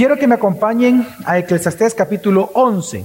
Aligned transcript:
Quiero 0.00 0.16
que 0.16 0.26
me 0.26 0.36
acompañen 0.36 1.06
a 1.26 1.36
Eclesiastés 1.36 1.92
capítulo 1.92 2.50
11. 2.54 3.04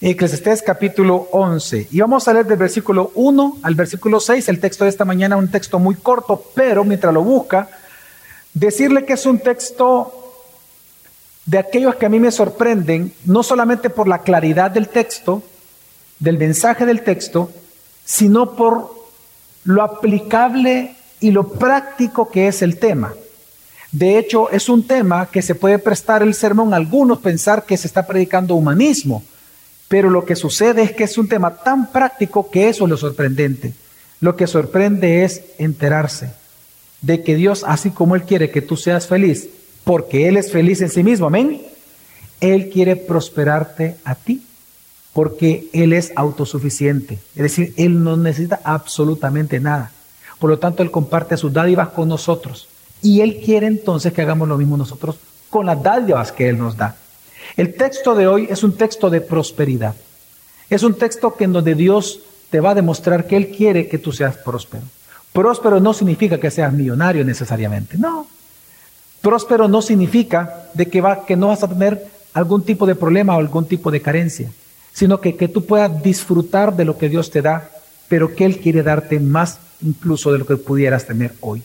Eclesiastés 0.00 0.62
capítulo 0.62 1.28
11. 1.30 1.86
Y 1.92 2.00
vamos 2.00 2.26
a 2.26 2.32
leer 2.32 2.46
del 2.46 2.56
versículo 2.56 3.12
1 3.14 3.58
al 3.62 3.76
versículo 3.76 4.18
6. 4.18 4.48
El 4.48 4.58
texto 4.58 4.82
de 4.82 4.90
esta 4.90 5.04
mañana 5.04 5.36
un 5.36 5.48
texto 5.48 5.78
muy 5.78 5.94
corto, 5.94 6.44
pero 6.56 6.82
mientras 6.82 7.14
lo 7.14 7.22
busca, 7.22 7.68
decirle 8.52 9.04
que 9.04 9.12
es 9.12 9.24
un 9.24 9.38
texto 9.38 10.42
de 11.46 11.58
aquellos 11.58 11.94
que 11.94 12.06
a 12.06 12.08
mí 12.08 12.18
me 12.18 12.32
sorprenden, 12.32 13.14
no 13.24 13.44
solamente 13.44 13.90
por 13.90 14.08
la 14.08 14.22
claridad 14.22 14.72
del 14.72 14.88
texto, 14.88 15.40
del 16.18 16.36
mensaje 16.36 16.84
del 16.84 17.02
texto, 17.02 17.48
sino 18.04 18.56
por 18.56 18.92
lo 19.62 19.84
aplicable 19.84 20.96
y 21.20 21.30
lo 21.30 21.46
práctico 21.46 22.28
que 22.28 22.48
es 22.48 22.60
el 22.60 22.80
tema. 22.80 23.14
De 23.92 24.18
hecho, 24.18 24.50
es 24.50 24.70
un 24.70 24.86
tema 24.86 25.26
que 25.26 25.42
se 25.42 25.54
puede 25.54 25.78
prestar 25.78 26.22
el 26.22 26.32
sermón 26.32 26.72
a 26.72 26.76
algunos 26.76 27.18
pensar 27.18 27.66
que 27.66 27.76
se 27.76 27.86
está 27.86 28.06
predicando 28.06 28.54
humanismo, 28.54 29.22
pero 29.86 30.08
lo 30.08 30.24
que 30.24 30.34
sucede 30.34 30.82
es 30.82 30.92
que 30.92 31.04
es 31.04 31.18
un 31.18 31.28
tema 31.28 31.54
tan 31.54 31.92
práctico 31.92 32.50
que 32.50 32.70
eso 32.70 32.84
es 32.84 32.90
lo 32.90 32.96
sorprendente. 32.96 33.74
Lo 34.20 34.34
que 34.34 34.46
sorprende 34.46 35.24
es 35.24 35.42
enterarse 35.58 36.30
de 37.02 37.22
que 37.22 37.36
Dios, 37.36 37.64
así 37.66 37.90
como 37.90 38.16
Él 38.16 38.22
quiere 38.22 38.50
que 38.50 38.62
tú 38.62 38.78
seas 38.78 39.06
feliz, 39.06 39.48
porque 39.84 40.26
Él 40.28 40.38
es 40.38 40.50
feliz 40.50 40.80
en 40.80 40.88
sí 40.88 41.02
mismo, 41.02 41.26
amén, 41.26 41.60
Él 42.40 42.70
quiere 42.70 42.96
prosperarte 42.96 43.96
a 44.04 44.14
ti, 44.14 44.42
porque 45.12 45.68
Él 45.74 45.92
es 45.92 46.12
autosuficiente. 46.16 47.18
Es 47.36 47.42
decir, 47.42 47.74
Él 47.76 48.02
no 48.02 48.16
necesita 48.16 48.60
absolutamente 48.64 49.60
nada. 49.60 49.90
Por 50.38 50.48
lo 50.48 50.58
tanto, 50.58 50.82
Él 50.82 50.90
comparte 50.90 51.36
sus 51.36 51.52
dádivas 51.52 51.90
con 51.90 52.08
nosotros. 52.08 52.68
Y 53.02 53.20
Él 53.20 53.40
quiere 53.44 53.66
entonces 53.66 54.12
que 54.12 54.22
hagamos 54.22 54.48
lo 54.48 54.56
mismo 54.56 54.76
nosotros 54.76 55.16
con 55.50 55.66
las 55.66 55.82
dádivas 55.82 56.32
que 56.32 56.48
Él 56.48 56.58
nos 56.58 56.76
da. 56.76 56.96
El 57.56 57.74
texto 57.74 58.14
de 58.14 58.26
hoy 58.26 58.46
es 58.48 58.62
un 58.62 58.72
texto 58.72 59.10
de 59.10 59.20
prosperidad. 59.20 59.94
Es 60.70 60.82
un 60.82 60.94
texto 60.94 61.34
que 61.34 61.44
en 61.44 61.52
donde 61.52 61.74
Dios 61.74 62.20
te 62.50 62.60
va 62.60 62.70
a 62.70 62.74
demostrar 62.74 63.26
que 63.26 63.36
Él 63.36 63.48
quiere 63.48 63.88
que 63.88 63.98
tú 63.98 64.12
seas 64.12 64.36
próspero. 64.36 64.84
Próspero 65.32 65.80
no 65.80 65.92
significa 65.92 66.38
que 66.38 66.50
seas 66.50 66.72
millonario 66.72 67.24
necesariamente, 67.24 67.98
no. 67.98 68.26
Próspero 69.20 69.68
no 69.68 69.82
significa 69.82 70.66
de 70.74 70.86
que, 70.86 71.00
va, 71.00 71.24
que 71.24 71.36
no 71.36 71.48
vas 71.48 71.62
a 71.62 71.68
tener 71.68 72.06
algún 72.34 72.62
tipo 72.62 72.86
de 72.86 72.94
problema 72.94 73.36
o 73.36 73.40
algún 73.40 73.66
tipo 73.66 73.90
de 73.90 74.00
carencia, 74.00 74.50
sino 74.92 75.20
que, 75.20 75.36
que 75.36 75.48
tú 75.48 75.64
puedas 75.64 76.02
disfrutar 76.02 76.74
de 76.76 76.84
lo 76.84 76.98
que 76.98 77.08
Dios 77.08 77.30
te 77.30 77.42
da, 77.42 77.70
pero 78.08 78.34
que 78.34 78.44
Él 78.44 78.58
quiere 78.58 78.82
darte 78.82 79.20
más 79.20 79.58
incluso 79.80 80.32
de 80.32 80.38
lo 80.38 80.46
que 80.46 80.56
pudieras 80.56 81.06
tener 81.06 81.34
hoy. 81.40 81.62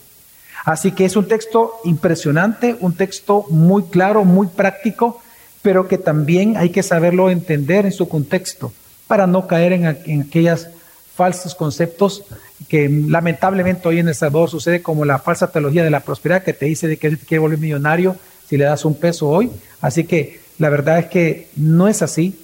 Así 0.64 0.92
que 0.92 1.04
es 1.04 1.16
un 1.16 1.28
texto 1.28 1.74
impresionante, 1.84 2.76
un 2.80 2.94
texto 2.94 3.46
muy 3.50 3.84
claro, 3.84 4.24
muy 4.24 4.48
práctico, 4.48 5.20
pero 5.62 5.88
que 5.88 5.98
también 5.98 6.56
hay 6.56 6.70
que 6.70 6.82
saberlo 6.82 7.30
entender 7.30 7.86
en 7.86 7.92
su 7.92 8.08
contexto 8.08 8.72
para 9.06 9.26
no 9.26 9.46
caer 9.46 9.72
en, 9.72 9.84
en 9.86 10.22
aquellos 10.22 10.68
falsos 11.14 11.54
conceptos 11.54 12.24
que 12.68 12.88
lamentablemente 12.88 13.88
hoy 13.88 13.98
en 13.98 14.08
El 14.08 14.14
Salvador 14.14 14.50
sucede 14.50 14.82
como 14.82 15.04
la 15.04 15.18
falsa 15.18 15.50
teología 15.50 15.82
de 15.82 15.90
la 15.90 16.00
prosperidad 16.00 16.44
que 16.44 16.52
te 16.52 16.66
dice 16.66 16.86
de 16.86 16.96
que 16.96 17.10
te 17.10 17.26
quiere 17.26 17.40
volver 17.40 17.58
millonario 17.58 18.16
si 18.48 18.56
le 18.56 18.64
das 18.64 18.84
un 18.84 18.94
peso 18.94 19.28
hoy. 19.28 19.50
Así 19.80 20.04
que 20.04 20.40
la 20.58 20.70
verdad 20.70 20.98
es 20.98 21.06
que 21.06 21.48
no 21.56 21.88
es 21.88 22.02
así, 22.02 22.38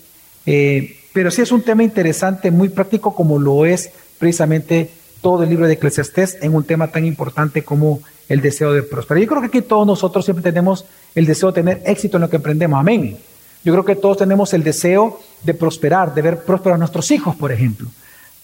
eh, 0.46 0.96
pero 1.12 1.30
sí 1.30 1.42
es 1.42 1.52
un 1.52 1.62
tema 1.62 1.82
interesante, 1.82 2.50
muy 2.50 2.68
práctico 2.68 3.14
como 3.14 3.38
lo 3.38 3.64
es 3.64 3.90
precisamente 4.18 4.90
todo 5.24 5.42
el 5.42 5.48
libro 5.48 5.66
de 5.66 5.72
Eclesiastés 5.72 6.36
en 6.42 6.54
un 6.54 6.64
tema 6.64 6.88
tan 6.88 7.06
importante 7.06 7.64
como 7.64 8.02
el 8.28 8.42
deseo 8.42 8.74
de 8.74 8.82
prosperar. 8.82 9.22
Yo 9.22 9.26
creo 9.26 9.40
que 9.40 9.46
aquí 9.46 9.62
todos 9.62 9.86
nosotros 9.86 10.22
siempre 10.22 10.42
tenemos 10.42 10.84
el 11.14 11.24
deseo 11.24 11.48
de 11.50 11.62
tener 11.62 11.82
éxito 11.86 12.18
en 12.18 12.20
lo 12.20 12.28
que 12.28 12.36
emprendemos. 12.36 12.78
Amén. 12.78 13.16
Yo 13.64 13.72
creo 13.72 13.86
que 13.86 13.96
todos 13.96 14.18
tenemos 14.18 14.52
el 14.52 14.62
deseo 14.62 15.18
de 15.42 15.54
prosperar, 15.54 16.12
de 16.12 16.20
ver 16.20 16.44
prósperos 16.44 16.76
a 16.76 16.78
nuestros 16.78 17.10
hijos, 17.10 17.34
por 17.36 17.50
ejemplo. 17.50 17.88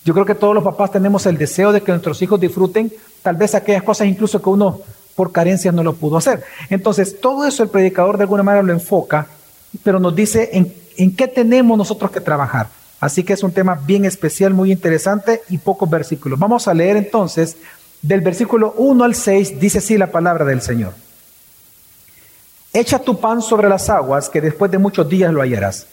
Yo 0.06 0.14
creo 0.14 0.24
que 0.24 0.34
todos 0.34 0.54
los 0.54 0.64
papás 0.64 0.90
tenemos 0.90 1.26
el 1.26 1.36
deseo 1.36 1.70
de 1.70 1.82
que 1.82 1.92
nuestros 1.92 2.22
hijos 2.22 2.40
disfruten 2.40 2.90
tal 3.20 3.36
vez 3.36 3.54
aquellas 3.54 3.82
cosas 3.82 4.06
incluso 4.06 4.40
que 4.40 4.48
uno 4.48 4.80
por 5.14 5.32
carencia 5.32 5.72
no 5.72 5.82
lo 5.82 5.92
pudo 5.92 6.16
hacer. 6.16 6.42
Entonces, 6.70 7.20
todo 7.20 7.46
eso 7.46 7.62
el 7.62 7.68
predicador 7.68 8.16
de 8.16 8.22
alguna 8.22 8.42
manera 8.42 8.62
lo 8.62 8.72
enfoca, 8.72 9.26
pero 9.84 10.00
nos 10.00 10.16
dice 10.16 10.48
en, 10.54 10.72
en 10.96 11.14
qué 11.14 11.28
tenemos 11.28 11.76
nosotros 11.76 12.10
que 12.10 12.22
trabajar. 12.22 12.79
Así 13.00 13.24
que 13.24 13.32
es 13.32 13.42
un 13.42 13.52
tema 13.52 13.74
bien 13.74 14.04
especial, 14.04 14.52
muy 14.52 14.70
interesante 14.70 15.42
y 15.48 15.58
pocos 15.58 15.88
versículos. 15.88 16.38
Vamos 16.38 16.68
a 16.68 16.74
leer 16.74 16.96
entonces 16.96 17.56
del 18.02 18.20
versículo 18.20 18.74
1 18.76 19.04
al 19.04 19.14
6, 19.14 19.58
dice 19.58 19.78
así 19.78 19.96
la 19.96 20.10
palabra 20.10 20.44
del 20.44 20.60
Señor. 20.60 20.92
Echa 22.72 22.98
tu 22.98 23.18
pan 23.18 23.42
sobre 23.42 23.68
las 23.68 23.88
aguas, 23.88 24.28
que 24.28 24.40
después 24.40 24.70
de 24.70 24.78
muchos 24.78 25.08
días 25.08 25.32
lo 25.32 25.40
hallarás. 25.40 25.86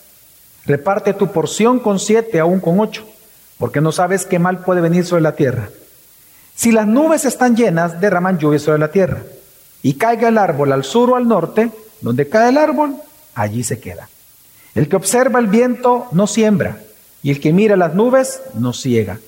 Reparte 0.66 1.14
tu 1.14 1.32
porción 1.32 1.80
con 1.80 1.98
siete, 1.98 2.40
aún 2.40 2.60
con 2.60 2.80
ocho 2.80 3.08
porque 3.58 3.82
no 3.82 3.92
sabes 3.92 4.26
qué 4.26 4.40
mal 4.40 4.60
puede 4.60 4.82
venir 4.82 5.06
sobre 5.06 5.24
la 5.24 5.36
tierra. 5.36 5.70
Si 6.56 6.72
las 6.72 6.88
nubes 6.88 7.26
están 7.26 7.56
llenas, 7.56 8.00
derraman 8.00 8.38
lluvia 8.38 8.60
sobre 8.60 8.80
la 8.80 8.92
tierra. 8.92 9.22
Y 9.84 9.94
caiga 9.94 10.30
el 10.30 10.38
árbol 10.38 10.72
al 10.72 10.84
sur 10.84 11.12
o 11.12 11.16
al 11.16 11.28
norte, 11.28 11.70
donde 12.02 12.30
cae 12.30 12.50
el 12.50 12.58
árbol, 12.58 12.96
allí 13.36 13.64
se 13.64 13.80
queda. 13.80 14.10
El 14.76 14.90
que 14.90 14.96
observa 14.96 15.40
el 15.40 15.48
viento 15.48 16.08
no 16.12 16.28
siembra, 16.28 16.78
y 17.24 17.32
el 17.32 17.40
que 17.40 17.54
mira 17.54 17.76
las 17.76 17.94
nubes 17.96 18.42
no 18.54 18.74
ciega. 18.74 19.20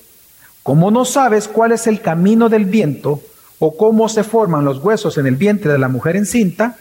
Como 0.63 0.91
no 0.91 1.05
sabes 1.05 1.47
cuál 1.47 1.72
es 1.72 1.88
el 1.88 2.01
camino 2.01 2.50
del 2.50 2.66
viento, 2.66 3.22
o 3.59 3.75
cómo 3.75 4.07
se 4.09 4.23
forman 4.23 4.66
los 4.66 4.79
huesos 4.79 5.17
en 5.17 5.27
el 5.27 5.35
vientre 5.35 5.72
de 5.72 5.79
la 5.79 5.89
mujer 5.89 6.16
encinta, 6.16 6.78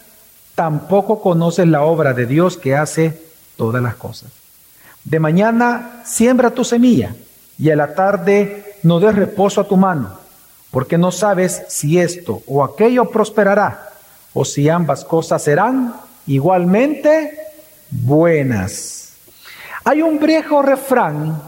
tampoco 0.55 1.21
conoces 1.21 1.67
la 1.67 1.83
obra 1.83 2.15
de 2.15 2.27
Dios 2.27 2.57
que 2.57 2.77
hace 2.77 3.21
todas 3.57 3.83
las 3.83 3.97
cosas. 3.97 4.31
De 5.05 5.19
mañana 5.21 6.03
siembra 6.05 6.51
tu 6.51 6.65
semilla 6.65 7.15
y 7.59 7.71
a 7.71 7.77
la 7.77 7.95
tarde 7.95 8.77
no 8.85 9.01
des 9.01 9.15
reposo 9.15 9.61
a 9.61 9.69
tu 9.69 9.77
mano, 9.77 10.19
porque 10.71 10.99
no 10.99 11.11
sabes 11.11 11.63
si 11.69 11.99
esto 11.99 12.43
o 12.47 12.63
aquello 12.63 13.11
prosperará, 13.11 13.91
o 14.33 14.45
si 14.45 14.69
ambas 14.69 15.05
cosas 15.05 15.43
serán 15.43 15.95
igualmente 16.27 17.37
buenas. 17.91 18.98
Hay 19.89 20.03
un 20.03 20.19
viejo 20.19 20.61
refrán 20.61 21.41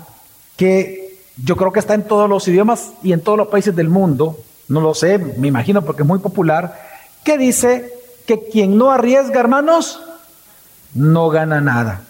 que 0.56 1.19
yo 1.37 1.56
creo 1.56 1.73
que 1.73 1.81
está 1.81 1.93
en 1.93 2.05
todos 2.05 2.27
los 2.27 2.49
idiomas 2.49 2.93
y 3.03 3.12
en 3.12 3.21
todos 3.21 3.37
los 3.37 3.49
países 3.49 3.77
del 3.77 3.91
mundo, 3.91 4.39
no 4.69 4.81
lo 4.81 4.95
sé, 4.95 5.19
me 5.19 5.49
imagino 5.49 5.84
porque 5.84 6.05
es 6.05 6.09
muy 6.09 6.21
popular, 6.21 6.81
que 7.23 7.37
dice 7.37 7.93
que 8.27 8.49
quien 8.49 8.79
no 8.79 8.93
arriesga, 8.93 9.41
hermanos, 9.41 10.00
no 10.95 11.29
gana 11.29 11.61
nada. 11.61 12.05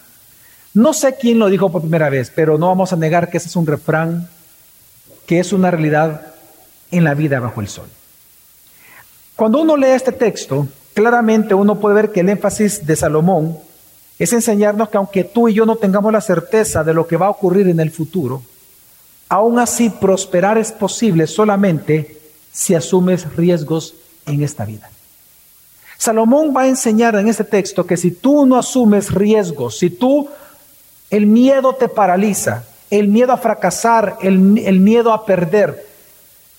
No 0.73 0.93
sé 0.93 1.17
quién 1.17 1.41
lo 1.41 1.49
dijo 1.49 1.73
por 1.73 1.81
primera 1.81 2.11
vez, 2.11 2.31
pero 2.33 2.59
no 2.59 2.69
vamos 2.69 2.93
a 2.93 2.97
negar 2.97 3.29
que 3.29 3.39
ese 3.39 3.49
es 3.49 3.57
un 3.57 3.67
refrán 3.67 4.29
que 5.27 5.41
es 5.41 5.53
una 5.53 5.73
realidad 5.73 6.33
en 6.93 7.03
la 7.03 7.15
vida 7.15 7.41
bajo 7.41 7.61
el 7.61 7.67
sol. 7.67 7.89
Cuando 9.35 9.63
uno 9.63 9.77
lee 9.77 9.89
este 9.89 10.13
texto, 10.13 10.69
claramente 10.95 11.55
uno 11.55 11.81
puede 11.81 11.97
ver 11.97 12.13
que 12.13 12.21
el 12.21 12.29
énfasis 12.29 12.87
de 12.87 12.95
Salomón 12.95 13.59
es 14.25 14.33
enseñarnos 14.33 14.89
que 14.91 14.99
aunque 14.99 15.25
tú 15.25 15.49
y 15.49 15.55
yo 15.55 15.67
no 15.67 15.77
tengamos 15.77 16.13
la 16.13 16.21
certeza 16.21 16.85
de 16.85 16.95
lo 16.95 17.07
que 17.07 17.17
va 17.17 17.27
a 17.27 17.31
ocurrir 17.31 17.69
en 17.69 17.81
el 17.81 17.91
futuro, 17.91 18.43
aún 19.29 19.59
así 19.59 19.89
prosperar 19.89 20.59
es 20.59 20.73
posible 20.73 21.27
solamente 21.27 22.21
si 22.53 22.75
asumes 22.75 23.35
riesgos 23.35 23.95
en 24.27 24.43
esta 24.43 24.65
vida. 24.65 24.91
Salomón 25.97 26.55
va 26.57 26.63
a 26.63 26.69
enseñar 26.69 27.15
en 27.17 27.29
este 27.29 27.45
texto 27.45 27.87
que 27.87 27.97
si 27.97 28.11
tú 28.11 28.47
no 28.47 28.57
asumes 28.57 29.11
riesgos, 29.11 29.79
si 29.79 29.91
tú 29.91 30.29
el 31.11 31.27
miedo 31.27 31.75
te 31.75 31.89
paraliza, 31.89 32.65
el 32.91 33.09
miedo 33.09 33.33
a 33.33 33.39
fracasar, 33.39 34.19
el, 34.23 34.39
miedo 34.39 35.13
a 35.13 35.25
perder. 35.25 35.87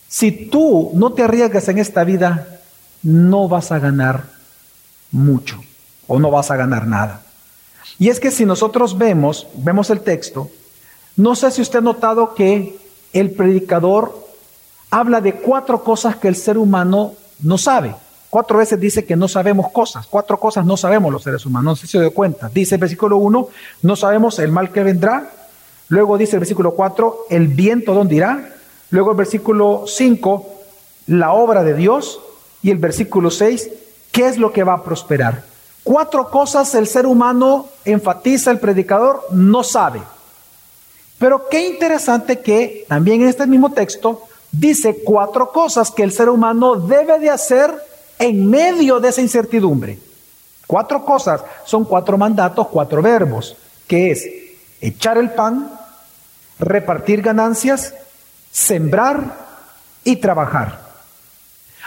Si 0.07 0.31
tú 0.31 0.91
no 0.93 1.13
te 1.13 1.23
arriesgas 1.23 1.67
en 1.69 1.77
esta 1.77 2.03
vida, 2.03 2.59
no 3.03 3.47
vas 3.47 3.71
a 3.71 3.79
ganar 3.79 4.25
mucho 5.11 5.61
o 6.07 6.19
no 6.19 6.31
vas 6.31 6.51
a 6.51 6.55
ganar 6.55 6.87
nada. 6.87 7.21
Y 7.99 8.09
es 8.09 8.19
que 8.19 8.31
si 8.31 8.45
nosotros 8.45 8.97
vemos, 8.97 9.47
vemos 9.55 9.89
el 9.89 10.01
texto, 10.01 10.49
no 11.15 11.35
sé 11.35 11.51
si 11.51 11.61
usted 11.61 11.79
ha 11.79 11.81
notado 11.81 12.33
que 12.33 12.77
el 13.13 13.31
predicador 13.31 14.27
habla 14.89 15.21
de 15.21 15.33
cuatro 15.35 15.83
cosas 15.83 16.15
que 16.15 16.27
el 16.27 16.35
ser 16.35 16.57
humano 16.57 17.13
no 17.41 17.57
sabe. 17.57 17.95
Cuatro 18.29 18.59
veces 18.59 18.79
dice 18.79 19.03
que 19.03 19.15
no 19.15 19.27
sabemos 19.27 19.71
cosas. 19.71 20.07
Cuatro 20.07 20.39
cosas 20.39 20.65
no 20.65 20.77
sabemos 20.77 21.11
los 21.11 21.23
seres 21.23 21.45
humanos. 21.45 21.65
No 21.65 21.75
sé 21.75 21.81
si 21.81 21.91
se 21.93 21.99
dio 21.99 22.13
cuenta. 22.13 22.49
Dice 22.49 22.75
el 22.75 22.81
versículo 22.81 23.17
1, 23.17 23.47
no 23.81 23.95
sabemos 23.97 24.39
el 24.39 24.51
mal 24.51 24.71
que 24.71 24.83
vendrá. 24.83 25.29
Luego 25.89 26.17
dice 26.17 26.37
el 26.37 26.39
versículo 26.39 26.71
4, 26.71 27.25
el 27.29 27.49
viento 27.49 27.93
dónde 27.93 28.15
irá. 28.15 28.53
Luego 28.89 29.11
el 29.11 29.17
versículo 29.17 29.83
5, 29.85 30.49
la 31.07 31.33
obra 31.33 31.63
de 31.63 31.73
Dios. 31.73 32.21
Y 32.63 32.71
el 32.71 32.77
versículo 32.77 33.31
6, 33.31 33.69
¿qué 34.13 34.27
es 34.27 34.37
lo 34.37 34.53
que 34.53 34.63
va 34.63 34.75
a 34.75 34.83
prosperar? 34.83 35.43
Cuatro 35.83 36.29
cosas 36.29 36.73
el 36.75 36.87
ser 36.87 37.05
humano, 37.05 37.67
enfatiza 37.85 38.51
el 38.51 38.59
predicador, 38.59 39.25
no 39.31 39.63
sabe. 39.63 40.01
Pero 41.17 41.47
qué 41.49 41.67
interesante 41.67 42.39
que 42.39 42.85
también 42.87 43.21
en 43.21 43.27
este 43.27 43.45
mismo 43.45 43.71
texto 43.71 44.23
dice 44.51 45.01
cuatro 45.03 45.51
cosas 45.51 45.91
que 45.91 46.03
el 46.03 46.11
ser 46.11 46.29
humano 46.29 46.75
debe 46.75 47.19
de 47.19 47.29
hacer 47.29 47.73
en 48.17 48.49
medio 48.49 48.99
de 48.99 49.09
esa 49.09 49.21
incertidumbre. 49.21 49.99
Cuatro 50.67 51.03
cosas 51.03 51.41
son 51.65 51.85
cuatro 51.85 52.17
mandatos, 52.17 52.67
cuatro 52.67 53.01
verbos, 53.01 53.55
que 53.87 54.11
es 54.11 54.25
echar 54.79 55.17
el 55.17 55.31
pan, 55.31 55.71
repartir 56.59 57.21
ganancias, 57.21 57.93
sembrar 58.51 59.35
y 60.03 60.15
trabajar. 60.17 60.79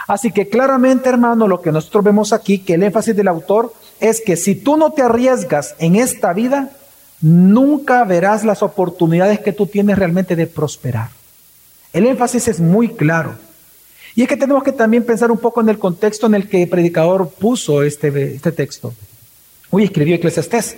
Así 0.07 0.31
que 0.31 0.49
claramente, 0.49 1.09
hermano, 1.09 1.47
lo 1.47 1.61
que 1.61 1.71
nosotros 1.71 2.03
vemos 2.03 2.31
aquí, 2.31 2.59
que 2.59 2.75
el 2.75 2.83
énfasis 2.83 3.15
del 3.15 3.27
autor 3.27 3.73
es 3.99 4.21
que 4.21 4.35
si 4.35 4.55
tú 4.55 4.77
no 4.77 4.91
te 4.91 5.01
arriesgas 5.01 5.75
en 5.79 5.95
esta 5.95 6.33
vida, 6.33 6.71
nunca 7.21 8.03
verás 8.03 8.43
las 8.43 8.61
oportunidades 8.61 9.39
que 9.39 9.53
tú 9.53 9.67
tienes 9.67 9.97
realmente 9.97 10.35
de 10.35 10.47
prosperar. 10.47 11.09
El 11.93 12.05
énfasis 12.07 12.47
es 12.47 12.59
muy 12.59 12.89
claro. 12.89 13.35
Y 14.15 14.23
es 14.23 14.27
que 14.27 14.37
tenemos 14.37 14.63
que 14.63 14.71
también 14.71 15.05
pensar 15.05 15.31
un 15.31 15.37
poco 15.37 15.61
en 15.61 15.69
el 15.69 15.79
contexto 15.79 16.27
en 16.27 16.35
el 16.35 16.49
que 16.49 16.63
el 16.63 16.69
predicador 16.69 17.29
puso 17.29 17.83
este, 17.83 18.35
este 18.35 18.51
texto. 18.51 18.93
Uy, 19.71 19.83
escribió 19.83 20.15
Eclesiastés. 20.15 20.77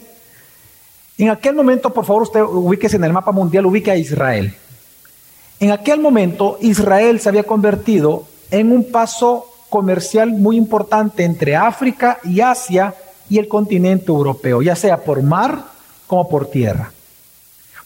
En 1.17 1.29
aquel 1.29 1.55
momento, 1.55 1.91
por 1.91 2.05
favor, 2.05 2.23
usted 2.23 2.41
ubíquese 2.41 2.95
en 2.95 3.03
el 3.03 3.13
mapa 3.13 3.31
mundial, 3.31 3.65
ubique 3.65 3.91
a 3.91 3.97
Israel. 3.97 4.55
En 5.59 5.71
aquel 5.71 5.99
momento, 5.99 6.57
Israel 6.61 7.19
se 7.19 7.29
había 7.29 7.43
convertido 7.43 8.27
en 8.51 8.71
un 8.71 8.91
paso 8.91 9.51
comercial 9.69 10.31
muy 10.31 10.55
importante 10.55 11.23
entre 11.23 11.55
África 11.55 12.19
y 12.23 12.41
Asia 12.41 12.93
y 13.29 13.37
el 13.37 13.47
continente 13.47 14.07
europeo, 14.07 14.61
ya 14.61 14.75
sea 14.75 14.97
por 15.03 15.21
mar 15.21 15.65
como 16.07 16.29
por 16.29 16.49
tierra. 16.49 16.91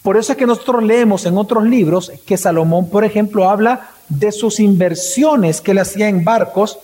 Por 0.02 0.16
eso 0.16 0.32
es 0.32 0.38
que 0.38 0.46
nosotros 0.46 0.82
leemos 0.82 1.26
en 1.26 1.38
otros 1.38 1.64
libros 1.64 2.12
que 2.26 2.36
Salomón, 2.36 2.88
por 2.88 3.04
ejemplo, 3.04 3.48
habla 3.48 3.90
de 4.08 4.32
sus 4.32 4.58
inversiones 4.58 5.60
que 5.60 5.70
él 5.70 5.78
hacía 5.78 6.08
en 6.08 6.24
barcos, 6.24 6.78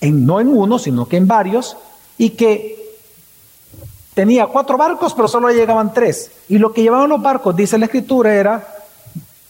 en, 0.00 0.24
no 0.24 0.40
en 0.40 0.48
uno, 0.48 0.78
sino 0.78 1.06
que 1.08 1.16
en 1.16 1.26
varios, 1.26 1.76
y 2.18 2.30
que 2.30 2.82
tenía 4.14 4.46
cuatro 4.46 4.76
barcos, 4.76 5.12
pero 5.14 5.26
solo 5.26 5.50
llegaban 5.50 5.92
tres. 5.92 6.30
Y 6.48 6.58
lo 6.58 6.72
que 6.72 6.82
llevaban 6.82 7.08
los 7.08 7.20
barcos, 7.20 7.56
dice 7.56 7.78
la 7.78 7.86
escritura, 7.86 8.34
era 8.34 8.66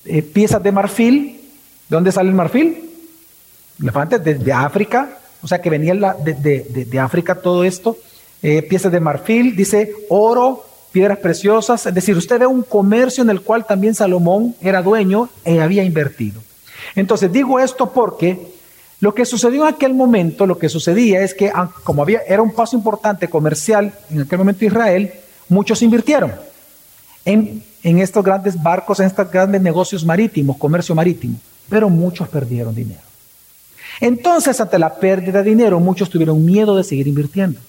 eh, 0.04 0.22
piezas 0.22 0.62
de 0.62 0.72
marfil. 0.72 1.40
¿De 1.88 1.96
dónde 1.96 2.12
sale 2.12 2.30
el 2.30 2.34
marfil? 2.34 2.90
Elefantes 3.80 4.22
de, 4.24 4.34
de 4.34 4.52
África, 4.52 5.18
o 5.42 5.48
sea 5.48 5.60
que 5.60 5.68
venía 5.70 5.94
de, 5.94 6.86
de, 6.88 6.98
África 6.98 7.34
todo 7.34 7.64
esto. 7.64 7.96
Eh, 8.42 8.62
piezas 8.62 8.90
de 8.90 8.98
marfil, 8.98 9.54
dice 9.54 9.92
oro, 10.08 10.64
piedras 10.90 11.18
preciosas. 11.18 11.86
Es 11.86 11.94
decir, 11.94 12.16
usted 12.16 12.40
ve 12.40 12.46
un 12.46 12.62
comercio 12.62 13.22
en 13.22 13.30
el 13.30 13.40
cual 13.40 13.64
también 13.64 13.94
Salomón 13.94 14.54
era 14.60 14.82
dueño 14.82 15.28
y 15.44 15.58
había 15.58 15.84
invertido. 15.84 16.40
Entonces 16.94 17.32
digo 17.32 17.60
esto 17.60 17.92
porque 17.92 18.52
lo 19.00 19.14
que 19.14 19.24
sucedió 19.24 19.62
en 19.66 19.74
aquel 19.74 19.94
momento, 19.94 20.46
lo 20.46 20.58
que 20.58 20.68
sucedía 20.68 21.22
es 21.22 21.34
que 21.34 21.50
ah, 21.54 21.70
como 21.84 22.02
había, 22.02 22.20
era 22.26 22.42
un 22.42 22.52
paso 22.52 22.76
importante 22.76 23.28
comercial 23.28 23.92
en 24.10 24.22
aquel 24.22 24.38
momento 24.38 24.64
Israel, 24.64 25.12
muchos 25.48 25.82
invirtieron 25.82 26.32
en, 27.24 27.62
en 27.82 27.98
estos 27.98 28.24
grandes 28.24 28.60
barcos, 28.60 29.00
en 29.00 29.06
estos 29.06 29.30
grandes 29.30 29.62
negocios 29.62 30.04
marítimos, 30.04 30.56
comercio 30.56 30.94
marítimo, 30.94 31.36
pero 31.68 31.88
muchos 31.88 32.28
perdieron 32.28 32.74
dinero. 32.74 33.00
Entonces, 34.00 34.60
ante 34.60 34.78
la 34.78 34.94
pérdida 34.94 35.42
de 35.42 35.50
dinero, 35.50 35.78
muchos 35.78 36.10
tuvieron 36.10 36.44
miedo 36.44 36.76
de 36.76 36.82
seguir 36.82 37.06
invirtiendo. 37.06 37.60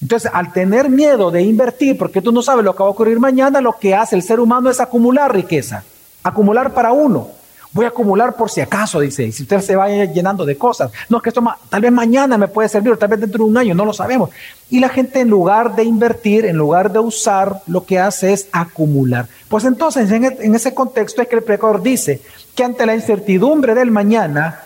Entonces, 0.00 0.30
al 0.32 0.52
tener 0.52 0.90
miedo 0.90 1.30
de 1.30 1.42
invertir, 1.42 1.96
porque 1.96 2.20
tú 2.20 2.30
no 2.30 2.42
sabes 2.42 2.64
lo 2.64 2.74
que 2.76 2.82
va 2.82 2.88
a 2.88 2.92
ocurrir 2.92 3.18
mañana, 3.18 3.60
lo 3.60 3.78
que 3.78 3.94
hace 3.94 4.14
el 4.14 4.22
ser 4.22 4.40
humano 4.40 4.70
es 4.70 4.80
acumular 4.80 5.34
riqueza, 5.34 5.84
acumular 6.22 6.74
para 6.74 6.92
uno. 6.92 7.30
Voy 7.72 7.84
a 7.84 7.88
acumular 7.88 8.36
por 8.36 8.50
si 8.50 8.60
acaso, 8.60 9.00
dice, 9.00 9.24
y 9.24 9.32
si 9.32 9.42
usted 9.42 9.60
se 9.60 9.76
va 9.76 9.88
llenando 9.88 10.46
de 10.46 10.56
cosas. 10.56 10.90
No, 11.08 11.18
es 11.18 11.22
que 11.22 11.30
esto 11.30 11.42
tal 11.68 11.82
vez 11.82 11.92
mañana 11.92 12.38
me 12.38 12.48
puede 12.48 12.68
servir, 12.68 12.92
o 12.92 12.98
tal 12.98 13.08
vez 13.08 13.20
dentro 13.20 13.44
de 13.44 13.50
un 13.50 13.56
año, 13.56 13.74
no 13.74 13.84
lo 13.84 13.92
sabemos. 13.92 14.30
Y 14.70 14.80
la 14.80 14.88
gente 14.88 15.20
en 15.20 15.28
lugar 15.28 15.74
de 15.74 15.84
invertir, 15.84 16.46
en 16.46 16.56
lugar 16.56 16.92
de 16.92 16.98
usar, 16.98 17.62
lo 17.66 17.84
que 17.84 17.98
hace 17.98 18.32
es 18.32 18.48
acumular. 18.52 19.26
Pues 19.48 19.64
entonces, 19.64 20.10
en, 20.10 20.24
e, 20.24 20.36
ese 20.54 20.74
contexto 20.74 21.20
es 21.20 21.28
que 21.28 21.36
el 21.36 21.42
pecador 21.42 21.82
dice 21.82 22.22
que 22.54 22.64
ante 22.64 22.86
la 22.86 22.94
incertidumbre 22.94 23.74
del 23.74 23.90
mañana, 23.90 24.60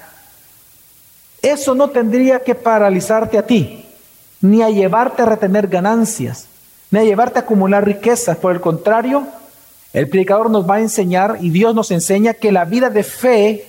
eso 1.42 1.74
no 1.74 1.90
tendría 1.90 2.40
que 2.40 2.54
paralizarte 2.54 3.38
a 3.38 3.46
ti 3.46 3.89
ni 4.40 4.62
a 4.62 4.70
llevarte 4.70 5.22
a 5.22 5.26
retener 5.26 5.68
ganancias, 5.68 6.46
ni 6.90 7.00
a 7.00 7.04
llevarte 7.04 7.38
a 7.38 7.42
acumular 7.42 7.84
riquezas. 7.84 8.36
Por 8.36 8.52
el 8.52 8.60
contrario, 8.60 9.26
el 9.92 10.08
predicador 10.08 10.50
nos 10.50 10.68
va 10.68 10.76
a 10.76 10.80
enseñar 10.80 11.38
y 11.40 11.50
Dios 11.50 11.74
nos 11.74 11.90
enseña 11.90 12.34
que 12.34 12.52
la 12.52 12.64
vida 12.64 12.90
de 12.90 13.02
fe 13.02 13.66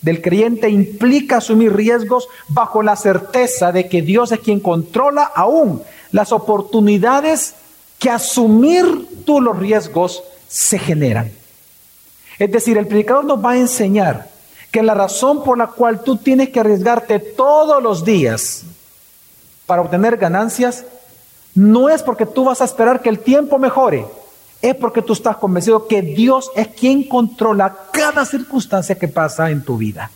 del 0.00 0.20
creyente 0.20 0.68
implica 0.68 1.38
asumir 1.38 1.74
riesgos 1.74 2.28
bajo 2.48 2.82
la 2.82 2.94
certeza 2.94 3.72
de 3.72 3.88
que 3.88 4.02
Dios 4.02 4.32
es 4.32 4.40
quien 4.40 4.60
controla 4.60 5.22
aún 5.22 5.82
las 6.12 6.30
oportunidades 6.30 7.54
que 7.98 8.10
asumir 8.10 8.84
tú 9.24 9.40
los 9.40 9.58
riesgos 9.58 10.22
se 10.46 10.78
generan. 10.78 11.32
Es 12.38 12.52
decir, 12.52 12.76
el 12.76 12.86
predicador 12.86 13.24
nos 13.24 13.42
va 13.42 13.52
a 13.52 13.58
enseñar 13.58 14.28
que 14.70 14.82
la 14.82 14.94
razón 14.94 15.42
por 15.42 15.56
la 15.56 15.68
cual 15.68 16.02
tú 16.02 16.16
tienes 16.16 16.50
que 16.50 16.60
arriesgarte 16.60 17.18
todos 17.18 17.82
los 17.82 18.04
días 18.04 18.64
para 19.66 19.82
obtener 19.82 20.16
ganancias, 20.16 20.84
no 21.54 21.88
es 21.88 22.02
porque 22.02 22.26
tú 22.26 22.44
vas 22.44 22.60
a 22.60 22.64
esperar 22.64 23.00
que 23.00 23.08
el 23.08 23.20
tiempo 23.20 23.58
mejore, 23.58 24.06
es 24.60 24.74
porque 24.74 25.02
tú 25.02 25.12
estás 25.12 25.36
convencido 25.36 25.86
que 25.86 26.02
Dios 26.02 26.50
es 26.56 26.68
quien 26.68 27.04
controla 27.04 27.76
cada 27.92 28.24
circunstancia 28.24 28.94
que 28.94 29.08
pasa 29.08 29.50
en 29.50 29.62
tu 29.62 29.76
vida. 29.76 30.10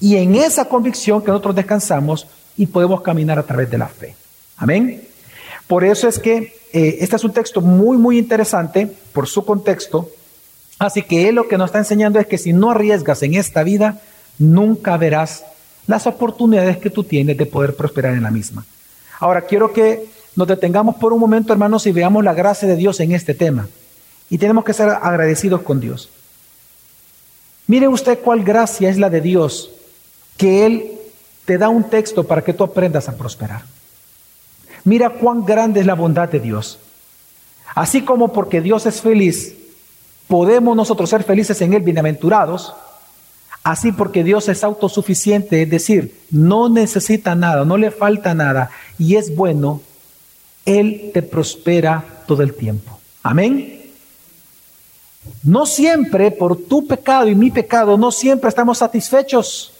Y 0.00 0.16
en 0.16 0.34
esa 0.34 0.66
convicción 0.66 1.22
que 1.22 1.28
nosotros 1.28 1.56
descansamos 1.56 2.26
y 2.56 2.66
podemos 2.66 3.00
caminar 3.00 3.38
a 3.38 3.42
través 3.42 3.70
de 3.70 3.78
la 3.78 3.88
fe. 3.88 4.14
Amén. 4.56 5.06
Por 5.66 5.84
eso 5.84 6.06
es 6.06 6.18
que 6.18 6.54
eh, 6.72 6.98
este 7.00 7.16
es 7.16 7.24
un 7.24 7.32
texto 7.32 7.60
muy, 7.60 7.96
muy 7.96 8.18
interesante 8.18 8.86
por 9.12 9.26
su 9.26 9.44
contexto. 9.44 10.08
Así 10.78 11.02
que 11.02 11.28
él 11.28 11.36
lo 11.36 11.48
que 11.48 11.58
nos 11.58 11.66
está 11.66 11.78
enseñando 11.78 12.20
es 12.20 12.26
que 12.26 12.38
si 12.38 12.52
no 12.52 12.70
arriesgas 12.70 13.22
en 13.22 13.34
esta 13.34 13.62
vida, 13.62 14.00
nunca 14.38 14.96
verás 14.96 15.44
las 15.86 16.06
oportunidades 16.06 16.78
que 16.78 16.90
tú 16.90 17.04
tienes 17.04 17.36
de 17.36 17.46
poder 17.46 17.74
prosperar 17.76 18.14
en 18.14 18.22
la 18.22 18.30
misma. 18.30 18.64
Ahora, 19.18 19.42
quiero 19.42 19.72
que 19.72 20.06
nos 20.34 20.48
detengamos 20.48 20.96
por 20.96 21.12
un 21.12 21.20
momento, 21.20 21.52
hermanos, 21.52 21.86
y 21.86 21.92
veamos 21.92 22.22
la 22.24 22.34
gracia 22.34 22.68
de 22.68 22.76
Dios 22.76 23.00
en 23.00 23.12
este 23.12 23.34
tema. 23.34 23.68
Y 24.28 24.38
tenemos 24.38 24.64
que 24.64 24.74
ser 24.74 24.88
agradecidos 24.88 25.62
con 25.62 25.80
Dios. 25.80 26.10
Mire 27.66 27.88
usted 27.88 28.18
cuál 28.20 28.44
gracia 28.44 28.88
es 28.88 28.98
la 28.98 29.10
de 29.10 29.20
Dios, 29.20 29.70
que 30.36 30.66
Él 30.66 30.92
te 31.44 31.58
da 31.58 31.68
un 31.68 31.84
texto 31.84 32.24
para 32.24 32.42
que 32.42 32.52
tú 32.52 32.64
aprendas 32.64 33.08
a 33.08 33.16
prosperar. 33.16 33.62
Mira 34.84 35.10
cuán 35.10 35.44
grande 35.44 35.80
es 35.80 35.86
la 35.86 35.94
bondad 35.94 36.28
de 36.28 36.40
Dios. 36.40 36.78
Así 37.74 38.02
como 38.02 38.32
porque 38.32 38.60
Dios 38.60 38.86
es 38.86 39.00
feliz, 39.00 39.54
podemos 40.28 40.76
nosotros 40.76 41.10
ser 41.10 41.24
felices 41.24 41.60
en 41.60 41.74
Él, 41.74 41.82
bienaventurados, 41.82 42.74
Así 43.66 43.90
porque 43.90 44.22
Dios 44.22 44.48
es 44.48 44.62
autosuficiente, 44.62 45.62
es 45.62 45.68
decir, 45.68 46.16
no 46.30 46.68
necesita 46.68 47.34
nada, 47.34 47.64
no 47.64 47.76
le 47.76 47.90
falta 47.90 48.32
nada 48.32 48.70
y 48.96 49.16
es 49.16 49.34
bueno, 49.34 49.80
Él 50.64 51.10
te 51.12 51.20
prospera 51.20 52.04
todo 52.28 52.44
el 52.44 52.54
tiempo. 52.54 53.00
Amén. 53.24 53.90
No 55.42 55.66
siempre 55.66 56.30
por 56.30 56.56
tu 56.56 56.86
pecado 56.86 57.26
y 57.26 57.34
mi 57.34 57.50
pecado, 57.50 57.98
no 57.98 58.12
siempre 58.12 58.48
estamos 58.48 58.78
satisfechos 58.78 59.72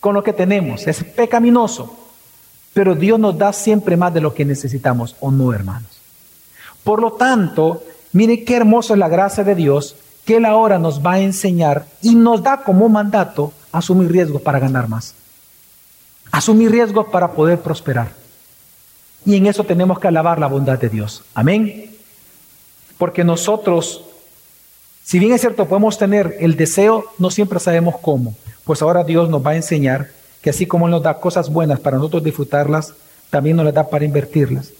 con 0.00 0.14
lo 0.14 0.22
que 0.22 0.32
tenemos, 0.32 0.86
es 0.86 1.04
pecaminoso, 1.04 1.94
pero 2.72 2.94
Dios 2.94 3.20
nos 3.20 3.36
da 3.36 3.52
siempre 3.52 3.98
más 3.98 4.14
de 4.14 4.22
lo 4.22 4.32
que 4.32 4.46
necesitamos, 4.46 5.14
¿o 5.20 5.30
no, 5.30 5.52
hermanos? 5.52 5.90
Por 6.82 7.02
lo 7.02 7.12
tanto, 7.12 7.84
mire 8.12 8.44
qué 8.44 8.56
hermoso 8.56 8.94
es 8.94 8.98
la 8.98 9.10
gracia 9.10 9.44
de 9.44 9.54
Dios 9.54 9.94
que 10.26 10.36
Él 10.36 10.44
ahora 10.44 10.78
nos 10.78 11.04
va 11.04 11.14
a 11.14 11.20
enseñar 11.20 11.86
y 12.02 12.16
nos 12.16 12.42
da 12.42 12.58
como 12.58 12.88
mandato 12.88 13.52
asumir 13.70 14.10
riesgos 14.10 14.42
para 14.42 14.58
ganar 14.58 14.88
más. 14.88 15.14
Asumir 16.32 16.70
riesgos 16.72 17.06
para 17.06 17.30
poder 17.30 17.60
prosperar. 17.60 18.08
Y 19.24 19.36
en 19.36 19.46
eso 19.46 19.64
tenemos 19.64 20.00
que 20.00 20.08
alabar 20.08 20.38
la 20.38 20.48
bondad 20.48 20.78
de 20.78 20.88
Dios. 20.88 21.22
Amén. 21.32 21.96
Porque 22.98 23.22
nosotros, 23.22 24.04
si 25.04 25.20
bien 25.20 25.32
es 25.32 25.40
cierto, 25.40 25.66
podemos 25.66 25.96
tener 25.96 26.36
el 26.40 26.56
deseo, 26.56 27.04
no 27.18 27.30
siempre 27.30 27.60
sabemos 27.60 27.94
cómo. 28.02 28.34
Pues 28.64 28.82
ahora 28.82 29.04
Dios 29.04 29.30
nos 29.30 29.46
va 29.46 29.52
a 29.52 29.56
enseñar 29.56 30.10
que 30.42 30.50
así 30.50 30.66
como 30.66 30.88
nos 30.88 31.02
da 31.02 31.20
cosas 31.20 31.50
buenas 31.52 31.78
para 31.78 31.98
nosotros 31.98 32.24
disfrutarlas, 32.24 32.94
también 33.30 33.56
nos 33.56 33.64
las 33.64 33.74
da 33.74 33.88
para 33.88 34.04
invertirlas. 34.04 34.72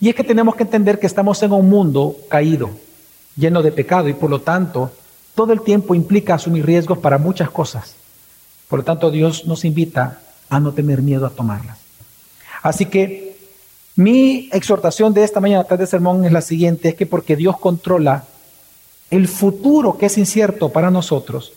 Y 0.00 0.08
es 0.08 0.14
que 0.14 0.24
tenemos 0.24 0.56
que 0.56 0.62
entender 0.62 0.98
que 0.98 1.06
estamos 1.06 1.42
en 1.42 1.52
un 1.52 1.68
mundo 1.68 2.16
caído, 2.28 2.70
lleno 3.36 3.62
de 3.62 3.72
pecado 3.72 4.08
y 4.08 4.14
por 4.14 4.30
lo 4.30 4.40
tanto 4.40 4.90
todo 5.34 5.52
el 5.52 5.62
tiempo 5.62 5.94
implica 5.94 6.34
asumir 6.34 6.66
riesgos 6.66 6.98
para 6.98 7.18
muchas 7.18 7.50
cosas. 7.50 7.94
Por 8.68 8.80
lo 8.80 8.84
tanto 8.84 9.10
Dios 9.10 9.46
nos 9.46 9.64
invita 9.64 10.20
a 10.48 10.60
no 10.60 10.72
tener 10.72 11.02
miedo 11.02 11.26
a 11.26 11.30
tomarlas. 11.30 11.78
Así 12.62 12.86
que 12.86 13.36
mi 13.96 14.48
exhortación 14.52 15.12
de 15.12 15.24
esta 15.24 15.40
mañana 15.40 15.64
de 15.64 15.86
sermón 15.86 16.24
es 16.24 16.32
la 16.32 16.40
siguiente, 16.40 16.90
es 16.90 16.94
que 16.94 17.06
porque 17.06 17.36
Dios 17.36 17.58
controla 17.58 18.24
el 19.10 19.28
futuro 19.28 19.98
que 19.98 20.06
es 20.06 20.16
incierto 20.16 20.70
para 20.70 20.90
nosotros, 20.90 21.52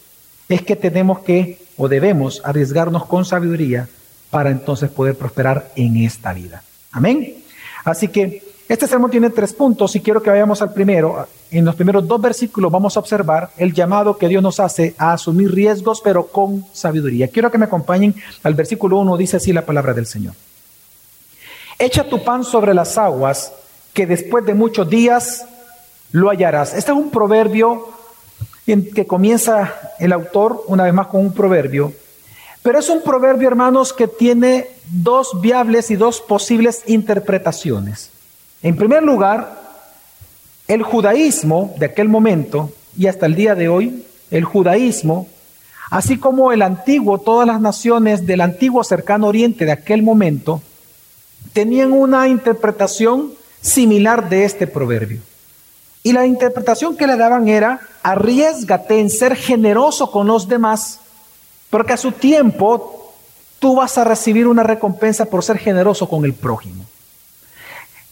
es 0.49 0.61
que 0.61 0.75
tenemos 0.75 1.19
que 1.19 1.59
o 1.77 1.87
debemos 1.87 2.41
arriesgarnos 2.43 3.05
con 3.05 3.25
sabiduría 3.25 3.87
para 4.29 4.49
entonces 4.49 4.89
poder 4.89 5.17
prosperar 5.17 5.71
en 5.75 5.97
esta 5.97 6.33
vida. 6.33 6.63
Amén. 6.91 7.35
Así 7.83 8.07
que 8.07 8.43
este 8.67 8.87
sermón 8.87 9.11
tiene 9.11 9.29
tres 9.29 9.53
puntos 9.53 9.95
y 9.95 9.99
quiero 9.99 10.23
que 10.23 10.31
vayamos 10.31 10.59
al 10.61 10.73
primero. 10.73 11.27
En 11.51 11.65
los 11.65 11.75
primeros 11.75 12.07
dos 12.07 12.19
versículos 12.19 12.71
vamos 12.71 12.97
a 12.97 12.99
observar 12.99 13.51
el 13.57 13.73
llamado 13.73 14.17
que 14.17 14.27
Dios 14.27 14.41
nos 14.41 14.59
hace 14.59 14.95
a 14.97 15.13
asumir 15.13 15.53
riesgos, 15.53 16.01
pero 16.01 16.25
con 16.25 16.65
sabiduría. 16.73 17.27
Quiero 17.27 17.51
que 17.51 17.59
me 17.59 17.65
acompañen 17.65 18.15
al 18.41 18.55
versículo 18.55 18.97
1, 18.97 19.17
dice 19.17 19.37
así 19.37 19.53
la 19.53 19.65
palabra 19.65 19.93
del 19.93 20.07
Señor. 20.07 20.33
Echa 21.77 22.09
tu 22.09 22.23
pan 22.23 22.43
sobre 22.43 22.73
las 22.73 22.97
aguas, 22.97 23.53
que 23.93 24.07
después 24.07 24.43
de 24.45 24.55
muchos 24.55 24.89
días 24.89 25.45
lo 26.11 26.29
hallarás. 26.29 26.73
Este 26.73 26.91
es 26.91 26.97
un 26.97 27.11
proverbio 27.11 27.89
en 28.65 28.91
que 28.91 29.05
comienza 29.05 29.75
el 29.99 30.11
autor 30.11 30.63
una 30.67 30.85
vez 30.85 30.93
más 30.93 31.07
con 31.07 31.21
un 31.21 31.33
proverbio, 31.33 31.93
pero 32.63 32.79
es 32.79 32.89
un 32.89 33.03
proverbio, 33.03 33.47
hermanos, 33.47 33.93
que 33.93 34.07
tiene 34.07 34.69
dos 34.87 35.39
viables 35.39 35.91
y 35.91 35.95
dos 35.97 36.19
posibles 36.19 36.81
interpretaciones. 36.87 38.14
En 38.65 38.75
primer 38.75 39.03
lugar, 39.03 39.61
el 40.67 40.81
judaísmo 40.81 41.75
de 41.77 41.85
aquel 41.85 42.09
momento 42.09 42.71
y 42.97 43.05
hasta 43.05 43.27
el 43.27 43.35
día 43.35 43.53
de 43.53 43.69
hoy, 43.69 44.03
el 44.31 44.43
judaísmo, 44.43 45.27
así 45.91 46.17
como 46.17 46.51
el 46.51 46.63
antiguo, 46.63 47.19
todas 47.19 47.45
las 47.45 47.61
naciones 47.61 48.25
del 48.25 48.41
antiguo 48.41 48.83
cercano 48.83 49.27
oriente 49.27 49.65
de 49.65 49.71
aquel 49.71 50.01
momento, 50.01 50.63
tenían 51.53 51.91
una 51.91 52.27
interpretación 52.27 53.33
similar 53.61 54.29
de 54.29 54.45
este 54.45 54.65
proverbio. 54.65 55.19
Y 56.01 56.13
la 56.13 56.25
interpretación 56.25 56.97
que 56.97 57.05
le 57.05 57.17
daban 57.17 57.47
era, 57.47 57.81
arriesgate 58.01 58.99
en 58.99 59.11
ser 59.11 59.35
generoso 59.35 60.09
con 60.09 60.25
los 60.25 60.47
demás, 60.47 61.01
porque 61.69 61.93
a 61.93 61.97
su 61.97 62.13
tiempo 62.13 63.13
tú 63.59 63.75
vas 63.75 63.95
a 63.99 64.05
recibir 64.05 64.47
una 64.47 64.63
recompensa 64.63 65.25
por 65.25 65.43
ser 65.43 65.59
generoso 65.59 66.09
con 66.09 66.25
el 66.25 66.33
prójimo. 66.33 66.83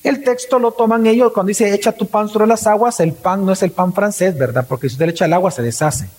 El 0.03 0.21
texto 0.21 0.59
lo 0.59 0.71
toman 0.71 1.05
ellos 1.07 1.31
cuando 1.31 1.47
dice 1.47 1.73
echa 1.73 1.93
tu 1.93 2.07
pan 2.07 2.27
sobre 2.27 2.45
las 2.45 2.67
aguas. 2.67 2.99
El 2.99 3.13
pan 3.13 3.45
no 3.45 3.53
es 3.53 3.63
el 3.63 3.71
pan 3.71 3.93
francés, 3.93 4.37
¿verdad? 4.37 4.65
Porque 4.67 4.89
si 4.89 4.95
usted 4.95 5.05
le 5.05 5.11
echa 5.11 5.25
el 5.25 5.33
agua 5.33 5.49
se 5.49 5.61
deshace. 5.61 6.09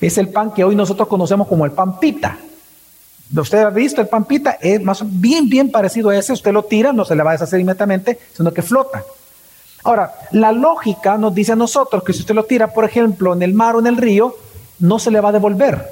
Es 0.00 0.18
el 0.18 0.28
pan 0.28 0.50
que 0.50 0.64
hoy 0.64 0.76
nosotros 0.76 1.08
conocemos 1.08 1.48
como 1.48 1.64
el 1.64 1.72
pan 1.72 1.98
pita. 1.98 2.36
Usted 3.34 3.60
ha 3.60 3.70
visto 3.70 4.02
el 4.02 4.08
pan 4.08 4.26
pita, 4.26 4.58
es 4.60 4.82
más 4.82 5.02
bien, 5.04 5.48
bien 5.48 5.70
parecido 5.70 6.10
a 6.10 6.16
ese. 6.16 6.34
Usted 6.34 6.52
lo 6.52 6.64
tira, 6.64 6.92
no 6.92 7.04
se 7.06 7.16
le 7.16 7.22
va 7.22 7.30
a 7.30 7.32
deshacer 7.32 7.60
inmediatamente, 7.60 8.18
sino 8.36 8.52
que 8.52 8.60
flota. 8.60 9.02
Ahora, 9.84 10.12
la 10.32 10.52
lógica 10.52 11.16
nos 11.16 11.34
dice 11.34 11.52
a 11.52 11.56
nosotros 11.56 12.04
que 12.04 12.12
si 12.12 12.20
usted 12.20 12.34
lo 12.34 12.44
tira, 12.44 12.74
por 12.74 12.84
ejemplo, 12.84 13.32
en 13.32 13.42
el 13.42 13.54
mar 13.54 13.76
o 13.76 13.80
en 13.80 13.86
el 13.86 13.96
río, 13.96 14.36
no 14.80 14.98
se 14.98 15.10
le 15.10 15.20
va 15.20 15.30
a 15.30 15.32
devolver. 15.32 15.88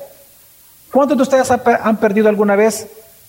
¿Cuántos 0.93 1.17
de 1.17 1.23
ustedes 1.23 1.51
han 1.51 1.97
perdido 1.97 2.29
alguna 2.29 2.57
vez, 2.57 2.87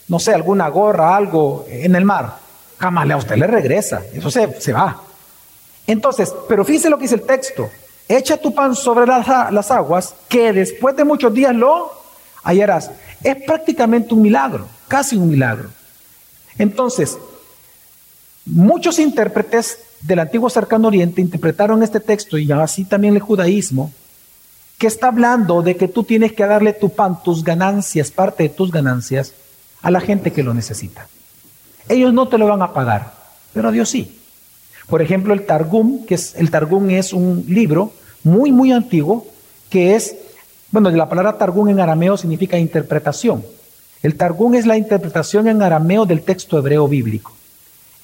no 0.08 0.20
sé, 0.20 0.34
alguna 0.34 0.68
gorra, 0.68 1.16
algo 1.16 1.66
en 1.70 1.96
el 1.96 2.04
mar? 2.04 2.41
Jamás 2.82 3.10
a 3.12 3.18
usted 3.18 3.36
le 3.36 3.46
regresa, 3.46 4.02
eso 4.12 4.32
se, 4.32 4.60
se 4.60 4.74
va. 4.74 5.00
Entonces, 5.86 6.34
pero 6.50 6.66
fíjese 6.66 6.90
lo 6.90 6.98
que 6.98 7.04
dice 7.04 7.16
el 7.16 7.22
texto, 7.22 7.70
echa 8.08 8.38
tu 8.38 8.54
pan 8.56 8.76
sobre 8.76 9.06
las, 9.06 9.28
las 9.52 9.70
aguas, 9.70 10.16
que 10.28 10.52
después 10.52 10.96
de 10.96 11.06
muchos 11.06 11.32
días 11.32 11.56
lo 11.56 11.92
hallarás. 12.44 12.90
Es 13.24 13.38
prácticamente 13.44 14.16
un 14.16 14.24
milagro, 14.24 14.68
casi 14.88 15.16
un 15.16 15.30
milagro. 15.30 15.70
Entonces, 16.58 17.20
muchos 18.46 18.98
intérpretes 18.98 19.78
del 20.02 20.18
antiguo 20.18 20.50
cercano 20.50 20.88
oriente 20.88 21.22
interpretaron 21.22 21.84
este 21.84 22.00
texto 22.00 22.40
y 22.40 22.52
así 22.52 22.86
también 22.86 23.14
el 23.14 23.22
judaísmo, 23.22 23.94
que 24.80 24.88
está 24.88 25.10
hablando 25.10 25.62
de 25.62 25.78
que 25.78 25.88
tú 25.88 26.04
tienes 26.04 26.34
que 26.34 26.48
darle 26.48 26.74
tu 26.74 26.90
pan, 26.90 27.22
tus 27.22 27.44
ganancias, 27.44 28.10
parte 28.10 28.44
de 28.44 28.50
tus 28.50 28.72
ganancias, 28.72 29.36
a 29.84 29.92
la 29.92 30.02
gente 30.02 30.34
que 30.34 30.42
lo 30.42 30.56
necesita. 30.56 31.08
Ellos 31.90 32.14
no 32.14 32.28
te 32.28 32.38
lo 32.38 32.48
van 32.48 32.62
a 32.62 32.74
pagar, 32.74 33.14
pero 33.54 33.72
Dios 33.72 33.90
sí. 33.90 34.20
Por 34.88 35.02
ejemplo, 35.02 35.34
el 35.34 35.46
Targum, 35.46 36.06
que 36.06 36.16
es 36.16 36.36
el 36.36 36.52
Targum 36.52 36.90
es 36.90 37.14
un 37.14 37.46
libro 37.48 37.94
muy 38.24 38.52
muy 38.52 38.72
antiguo 38.72 39.26
que 39.70 39.96
es 39.96 40.16
bueno, 40.72 40.90
la 40.90 41.10
palabra 41.10 41.38
Targum 41.38 41.68
en 41.68 41.82
arameo 41.82 42.16
significa 42.16 42.58
interpretación. 42.58 43.44
El 44.02 44.16
Targum 44.16 44.56
es 44.56 44.66
la 44.66 44.78
interpretación 44.78 45.50
en 45.50 45.62
arameo 45.62 46.06
del 46.06 46.22
texto 46.22 46.58
hebreo 46.58 46.88
bíblico. 46.88 47.34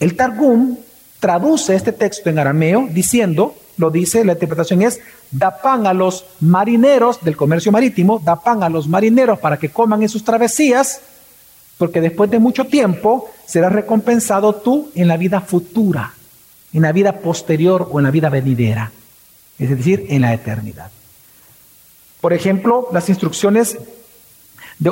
El 0.02 0.18
Targum 0.18 0.76
traduce 1.22 1.76
este 1.76 1.94
texto 1.94 2.30
en 2.30 2.40
arameo 2.40 2.88
diciendo, 2.92 3.56
lo 3.78 3.90
dice, 3.90 4.26
la 4.26 4.34
interpretación 4.34 4.82
es, 4.82 5.00
da 5.32 5.62
pan 5.62 5.88
a 5.88 5.94
los 5.94 6.26
marineros 6.42 7.24
del 7.24 7.38
comercio 7.38 7.72
marítimo, 7.72 8.20
da 8.24 8.36
pan 8.36 8.64
a 8.64 8.70
los 8.70 8.88
marineros 8.90 9.40
para 9.40 9.58
que 9.58 9.70
coman 9.70 10.04
en 10.04 10.10
sus 10.10 10.26
travesías, 10.26 11.00
porque 11.78 12.02
después 12.02 12.30
de 12.30 12.40
mucho 12.40 12.66
tiempo 12.66 13.30
serás 13.46 13.72
recompensado 13.72 14.56
tú 14.56 14.90
en 14.96 15.08
la 15.08 15.18
vida 15.18 15.42
futura, 15.42 16.14
en 16.74 16.82
la 16.82 16.92
vida 16.92 17.20
posterior 17.20 17.88
o 17.92 18.00
en 18.00 18.06
la 18.06 18.12
vida 18.12 18.30
venidera, 18.30 18.92
es 19.60 19.70
decir, 19.70 20.06
en 20.10 20.22
la 20.22 20.34
eternidad. 20.34 20.92
Por 22.22 22.34
ejemplo, 22.34 22.88
las 22.92 23.10
instrucciones, 23.10 23.78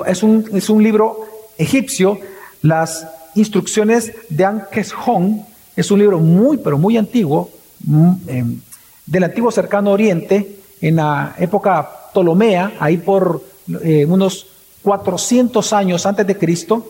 es, 0.05 0.23
un, 0.23 0.49
es, 0.53 0.69
un, 0.69 0.83
libro 0.83 1.25
egipcio, 1.57 2.19
las 2.61 3.07
instrucciones 3.33 4.13
de 4.29 4.45
Ankeshon, 4.45 5.45
es 5.75 5.91
un 5.91 5.99
libro 5.99 6.19
muy, 6.19 6.57
pero 6.57 6.77
muy 6.77 6.97
antiguo, 6.97 7.49
mm, 7.83 8.13
em, 8.27 8.59
del 9.05 9.23
antiguo 9.23 9.51
cercano 9.51 9.91
oriente, 9.91 10.59
en 10.81 10.97
la 10.97 11.35
época 11.39 11.89
Ptolomea, 12.13 12.73
ahí 12.79 12.97
por 12.97 13.41
eh, 13.83 14.05
unos 14.05 14.47
400 14.85 15.73
años 15.73 16.05
antes 16.05 16.27
de 16.27 16.37
Cristo, 16.37 16.85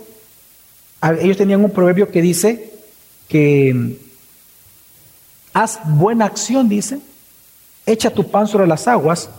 ellos 1.21 1.37
tenían 1.37 1.63
un 1.63 1.71
proverbio 1.71 2.11
que 2.11 2.21
dice 2.21 2.73
que 3.29 3.73
mm, 3.73 3.91
haz 5.53 5.79
buena 5.85 6.25
acción, 6.25 6.67
dice, 6.67 6.99
echa 7.85 8.09
tu 8.09 8.29
pan 8.29 8.47
sobre 8.49 8.67
las 8.67 8.85
aguas, 8.89 9.29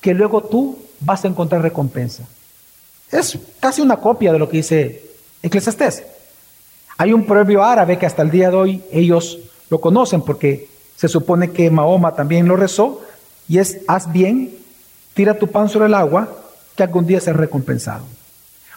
que 0.00 0.14
luego 0.14 0.42
tú 0.42 0.78
vas 1.00 1.22
a 1.22 1.28
encontrar 1.28 1.60
recompensa. 1.60 2.24
Es 3.12 3.38
casi 3.60 3.82
una 3.82 3.98
copia 3.98 4.32
de 4.32 4.38
lo 4.38 4.48
que 4.48 4.56
dice 4.56 5.04
Eclesiastés. 5.42 6.02
Hay 6.96 7.12
un 7.12 7.26
proverbio 7.26 7.62
árabe 7.62 7.98
que 7.98 8.06
hasta 8.06 8.22
el 8.22 8.30
día 8.30 8.48
de 8.50 8.56
hoy 8.56 8.82
ellos 8.90 9.38
lo 9.68 9.82
conocen 9.82 10.22
porque 10.22 10.70
se 10.96 11.08
supone 11.08 11.50
que 11.50 11.70
Mahoma 11.70 12.14
también 12.14 12.48
lo 12.48 12.56
rezó 12.56 13.02
y 13.46 13.58
es 13.58 13.80
haz 13.86 14.10
bien, 14.10 14.56
tira 15.12 15.38
tu 15.38 15.48
pan 15.48 15.68
sobre 15.68 15.88
el 15.88 15.94
agua 15.94 16.45
que 16.76 16.82
algún 16.82 17.06
día 17.06 17.20
será 17.20 17.38
recompensado. 17.38 18.04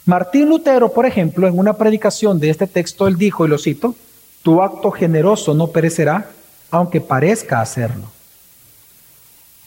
Martín 0.06 0.50
Lutero, 0.50 0.92
por 0.92 1.06
ejemplo, 1.06 1.48
en 1.48 1.60
una 1.60 1.74
predicación 1.74 2.40
de 2.40 2.50
este 2.50 2.66
texto, 2.66 3.08
él 3.08 3.18
dijo, 3.18 3.46
y 3.46 3.50
lo 3.50 3.58
cito, 3.58 3.94
tu 4.42 4.62
acto 4.62 4.90
generoso 4.90 5.54
no 5.54 5.68
perecerá, 5.68 6.32
aunque 6.72 7.02
parezca 7.02 7.62
hacerlo. 7.62 8.06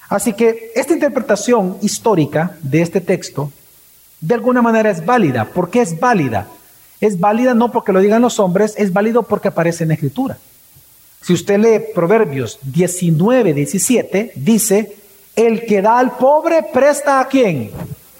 Así 0.08 0.32
que 0.32 0.72
esta 0.74 0.92
interpretación 0.92 1.78
histórica 1.80 2.56
de 2.62 2.82
este 2.82 3.00
texto, 3.00 3.52
de 4.20 4.34
alguna 4.34 4.62
manera 4.62 4.90
es 4.90 5.04
válida. 5.04 5.44
¿Por 5.46 5.70
qué 5.70 5.80
es 5.80 5.98
válida? 5.98 6.48
Es 7.00 7.18
válida 7.18 7.54
no 7.54 7.72
porque 7.72 7.92
lo 7.92 8.00
digan 8.00 8.22
los 8.22 8.38
hombres, 8.38 8.74
es 8.76 8.92
válido 8.92 9.22
porque 9.22 9.48
aparece 9.48 9.84
en 9.84 9.88
la 9.88 9.94
Escritura. 9.94 10.38
Si 11.20 11.32
usted 11.32 11.58
lee 11.58 11.84
Proverbios 11.94 12.58
19, 12.62 13.54
17, 13.54 14.32
dice, 14.36 14.96
el 15.36 15.64
que 15.66 15.82
da 15.82 15.98
al 15.98 16.16
pobre 16.16 16.62
presta 16.72 17.20
a 17.20 17.28
quién? 17.28 17.70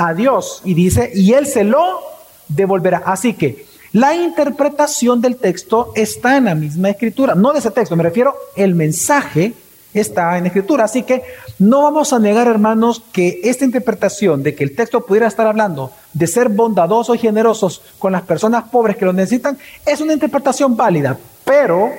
A 0.08 0.14
Dios 0.14 0.62
y 0.64 0.74
dice, 0.74 1.10
y 1.14 1.32
Él 1.34 1.46
se 1.46 1.64
lo 1.64 2.00
devolverá. 2.48 3.02
Así 3.04 3.34
que 3.34 3.66
la 3.92 4.14
interpretación 4.14 5.20
del 5.20 5.36
texto 5.36 5.92
está 5.94 6.36
en 6.36 6.46
la 6.46 6.54
misma 6.54 6.90
escritura, 6.90 7.34
no 7.34 7.52
de 7.52 7.58
ese 7.58 7.70
texto, 7.70 7.94
me 7.94 8.02
refiero, 8.02 8.34
el 8.56 8.74
mensaje 8.74 9.54
está 9.94 10.38
en 10.38 10.46
escritura. 10.46 10.84
Así 10.84 11.02
que 11.02 11.22
no 11.58 11.82
vamos 11.82 12.12
a 12.12 12.18
negar, 12.18 12.48
hermanos, 12.48 13.02
que 13.12 13.40
esta 13.44 13.64
interpretación 13.64 14.42
de 14.42 14.54
que 14.54 14.64
el 14.64 14.74
texto 14.74 15.04
pudiera 15.04 15.26
estar 15.26 15.46
hablando 15.46 15.92
de 16.12 16.26
ser 16.26 16.48
bondadosos 16.48 17.16
y 17.16 17.18
generosos 17.18 17.82
con 17.98 18.12
las 18.12 18.22
personas 18.22 18.64
pobres 18.70 18.96
que 18.96 19.04
lo 19.04 19.12
necesitan, 19.12 19.58
es 19.84 20.00
una 20.00 20.14
interpretación 20.14 20.76
válida. 20.76 21.18
Pero 21.44 21.90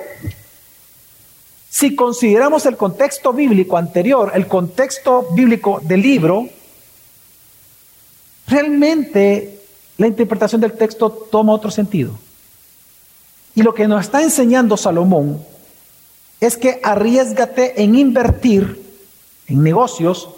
si 1.70 1.94
consideramos 1.94 2.66
el 2.66 2.76
contexto 2.76 3.32
bíblico 3.32 3.76
anterior, 3.76 4.32
el 4.34 4.46
contexto 4.46 5.28
bíblico 5.32 5.80
del 5.82 6.02
libro, 6.02 6.48
realmente 8.46 9.60
la 9.96 10.06
interpretación 10.06 10.60
del 10.60 10.72
texto 10.72 11.10
toma 11.10 11.52
otro 11.52 11.70
sentido. 11.70 12.18
Y 13.54 13.62
lo 13.62 13.74
que 13.74 13.86
nos 13.86 14.00
está 14.00 14.22
enseñando 14.22 14.76
Salomón 14.76 15.40
es 16.40 16.56
que 16.56 16.80
arriesgate 16.82 17.82
en 17.82 17.94
invertir 17.94 18.82
en 19.46 19.62
negocios 19.62 20.28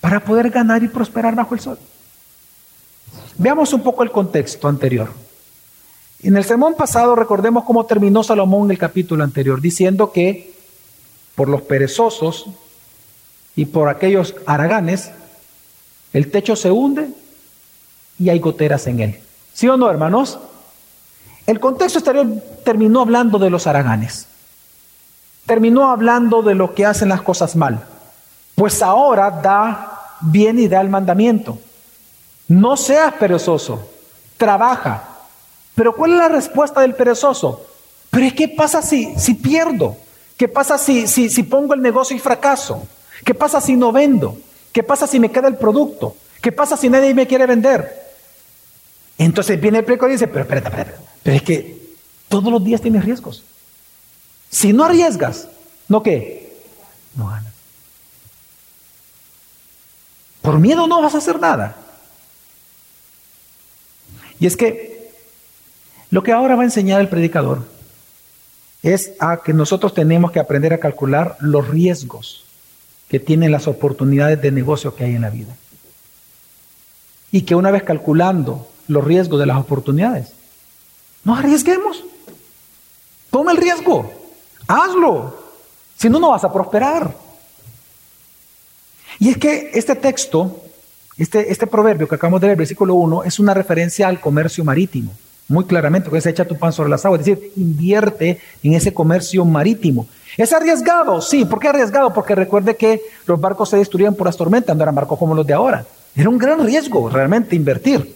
para 0.00 0.20
poder 0.20 0.50
ganar 0.50 0.82
y 0.82 0.88
prosperar 0.88 1.34
bajo 1.34 1.54
el 1.54 1.60
sol. 1.60 1.78
Veamos 3.38 3.72
un 3.72 3.82
poco 3.82 4.02
el 4.02 4.10
contexto 4.10 4.68
anterior. 4.68 5.10
En 6.22 6.36
el 6.36 6.44
sermón 6.44 6.74
pasado 6.74 7.14
recordemos 7.14 7.64
cómo 7.64 7.86
terminó 7.86 8.22
Salomón 8.22 8.70
el 8.70 8.78
capítulo 8.78 9.24
anterior, 9.24 9.60
diciendo 9.60 10.12
que 10.12 10.54
por 11.34 11.48
los 11.48 11.62
perezosos 11.62 12.46
y 13.54 13.66
por 13.66 13.88
aquellos 13.88 14.34
haraganes 14.46 15.10
el 16.16 16.30
techo 16.30 16.56
se 16.56 16.70
hunde 16.70 17.10
y 18.18 18.30
hay 18.30 18.38
goteras 18.38 18.86
en 18.86 19.00
él. 19.00 19.20
¿Sí 19.52 19.68
o 19.68 19.76
no, 19.76 19.90
hermanos? 19.90 20.38
El 21.46 21.60
contexto 21.60 21.98
exterior 21.98 22.26
terminó 22.64 23.02
hablando 23.02 23.38
de 23.38 23.50
los 23.50 23.66
haraganes. 23.66 24.26
Terminó 25.44 25.90
hablando 25.90 26.40
de 26.40 26.54
lo 26.54 26.74
que 26.74 26.86
hacen 26.86 27.10
las 27.10 27.20
cosas 27.20 27.54
mal. 27.54 27.84
Pues 28.54 28.80
ahora 28.80 29.30
da 29.30 30.16
bien 30.22 30.58
y 30.58 30.68
da 30.68 30.80
el 30.80 30.88
mandamiento. 30.88 31.58
No 32.48 32.78
seas 32.78 33.12
perezoso, 33.12 33.86
trabaja. 34.38 35.18
Pero 35.74 35.94
¿cuál 35.94 36.12
es 36.12 36.16
la 36.16 36.28
respuesta 36.28 36.80
del 36.80 36.94
perezoso? 36.94 37.66
Pero 38.08 38.34
¿qué 38.34 38.48
pasa 38.48 38.80
si, 38.80 39.14
si 39.18 39.34
pierdo? 39.34 39.98
¿Qué 40.38 40.48
pasa 40.48 40.78
si, 40.78 41.08
si, 41.08 41.28
si 41.28 41.42
pongo 41.42 41.74
el 41.74 41.82
negocio 41.82 42.16
y 42.16 42.20
fracaso? 42.20 42.88
¿Qué 43.22 43.34
pasa 43.34 43.60
si 43.60 43.76
no 43.76 43.92
vendo? 43.92 44.38
¿Qué 44.76 44.82
pasa 44.82 45.06
si 45.06 45.18
me 45.18 45.30
queda 45.30 45.48
el 45.48 45.56
producto? 45.56 46.18
¿Qué 46.42 46.52
pasa 46.52 46.76
si 46.76 46.90
nadie 46.90 47.14
me 47.14 47.26
quiere 47.26 47.46
vender? 47.46 48.12
Entonces 49.16 49.58
viene 49.58 49.78
el 49.78 49.86
preco 49.86 50.06
y 50.06 50.12
dice, 50.12 50.28
pero 50.28 50.42
espérate, 50.42 50.68
espérate, 50.68 50.98
pero 51.22 51.34
es 51.34 51.42
que 51.42 51.94
todos 52.28 52.52
los 52.52 52.62
días 52.62 52.82
tienes 52.82 53.02
riesgos. 53.02 53.42
Si 54.50 54.74
no 54.74 54.84
arriesgas, 54.84 55.48
¿no 55.88 56.02
qué? 56.02 56.54
No 57.14 57.26
ganas. 57.26 57.54
Por 60.42 60.58
miedo 60.58 60.86
no 60.86 61.00
vas 61.00 61.14
a 61.14 61.18
hacer 61.18 61.40
nada. 61.40 61.74
Y 64.38 64.46
es 64.46 64.58
que 64.58 65.10
lo 66.10 66.22
que 66.22 66.32
ahora 66.32 66.54
va 66.54 66.60
a 66.60 66.66
enseñar 66.66 67.00
el 67.00 67.08
predicador 67.08 67.66
es 68.82 69.12
a 69.20 69.38
que 69.38 69.54
nosotros 69.54 69.94
tenemos 69.94 70.32
que 70.32 70.40
aprender 70.40 70.74
a 70.74 70.80
calcular 70.80 71.38
los 71.40 71.66
riesgos 71.66 72.45
que 73.08 73.20
tienen 73.20 73.52
las 73.52 73.68
oportunidades 73.68 74.40
de 74.42 74.50
negocio 74.50 74.94
que 74.94 75.04
hay 75.04 75.14
en 75.14 75.22
la 75.22 75.30
vida. 75.30 75.54
Y 77.30 77.42
que 77.42 77.54
una 77.54 77.70
vez 77.70 77.82
calculando 77.82 78.68
los 78.88 79.04
riesgos 79.04 79.38
de 79.38 79.46
las 79.46 79.58
oportunidades, 79.58 80.32
no 81.24 81.34
arriesguemos. 81.34 82.04
Toma 83.30 83.52
el 83.52 83.58
riesgo. 83.58 84.10
Hazlo. 84.66 85.36
Si 85.96 86.08
no, 86.08 86.18
no 86.18 86.30
vas 86.30 86.44
a 86.44 86.52
prosperar. 86.52 87.16
Y 89.18 89.30
es 89.30 89.38
que 89.38 89.70
este 89.74 89.94
texto, 89.94 90.62
este, 91.16 91.50
este 91.50 91.66
proverbio 91.66 92.06
que 92.06 92.14
acabamos 92.14 92.40
de 92.40 92.48
leer, 92.48 92.58
versículo 92.58 92.94
1, 92.94 93.24
es 93.24 93.38
una 93.38 93.54
referencia 93.54 94.08
al 94.08 94.20
comercio 94.20 94.64
marítimo. 94.64 95.12
Muy 95.48 95.64
claramente, 95.64 96.08
porque 96.08 96.20
se 96.20 96.30
echa 96.30 96.44
tu 96.44 96.58
pan 96.58 96.72
sobre 96.72 96.90
las 96.90 97.04
aguas. 97.04 97.20
Es 97.20 97.26
decir, 97.26 97.52
invierte 97.56 98.40
en 98.62 98.74
ese 98.74 98.92
comercio 98.92 99.44
marítimo. 99.44 100.06
¿Es 100.36 100.52
arriesgado? 100.52 101.20
Sí. 101.22 101.44
¿Por 101.44 101.58
qué 101.58 101.68
arriesgado? 101.68 102.12
Porque 102.12 102.34
recuerde 102.34 102.76
que 102.76 103.00
los 103.26 103.40
barcos 103.40 103.70
se 103.70 103.78
destruían 103.78 104.14
por 104.14 104.26
las 104.26 104.36
tormentas, 104.36 104.76
no 104.76 104.82
eran 104.82 104.94
barcos 104.94 105.18
como 105.18 105.34
los 105.34 105.46
de 105.46 105.54
ahora. 105.54 105.86
Era 106.14 106.28
un 106.28 106.38
gran 106.38 106.64
riesgo 106.64 107.08
realmente 107.08 107.56
invertir. 107.56 108.14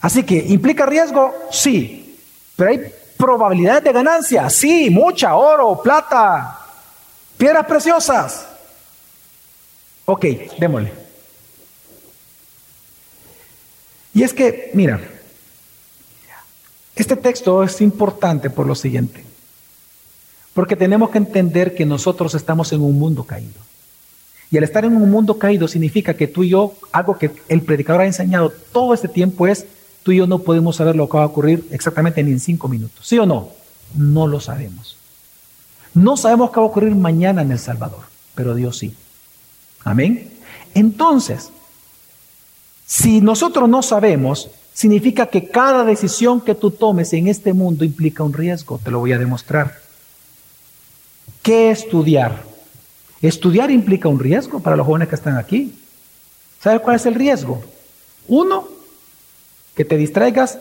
Así 0.00 0.22
que, 0.22 0.36
¿implica 0.36 0.86
riesgo? 0.86 1.34
Sí. 1.50 2.18
Pero 2.56 2.70
hay 2.70 2.92
probabilidades 3.16 3.84
de 3.84 3.92
ganancia. 3.92 4.50
Sí, 4.50 4.90
mucha, 4.90 5.34
oro, 5.36 5.80
plata, 5.82 6.58
piedras 7.36 7.66
preciosas. 7.66 8.46
Ok, 10.06 10.24
démosle. 10.58 10.92
Y 14.12 14.22
es 14.22 14.34
que, 14.34 14.70
mira, 14.74 15.00
este 16.96 17.16
texto 17.16 17.62
es 17.62 17.80
importante 17.80 18.50
por 18.50 18.66
lo 18.66 18.74
siguiente. 18.74 19.29
Porque 20.54 20.76
tenemos 20.76 21.10
que 21.10 21.18
entender 21.18 21.74
que 21.74 21.86
nosotros 21.86 22.34
estamos 22.34 22.72
en 22.72 22.82
un 22.82 22.98
mundo 22.98 23.24
caído. 23.24 23.60
Y 24.50 24.58
al 24.58 24.64
estar 24.64 24.84
en 24.84 24.96
un 24.96 25.10
mundo 25.10 25.38
caído 25.38 25.68
significa 25.68 26.14
que 26.14 26.26
tú 26.26 26.42
y 26.42 26.50
yo, 26.50 26.74
algo 26.90 27.16
que 27.16 27.30
el 27.48 27.62
predicador 27.62 28.02
ha 28.02 28.06
enseñado 28.06 28.52
todo 28.72 28.94
este 28.94 29.06
tiempo 29.06 29.46
es, 29.46 29.64
tú 30.02 30.10
y 30.10 30.16
yo 30.16 30.26
no 30.26 30.40
podemos 30.40 30.76
saber 30.76 30.96
lo 30.96 31.08
que 31.08 31.18
va 31.18 31.22
a 31.22 31.26
ocurrir 31.26 31.66
exactamente 31.70 32.22
ni 32.22 32.32
en 32.32 32.40
cinco 32.40 32.68
minutos. 32.68 33.06
¿Sí 33.06 33.18
o 33.18 33.26
no? 33.26 33.50
No 33.94 34.26
lo 34.26 34.40
sabemos. 34.40 34.96
No 35.94 36.16
sabemos 36.16 36.50
qué 36.50 36.58
va 36.58 36.66
a 36.66 36.68
ocurrir 36.68 36.94
mañana 36.94 37.42
en 37.42 37.52
El 37.52 37.58
Salvador, 37.58 38.02
pero 38.34 38.54
Dios 38.54 38.78
sí. 38.78 38.94
Amén. 39.84 40.32
Entonces, 40.74 41.50
si 42.86 43.20
nosotros 43.20 43.68
no 43.68 43.82
sabemos, 43.82 44.50
significa 44.72 45.26
que 45.26 45.48
cada 45.48 45.84
decisión 45.84 46.40
que 46.40 46.54
tú 46.56 46.72
tomes 46.72 47.12
en 47.12 47.28
este 47.28 47.52
mundo 47.52 47.84
implica 47.84 48.24
un 48.24 48.32
riesgo. 48.32 48.80
Te 48.82 48.90
lo 48.90 48.98
voy 48.98 49.12
a 49.12 49.18
demostrar. 49.18 49.78
¿Qué 51.42 51.70
estudiar? 51.70 52.44
Estudiar 53.22 53.70
implica 53.70 54.08
un 54.08 54.18
riesgo 54.18 54.60
para 54.60 54.76
los 54.76 54.86
jóvenes 54.86 55.08
que 55.08 55.14
están 55.14 55.36
aquí. 55.36 55.74
¿Sabes 56.60 56.80
cuál 56.80 56.96
es 56.96 57.06
el 57.06 57.14
riesgo? 57.14 57.62
Uno, 58.28 58.68
que 59.74 59.84
te 59.84 59.96
distraigas 59.96 60.58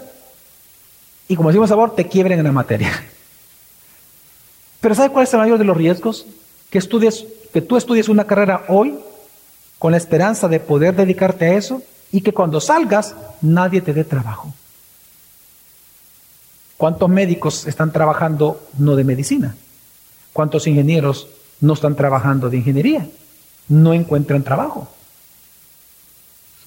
y 1.28 1.36
como 1.36 1.50
decimos 1.50 1.70
a 1.70 1.76
favor, 1.76 1.96
te 1.96 2.08
quiebren 2.08 2.40
en 2.40 2.46
la 2.46 2.52
materia. 2.52 2.92
Pero 4.82 4.96
¿sabes 4.96 5.12
cuál 5.12 5.26
es 5.26 5.34
el 5.34 5.40
mayor 5.40 5.60
de 5.60 5.66
los 5.66 5.78
riesgos? 5.78 6.26
Que 6.70 6.80
estudies, 6.80 7.26
que 7.54 7.62
tú 7.62 7.78
estudies 7.78 8.10
una 8.10 8.26
carrera 8.26 8.66
hoy 8.68 8.98
con 9.78 9.92
la 9.92 9.98
esperanza 9.98 10.48
de 10.48 10.60
poder 10.60 10.96
dedicarte 10.96 11.46
a 11.46 11.54
eso 11.54 11.82
y 12.12 12.22
que 12.22 12.34
cuando 12.34 12.60
salgas 12.60 13.16
nadie 13.42 13.82
te 13.82 13.94
dé 13.94 14.04
trabajo. 14.04 14.54
¿Cuántos 16.78 17.10
médicos 17.10 17.68
están 17.68 17.92
trabajando 17.92 18.68
no 18.78 18.96
de 18.96 19.04
medicina? 19.04 19.56
¿Cuántos 20.34 20.68
ingenieros 20.68 21.28
no 21.62 21.74
están 21.74 21.96
trabajando 21.96 22.50
de 22.50 22.58
ingeniería? 22.58 23.08
No 23.68 23.94
encuentran 23.94 24.44
trabajo. 24.44 24.88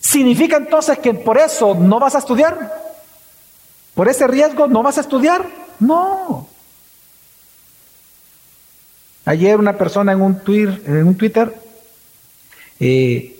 ¿Significa 0.00 0.56
entonces 0.56 0.98
que 0.98 1.14
por 1.14 1.38
eso 1.38 1.74
no 1.74 1.98
vas 1.98 2.14
a 2.14 2.18
estudiar? 2.18 2.72
¿Por 3.94 4.08
ese 4.08 4.26
riesgo 4.26 4.66
no 4.66 4.82
vas 4.82 4.98
a 4.98 5.02
estudiar? 5.02 5.46
No. 5.78 6.48
Ayer 9.24 9.56
una 9.58 9.78
persona 9.78 10.12
en 10.12 10.20
un, 10.20 10.40
Twitter, 10.40 10.82
en 10.86 11.06
un 11.06 11.14
Twitter 11.14 11.54
eh, 12.80 13.36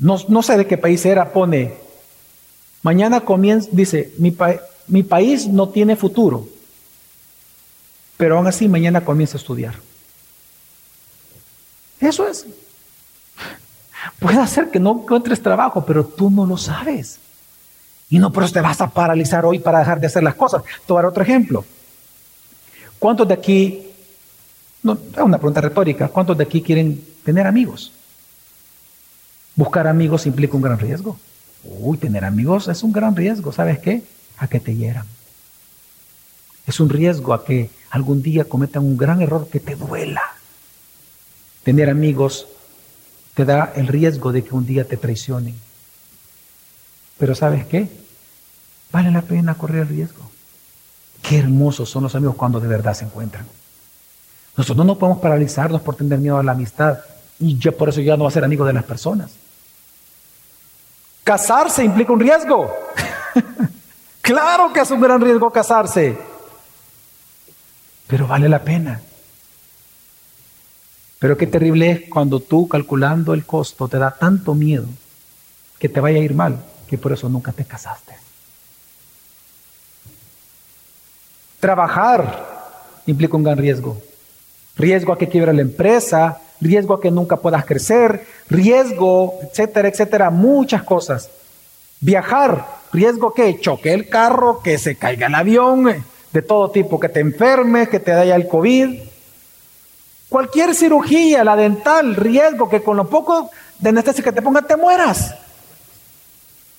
no, 0.00 0.42
sé 0.42 0.56
de 0.56 0.66
qué 0.66 0.78
país 0.78 1.04
era, 1.04 1.32
pone, 1.32 1.74
mañana 2.82 3.20
comienza, 3.20 3.68
dice, 3.72 4.12
mi, 4.18 4.34
mi 4.86 5.02
país 5.02 5.46
no 5.46 5.68
tiene 5.68 5.96
futuro, 5.96 6.48
pero 8.18 8.36
aún 8.36 8.46
así 8.46 8.68
mañana 8.68 9.00
comienza 9.00 9.38
a 9.38 9.40
estudiar. 9.40 9.74
Eso 12.00 12.28
es. 12.28 12.44
Puede 14.18 14.46
ser 14.46 14.70
que 14.70 14.80
no 14.80 15.00
encuentres 15.00 15.40
trabajo, 15.40 15.84
pero 15.86 16.04
tú 16.04 16.28
no 16.28 16.44
lo 16.44 16.58
sabes. 16.58 17.18
Y 18.10 18.18
no 18.18 18.32
por 18.32 18.44
eso 18.44 18.52
te 18.52 18.60
vas 18.60 18.80
a 18.80 18.88
paralizar 18.88 19.46
hoy 19.46 19.60
para 19.60 19.78
dejar 19.78 20.00
de 20.00 20.08
hacer 20.08 20.22
las 20.22 20.34
cosas. 20.34 20.62
Dar 20.86 21.06
otro 21.06 21.22
ejemplo. 21.22 21.64
¿Cuántos 22.98 23.28
de 23.28 23.34
aquí, 23.34 23.86
no, 24.82 24.94
es 24.94 25.18
una 25.18 25.38
pregunta 25.38 25.60
retórica, 25.60 26.08
¿cuántos 26.08 26.36
de 26.36 26.44
aquí 26.44 26.60
quieren 26.60 27.04
tener 27.24 27.46
amigos? 27.46 27.92
Buscar 29.54 29.86
amigos 29.86 30.26
implica 30.26 30.56
un 30.56 30.62
gran 30.62 30.78
riesgo. 30.78 31.18
Uy, 31.62 31.98
tener 31.98 32.24
amigos 32.24 32.66
es 32.66 32.82
un 32.82 32.92
gran 32.92 33.14
riesgo, 33.14 33.52
¿sabes 33.52 33.78
qué? 33.78 34.02
A 34.38 34.48
que 34.48 34.58
te 34.58 34.74
hieran. 34.74 35.06
Es 36.68 36.80
un 36.80 36.90
riesgo 36.90 37.32
a 37.32 37.46
que 37.46 37.70
algún 37.88 38.20
día 38.20 38.44
cometan 38.44 38.84
un 38.84 38.98
gran 38.98 39.22
error 39.22 39.48
que 39.48 39.58
te 39.58 39.74
duela. 39.74 40.22
Tener 41.64 41.88
amigos 41.88 42.46
te 43.32 43.46
da 43.46 43.72
el 43.74 43.86
riesgo 43.86 44.32
de 44.32 44.44
que 44.44 44.54
un 44.54 44.66
día 44.66 44.86
te 44.86 44.98
traicionen. 44.98 45.58
Pero 47.16 47.34
¿sabes 47.34 47.64
qué? 47.64 47.88
Vale 48.92 49.10
la 49.10 49.22
pena 49.22 49.56
correr 49.56 49.82
el 49.82 49.88
riesgo. 49.88 50.30
Qué 51.22 51.38
hermosos 51.38 51.88
son 51.88 52.02
los 52.02 52.14
amigos 52.14 52.36
cuando 52.36 52.60
de 52.60 52.68
verdad 52.68 52.92
se 52.92 53.06
encuentran. 53.06 53.46
Nosotros 54.54 54.84
no 54.84 54.98
podemos 54.98 55.22
paralizarnos 55.22 55.80
por 55.80 55.96
tener 55.96 56.18
miedo 56.18 56.36
a 56.36 56.42
la 56.42 56.52
amistad 56.52 56.98
y 57.38 57.56
yo 57.56 57.74
por 57.74 57.88
eso 57.88 58.02
ya 58.02 58.12
no 58.12 58.24
voy 58.24 58.28
a 58.28 58.34
ser 58.34 58.44
amigo 58.44 58.66
de 58.66 58.74
las 58.74 58.84
personas. 58.84 59.30
Casarse 61.24 61.82
implica 61.82 62.12
un 62.12 62.20
riesgo. 62.20 62.70
claro 64.20 64.70
que 64.70 64.80
es 64.80 64.90
un 64.90 65.00
gran 65.00 65.18
riesgo 65.18 65.50
casarse. 65.50 66.27
Pero 68.08 68.26
vale 68.26 68.48
la 68.48 68.64
pena. 68.64 69.00
Pero 71.20 71.36
qué 71.36 71.46
terrible 71.46 71.90
es 71.90 72.00
cuando 72.08 72.40
tú 72.40 72.66
calculando 72.66 73.34
el 73.34 73.44
costo 73.44 73.86
te 73.88 73.98
da 73.98 74.10
tanto 74.10 74.54
miedo 74.54 74.86
que 75.78 75.88
te 75.88 76.00
vaya 76.00 76.18
a 76.18 76.22
ir 76.22 76.34
mal, 76.34 76.64
que 76.88 76.98
por 76.98 77.12
eso 77.12 77.28
nunca 77.28 77.52
te 77.52 77.64
casaste. 77.64 78.14
Trabajar 81.60 83.02
implica 83.06 83.36
un 83.36 83.44
gran 83.44 83.58
riesgo. 83.58 84.00
Riesgo 84.76 85.12
a 85.12 85.18
que 85.18 85.28
quiebre 85.28 85.52
la 85.52 85.62
empresa, 85.62 86.40
riesgo 86.60 86.94
a 86.94 87.00
que 87.00 87.10
nunca 87.10 87.36
puedas 87.36 87.64
crecer, 87.64 88.24
riesgo, 88.48 89.38
etcétera, 89.42 89.88
etcétera, 89.88 90.30
muchas 90.30 90.84
cosas. 90.84 91.30
Viajar, 92.00 92.64
riesgo 92.92 93.34
que 93.34 93.58
choque 93.58 93.92
el 93.92 94.08
carro, 94.08 94.60
que 94.62 94.78
se 94.78 94.96
caiga 94.96 95.26
el 95.26 95.34
avión, 95.34 95.88
eh, 95.88 96.02
de 96.32 96.42
todo 96.42 96.70
tipo, 96.70 97.00
que 97.00 97.08
te 97.08 97.20
enfermes, 97.20 97.88
que 97.88 98.00
te 98.00 98.12
dé 98.12 98.34
el 98.34 98.48
COVID. 98.48 99.00
Cualquier 100.28 100.74
cirugía, 100.74 101.42
la 101.44 101.56
dental, 101.56 102.14
riesgo 102.14 102.68
que 102.68 102.82
con 102.82 102.96
lo 102.96 103.08
poco 103.08 103.50
de 103.78 103.88
anestesia 103.88 104.22
que 104.22 104.32
te 104.32 104.42
ponga 104.42 104.62
te 104.62 104.76
mueras. 104.76 105.34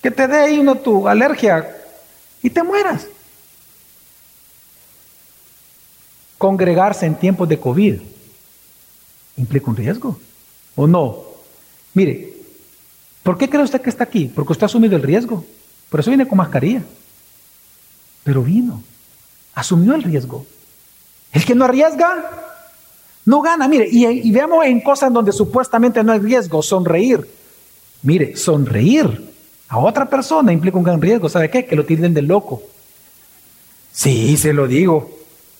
Que 0.01 0.11
te 0.11 0.27
dé 0.27 0.37
ahí 0.37 0.59
una 0.59 0.75
tu 0.75 1.07
alergia 1.07 1.75
y 2.43 2.49
te 2.49 2.63
mueras. 2.63 3.07
Congregarse 6.37 7.05
en 7.05 7.15
tiempos 7.15 7.49
de 7.49 7.59
COVID 7.59 7.99
implica 9.37 9.69
un 9.69 9.75
riesgo, 9.75 10.19
¿o 10.75 10.87
no? 10.87 11.23
Mire, 11.93 12.33
¿por 13.23 13.37
qué 13.37 13.49
cree 13.49 13.63
usted 13.63 13.81
que 13.81 13.89
está 13.89 14.03
aquí? 14.03 14.31
Porque 14.33 14.53
usted 14.53 14.63
ha 14.63 14.65
asumido 14.67 14.95
el 14.95 15.03
riesgo. 15.03 15.43
Por 15.89 15.99
eso 15.99 16.11
viene 16.11 16.27
con 16.27 16.37
mascarilla. 16.37 16.83
Pero 18.23 18.43
vino, 18.43 18.83
asumió 19.59 19.95
el 19.95 20.03
riesgo. 20.03 20.45
El 21.31 21.45
que 21.45 21.53
no 21.53 21.65
arriesga, 21.65 22.31
no 23.25 23.41
gana. 23.41 23.67
Mire, 23.67 23.87
y, 23.91 24.31
veamos 24.31 24.65
en 24.65 24.81
cosas 24.81 25.13
donde 25.13 25.31
supuestamente 25.31 26.03
no 26.03 26.11
hay 26.11 26.19
riesgo, 26.19 26.61
sonreír. 26.61 27.27
Mire, 28.01 28.35
sonreír 28.35 29.29
a 29.67 29.77
otra 29.77 30.09
persona 30.09 30.51
implica 30.51 30.77
un 30.77 30.83
gran 30.83 31.01
riesgo. 31.01 31.29
¿Sabe 31.29 31.49
qué? 31.49 31.65
Que 31.65 31.75
lo 31.75 31.85
tilden 31.85 32.13
de 32.13 32.21
loco. 32.21 32.63
Sí, 33.91 34.37
se 34.37 34.53
lo 34.53 34.67
digo. 34.67 35.11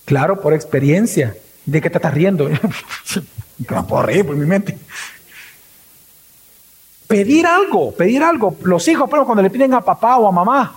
Claro, 0.06 0.42
por 0.42 0.54
experiencia. 0.54 1.36
¿De 1.66 1.82
qué 1.82 1.90
te 1.90 1.98
estás 1.98 2.14
riendo? 2.14 2.50
no 3.70 3.88
puedo 3.88 4.02
reír 4.02 4.26
por 4.26 4.36
mi 4.36 4.46
mente. 4.46 4.78
Pedir 7.08 7.46
algo, 7.46 7.92
pedir 7.92 8.24
algo. 8.24 8.56
Los 8.64 8.88
hijos, 8.88 9.10
pero 9.10 9.26
cuando 9.26 9.44
le 9.44 9.50
piden 9.50 9.74
a 9.74 9.82
papá 9.82 10.18
o 10.18 10.28
a 10.28 10.32
mamá, 10.32 10.76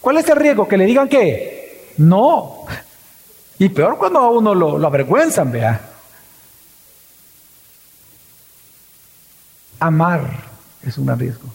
¿cuál 0.00 0.18
es 0.18 0.28
el 0.28 0.36
riesgo? 0.36 0.66
Que 0.66 0.76
le 0.76 0.86
digan 0.86 1.08
que 1.08 1.51
no. 1.96 2.64
Y 3.58 3.68
peor 3.68 3.98
cuando 3.98 4.18
a 4.18 4.30
uno 4.30 4.54
lo, 4.54 4.86
avergüenzan, 4.86 5.52
vea. 5.52 5.88
Amar 9.78 10.44
es 10.82 10.98
un 10.98 11.16
riesgo. 11.18 11.48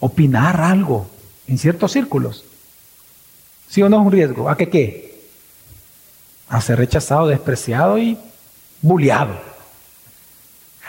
Opinar 0.00 0.60
algo 0.60 1.08
en 1.46 1.58
ciertos 1.58 1.92
círculos. 1.92 2.44
¿Sí 3.68 3.82
o 3.82 3.88
no 3.88 4.00
es 4.00 4.06
un 4.06 4.12
riesgo? 4.12 4.48
¿A 4.48 4.56
qué 4.56 4.68
qué? 4.68 5.28
A 6.48 6.60
ser 6.60 6.78
rechazado, 6.78 7.26
despreciado 7.26 7.98
y 7.98 8.18
bulleado. 8.80 9.38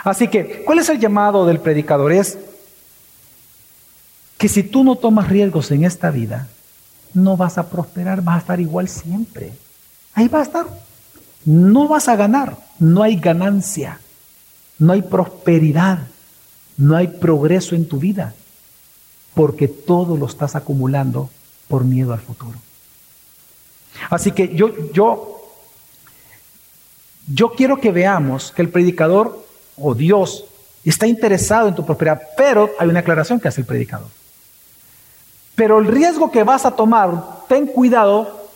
Así 0.04 0.28
que, 0.28 0.64
¿cuál 0.64 0.80
es 0.80 0.90
el 0.90 1.00
llamado 1.00 1.46
del 1.46 1.60
predicador? 1.60 2.12
Es 2.12 2.38
que 4.40 4.48
si 4.48 4.64
tú 4.64 4.86
no 4.86 4.96
tomas 4.96 5.28
riesgos 5.28 5.70
en 5.70 5.84
esta 5.84 6.12
vida, 6.12 6.48
no 7.14 7.36
vas 7.36 7.58
a 7.58 7.70
prosperar, 7.70 8.24
vas 8.24 8.38
a 8.38 8.40
estar 8.40 8.60
igual 8.62 8.88
siempre. 8.88 9.52
Ahí 10.14 10.30
va 10.30 10.40
a 10.40 10.44
estar. 10.44 10.66
No 11.44 11.90
vas 11.90 12.08
a 12.08 12.16
ganar, 12.16 12.56
no 12.80 13.04
hay 13.04 13.18
ganancia, 13.18 14.00
no 14.78 14.94
hay 14.94 15.02
prosperidad, 15.02 16.08
no 16.78 16.96
hay 16.96 17.08
progreso 17.08 17.76
en 17.76 17.86
tu 17.86 18.00
vida 18.00 18.34
porque 19.34 19.68
todo 19.68 20.16
lo 20.16 20.26
estás 20.26 20.56
acumulando 20.56 21.30
por 21.68 21.84
miedo 21.84 22.14
al 22.14 22.20
futuro. 22.22 22.58
Así 24.10 24.32
que 24.32 24.56
yo, 24.56 24.92
yo, 24.94 25.52
yo 27.28 27.52
quiero 27.52 27.82
que 27.82 27.92
veamos 27.92 28.54
que 28.54 28.62
el 28.62 28.70
predicador 28.70 29.46
o 29.76 29.94
Dios 29.94 30.46
está 30.86 31.08
interesado 31.08 31.68
en 31.68 31.76
tu 31.76 31.86
prosperidad, 31.86 32.22
pero 32.38 32.70
hay 32.80 32.88
una 32.88 33.02
aclaración 33.02 33.42
que 33.42 33.50
hace 33.50 33.62
el 33.62 33.68
predicador. 33.68 34.19
Pero 35.60 35.80
el 35.80 35.88
riesgo 35.88 36.32
que 36.32 36.46
vas 36.46 36.66
a 36.66 36.72
tomar, 36.72 37.44
ten 37.50 37.68
cuidado 37.68 38.48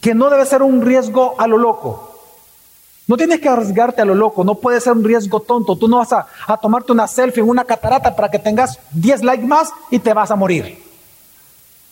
que 0.00 0.14
no 0.14 0.30
debe 0.30 0.46
ser 0.46 0.62
un 0.62 0.80
riesgo 0.80 1.34
a 1.38 1.46
lo 1.46 1.58
loco. 1.58 2.16
No 3.06 3.18
tienes 3.18 3.38
que 3.38 3.50
arriesgarte 3.50 4.00
a 4.00 4.06
lo 4.06 4.14
loco, 4.14 4.42
no 4.42 4.54
puede 4.54 4.80
ser 4.80 4.94
un 4.94 5.04
riesgo 5.04 5.40
tonto. 5.40 5.76
Tú 5.76 5.88
no 5.88 5.98
vas 5.98 6.14
a, 6.14 6.56
tomarte 6.56 6.92
una 6.92 7.06
selfie 7.06 7.42
en 7.42 7.50
una 7.50 7.66
catarata 7.66 8.16
para 8.16 8.30
que 8.30 8.38
tengas 8.38 8.78
10 8.92 9.24
likes 9.24 9.46
más 9.46 9.74
y 9.90 9.98
te 9.98 10.14
vas 10.14 10.30
a 10.30 10.36
morir. 10.36 10.82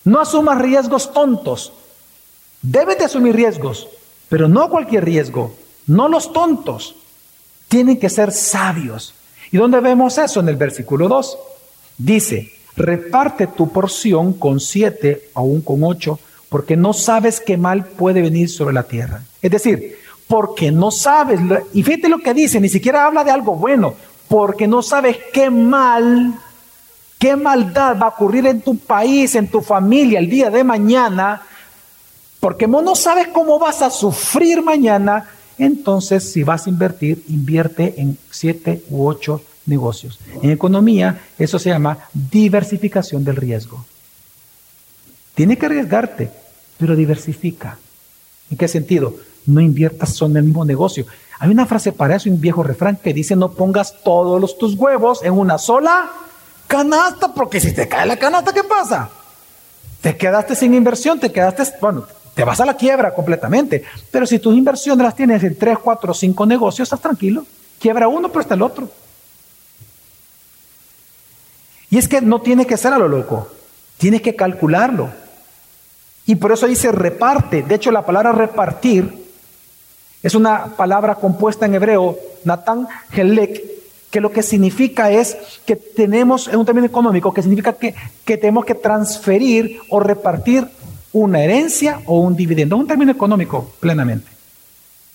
No 0.05 0.21
asumas 0.23 0.59
riesgos 0.59 1.13
tontos. 1.13 1.75
Debes 2.63 2.97
de 2.97 3.05
asumir 3.05 3.37
riesgos, 3.37 3.89
pero 4.31 4.49
no 4.49 4.71
cualquier 4.71 5.05
riesgo, 5.05 5.53
no 5.87 6.09
los 6.09 6.33
tontos. 6.33 6.97
Tienen 7.69 8.01
que 8.01 8.09
ser 8.09 8.33
sabios. 8.33 9.13
¿Y 9.53 9.59
dónde 9.59 9.81
vemos 9.81 10.17
eso? 10.17 10.41
En 10.41 10.49
el 10.49 10.57
versículo 10.57 11.09
2. 11.09 11.39
Dice, 11.99 12.58
reparte 12.79 13.47
tu 13.47 13.69
porción 13.71 14.33
con 14.33 14.61
siete, 14.61 15.31
aún 15.35 15.61
con 15.61 15.85
ocho, 15.85 16.19
porque 16.49 16.77
no 16.77 16.93
sabes 16.93 17.41
qué 17.41 17.57
mal 17.57 17.85
puede 17.85 18.23
venir 18.23 18.49
sobre 18.49 18.75
la 18.75 18.85
tierra. 18.85 19.23
Es 19.43 19.51
decir, 19.51 19.99
porque 20.27 20.71
no 20.71 20.91
sabes, 20.91 21.41
y 21.73 21.83
fíjate 21.83 22.09
lo 22.09 22.19
que 22.19 22.35
dice, 22.35 22.61
ni 22.61 22.69
siquiera 22.69 23.07
habla 23.07 23.25
de 23.25 23.31
algo 23.31 23.57
bueno, 23.57 23.95
porque 24.29 24.67
no 24.67 24.83
sabes 24.83 25.19
qué 25.33 25.51
mal, 25.51 26.35
qué 27.19 27.35
maldad 27.37 27.99
va 28.01 28.07
a 28.07 28.11
ocurrir 28.11 28.47
en 28.47 28.61
tu 28.61 28.79
país, 28.79 29.35
en 29.35 29.49
tu 29.49 29.61
familia 29.61 30.19
el 30.19 30.29
día 30.29 30.51
de 30.51 30.65
mañana, 30.65 31.43
porque 32.41 32.69
no 32.69 32.95
sabes 32.95 33.29
cómo 33.29 33.59
vas 33.59 33.83
a 33.83 33.91
sufrir 33.91 34.63
mañana, 34.63 35.29
entonces 35.59 36.31
si 36.31 36.45
vas 36.45 36.67
a 36.67 36.71
invertir, 36.71 37.25
invierte 37.29 37.95
en 37.97 38.17
siete 38.31 38.85
u 38.91 39.07
ocho 39.07 39.43
negocios. 39.69 40.19
En 40.43 40.51
economía 40.51 41.21
eso 41.39 41.59
se 41.59 41.71
llama 41.71 41.99
diversificación 42.13 43.25
del 43.25 43.37
riesgo. 43.37 43.85
Tiene 45.35 45.57
que 45.57 45.67
arriesgarte, 45.67 46.31
pero 46.79 46.97
diversifica. 46.97 47.79
¿En 48.51 48.57
qué 48.57 48.67
sentido? 48.67 49.15
no 49.49 49.61
inviertas 49.61 50.15
son 50.15 50.37
el 50.37 50.45
mismo 50.45 50.65
negocio. 50.65 51.07
Hay 51.41 51.51
una 51.51 51.67
frase 51.67 51.93
para 51.93 52.17
eso, 52.17 52.29
un 52.31 52.41
viejo 52.41 52.63
refrán 52.63 52.97
que 52.97 53.15
dice 53.15 53.35
no 53.35 53.53
pongas 53.53 54.03
todos 54.05 54.59
tus 54.59 54.75
huevos 54.75 55.23
en 55.25 55.33
una 55.33 55.59
sola 55.59 56.11
canasta, 56.67 57.33
porque 57.33 57.61
si 57.61 57.73
te 57.73 57.89
cae 57.89 58.07
la 58.07 58.17
canasta, 58.17 58.53
¿qué 58.53 58.63
pasa? 58.63 59.11
Te 60.01 60.17
quedaste 60.17 60.55
sin 60.55 60.75
inversión, 60.75 61.19
te 61.19 61.33
quedaste, 61.33 61.65
bueno, 61.81 62.07
te 62.35 62.45
vas 62.45 62.61
a 62.61 62.67
la 62.67 62.75
quiebra 62.75 63.15
completamente. 63.15 63.85
Pero 64.11 64.27
si 64.27 64.39
tus 64.39 64.57
inversiones 64.57 65.05
las 65.05 65.17
tienes 65.17 65.43
en 65.43 65.57
3, 65.57 65.79
4, 65.83 66.15
5 66.15 66.47
negocios, 66.47 66.87
estás 66.87 67.01
tranquilo. 67.01 67.45
Quiebra 67.81 68.07
uno, 68.07 68.29
pero 68.29 68.41
está 68.41 68.55
el 68.55 68.63
otro. 68.63 68.89
Y 71.91 71.99
es 71.99 72.09
que 72.09 72.21
no 72.21 72.41
tiene 72.41 72.67
que 72.67 72.77
ser 72.77 72.93
a 72.93 72.99
lo 72.99 73.09
loco, 73.09 73.49
tienes 73.97 74.23
que 74.23 74.37
calcularlo. 74.37 75.11
Y 76.27 76.35
por 76.37 76.53
eso 76.53 76.67
dice 76.67 76.93
reparte. 76.93 77.63
De 77.63 77.75
hecho, 77.75 77.91
la 77.91 78.05
palabra 78.05 78.33
repartir 78.33 79.27
es 80.23 80.35
una 80.35 80.67
palabra 80.77 81.15
compuesta 81.15 81.65
en 81.65 81.75
hebreo, 81.75 82.19
Natán 82.45 82.87
Helek, 83.11 83.63
que 84.11 84.21
lo 84.21 84.31
que 84.31 84.43
significa 84.43 85.11
es 85.11 85.37
que 85.65 85.77
tenemos, 85.77 86.49
en 86.49 86.57
un 86.57 86.67
término 86.67 86.87
económico, 86.87 87.33
que 87.33 87.43
significa 87.43 87.73
que, 87.73 87.95
que 88.25 88.37
tenemos 88.37 88.65
que 88.65 88.75
transferir 88.75 89.81
o 89.89 90.01
repartir 90.01 90.69
una 91.13 91.43
herencia 91.43 92.01
o 92.07 92.21
un 92.21 92.37
dividendo. 92.37 92.77
Es 92.77 92.83
un 92.83 92.89
término 92.89 93.13
económico 93.13 93.73
plenamente. 93.81 94.29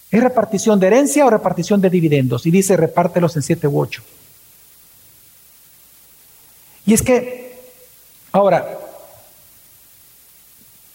Es 0.09 0.21
repartición 0.21 0.79
de 0.79 0.87
herencia 0.87 1.25
o 1.25 1.29
repartición 1.29 1.81
de 1.81 1.89
dividendos. 1.89 2.45
Y 2.45 2.51
dice 2.51 2.77
repártelos 2.77 3.35
en 3.35 3.41
siete 3.41 3.67
u 3.67 3.79
ocho. 3.79 4.03
Y 6.85 6.93
es 6.93 7.01
que, 7.01 7.57
ahora, 8.31 8.65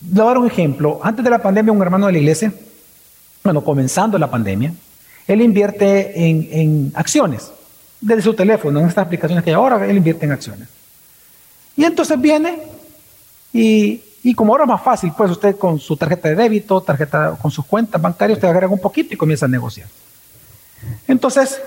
le 0.01 0.13
voy 0.13 0.23
a 0.23 0.27
dar 0.27 0.39
un 0.39 0.47
ejemplo. 0.47 1.01
Antes 1.03 1.25
de 1.25 1.31
la 1.31 1.39
pandemia, 1.39 1.73
un 1.73 1.83
hermano 1.83 2.07
de 2.07 2.13
la 2.13 2.19
iglesia 2.19 2.53
bueno, 3.49 3.65
comenzando 3.65 4.19
la 4.19 4.31
pandemia, 4.31 4.75
él 5.27 5.41
invierte 5.41 6.29
en, 6.29 6.93
acciones 6.95 7.51
desde 8.01 8.23
su 8.23 8.35
teléfono, 8.35 8.81
en 8.81 8.87
estas 8.87 9.07
aplicaciones 9.07 9.43
que 9.43 9.51
hay 9.51 9.55
ahora, 9.55 9.87
él 9.87 9.97
invierte 9.97 10.27
en 10.27 10.33
acciones. 10.33 10.69
Y 11.77 11.85
entonces 11.85 12.21
viene 12.21 12.59
y, 13.53 14.03
como 14.35 14.53
ahora 14.53 14.65
es 14.65 14.69
más 14.69 14.83
fácil, 14.83 15.13
pues 15.17 15.31
usted 15.31 15.57
con 15.57 15.79
su 15.79 15.97
tarjeta 15.97 16.29
de 16.29 16.35
débito, 16.35 16.83
tarjeta 16.83 17.39
con 17.41 17.51
sus 17.51 17.65
cuentas 17.65 18.01
bancarias, 18.03 18.37
usted 18.37 18.49
agrega 18.49 18.71
un 18.71 18.81
poquito 18.81 19.15
y 19.15 19.17
comienza 19.17 19.47
a 19.47 19.49
negociar. 19.49 19.89
Entonces, 21.07 21.59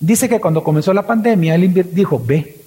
dice 0.00 0.30
que 0.30 0.40
cuando 0.40 0.64
comenzó 0.64 0.94
la 0.94 1.06
pandemia, 1.06 1.54
él 1.54 1.90
dijo, 1.92 2.22
ve, 2.24 2.61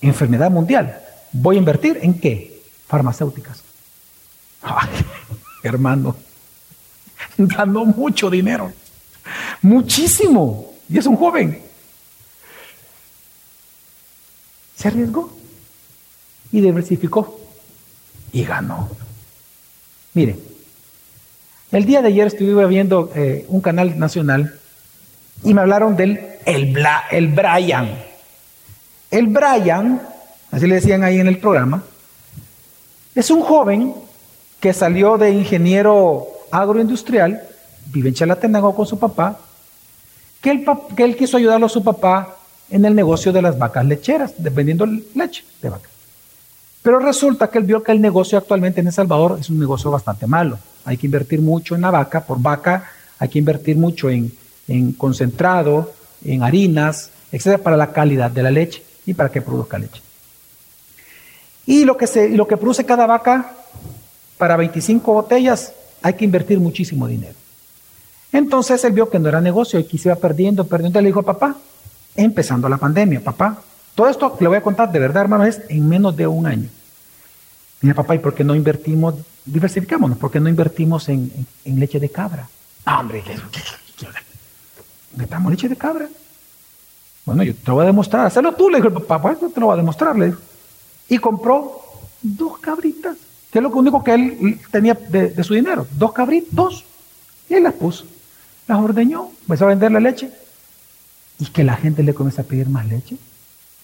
enfermedad 0.00 0.50
mundial, 0.50 1.00
voy 1.32 1.56
a 1.56 1.58
invertir 1.58 1.98
en 2.02 2.18
qué? 2.18 2.62
Farmacéuticas. 2.88 3.62
Hermano, 5.62 6.16
ganó 7.38 7.84
mucho 7.84 8.30
dinero. 8.30 8.72
Muchísimo. 9.62 10.72
Y 10.88 10.98
es 10.98 11.06
un 11.06 11.16
joven. 11.16 11.62
Se 14.76 14.88
arriesgó 14.88 15.30
y 16.52 16.60
diversificó 16.60 17.38
y 18.32 18.44
ganó. 18.44 18.88
Mire, 20.14 20.36
el 21.70 21.84
día 21.84 22.02
de 22.02 22.08
ayer 22.08 22.26
estuve 22.26 22.66
viendo 22.66 23.12
eh, 23.14 23.44
un 23.48 23.60
canal 23.60 23.98
nacional 23.98 24.58
y 25.44 25.54
me 25.54 25.60
hablaron 25.60 25.96
del 25.96 26.18
el, 26.44 26.76
el 27.10 27.28
Brian. 27.28 28.09
El 29.10 29.26
Brian, 29.26 30.00
así 30.52 30.66
le 30.66 30.76
decían 30.76 31.02
ahí 31.02 31.18
en 31.18 31.26
el 31.26 31.38
programa, 31.38 31.82
es 33.14 33.30
un 33.30 33.42
joven 33.42 33.92
que 34.60 34.72
salió 34.72 35.18
de 35.18 35.32
ingeniero 35.32 36.28
agroindustrial, 36.52 37.42
vive 37.86 38.10
en 38.10 38.14
Chalatenango 38.14 38.74
con 38.74 38.86
su 38.86 38.98
papá, 38.98 39.38
que 40.40 40.50
él, 40.50 40.64
que 40.96 41.02
él 41.02 41.16
quiso 41.16 41.36
ayudarlo 41.36 41.66
a 41.66 41.70
su 41.70 41.82
papá 41.82 42.36
en 42.70 42.84
el 42.84 42.94
negocio 42.94 43.32
de 43.32 43.42
las 43.42 43.58
vacas 43.58 43.84
lecheras, 43.84 44.32
vendiendo 44.38 44.86
leche 44.86 45.44
de 45.60 45.70
vaca. 45.70 45.88
Pero 46.82 47.00
resulta 47.00 47.48
que 47.48 47.58
él 47.58 47.64
vio 47.64 47.82
que 47.82 47.92
el 47.92 48.00
negocio 48.00 48.38
actualmente 48.38 48.80
en 48.80 48.86
El 48.86 48.92
Salvador 48.92 49.38
es 49.40 49.50
un 49.50 49.58
negocio 49.58 49.90
bastante 49.90 50.26
malo. 50.26 50.58
Hay 50.84 50.96
que 50.96 51.08
invertir 51.08 51.40
mucho 51.40 51.74
en 51.74 51.80
la 51.82 51.90
vaca, 51.90 52.24
por 52.24 52.40
vaca 52.40 52.90
hay 53.18 53.28
que 53.28 53.38
invertir 53.38 53.76
mucho 53.76 54.08
en, 54.08 54.32
concentrado, 54.96 55.92
en 56.24 56.42
harinas, 56.42 57.10
etcétera, 57.32 57.62
para 57.62 57.76
la 57.76 57.92
calidad 57.92 58.30
de 58.30 58.42
la 58.42 58.50
leche 58.50 58.82
y 59.10 59.14
para 59.14 59.28
que 59.28 59.42
produzca 59.42 59.76
leche. 59.76 60.00
Y 61.66 61.84
lo 61.84 61.96
que, 61.96 62.06
se, 62.06 62.28
lo 62.30 62.46
que 62.46 62.56
produce 62.56 62.84
cada 62.84 63.06
vaca 63.06 63.54
para 64.38 64.56
25 64.56 65.12
botellas 65.12 65.72
hay 66.00 66.14
que 66.14 66.24
invertir 66.24 66.60
muchísimo 66.60 67.08
dinero. 67.08 67.34
Entonces 68.32 68.82
él 68.84 68.92
vio 68.92 69.10
que 69.10 69.18
no 69.18 69.28
era 69.28 69.40
negocio 69.40 69.80
y 69.80 69.84
que 69.84 69.98
se 69.98 70.08
iba 70.08 70.16
perdiendo, 70.16 70.64
perdiendo. 70.64 71.00
le 71.00 71.08
dijo, 71.08 71.22
papá, 71.22 71.56
empezando 72.14 72.68
la 72.68 72.76
pandemia, 72.76 73.20
papá, 73.20 73.60
todo 73.96 74.08
esto 74.08 74.36
le 74.38 74.46
voy 74.46 74.58
a 74.58 74.62
contar 74.62 74.92
de 74.92 75.00
verdad, 75.00 75.22
hermano, 75.22 75.44
es 75.44 75.60
en 75.68 75.88
menos 75.88 76.16
de 76.16 76.28
un 76.28 76.46
año. 76.46 76.68
Mira, 77.80 77.96
papá, 77.96 78.14
¿y 78.14 78.18
por 78.20 78.34
qué 78.34 78.44
no 78.44 78.54
invertimos, 78.54 79.16
diversificámonos, 79.44 80.18
por 80.18 80.30
qué 80.30 80.38
no 80.38 80.48
invertimos 80.48 81.08
en, 81.08 81.46
leche 81.64 81.98
de 81.98 82.10
cabra? 82.10 82.48
Ah, 82.84 83.00
hombre, 83.00 83.24
¿necesitamos 85.12 85.50
leche 85.50 85.68
de 85.68 85.76
cabra? 85.76 86.08
Bueno, 87.30 87.44
yo 87.44 87.54
te 87.54 87.68
lo 87.68 87.74
voy 87.74 87.84
a 87.84 87.86
demostrar, 87.86 88.26
hazlo 88.26 88.52
tú, 88.54 88.68
le 88.68 88.80
dijo, 88.80 88.90
papá, 89.04 89.36
yo 89.40 89.48
te 89.50 89.60
lo 89.60 89.66
voy 89.66 89.74
a 89.74 89.76
demostrar, 89.76 90.18
le. 90.18 90.34
Y 91.08 91.16
compró 91.18 91.80
dos 92.20 92.58
cabritas, 92.58 93.16
que 93.52 93.60
es 93.60 93.62
lo 93.62 93.70
único 93.70 94.02
que 94.02 94.14
él 94.14 94.60
tenía 94.72 94.94
de, 94.94 95.28
de 95.28 95.44
su 95.44 95.54
dinero, 95.54 95.86
dos 95.92 96.12
cabritos, 96.12 96.84
y 97.48 97.54
él 97.54 97.62
las 97.62 97.74
puso, 97.74 98.04
las 98.66 98.80
ordeñó, 98.80 99.30
empezó 99.42 99.66
a 99.66 99.68
vender 99.68 99.92
la 99.92 100.00
leche, 100.00 100.28
y 101.38 101.46
que 101.46 101.62
la 101.62 101.76
gente 101.76 102.02
le 102.02 102.14
comienza 102.14 102.42
a 102.42 102.44
pedir 102.44 102.68
más 102.68 102.88
leche. 102.88 103.16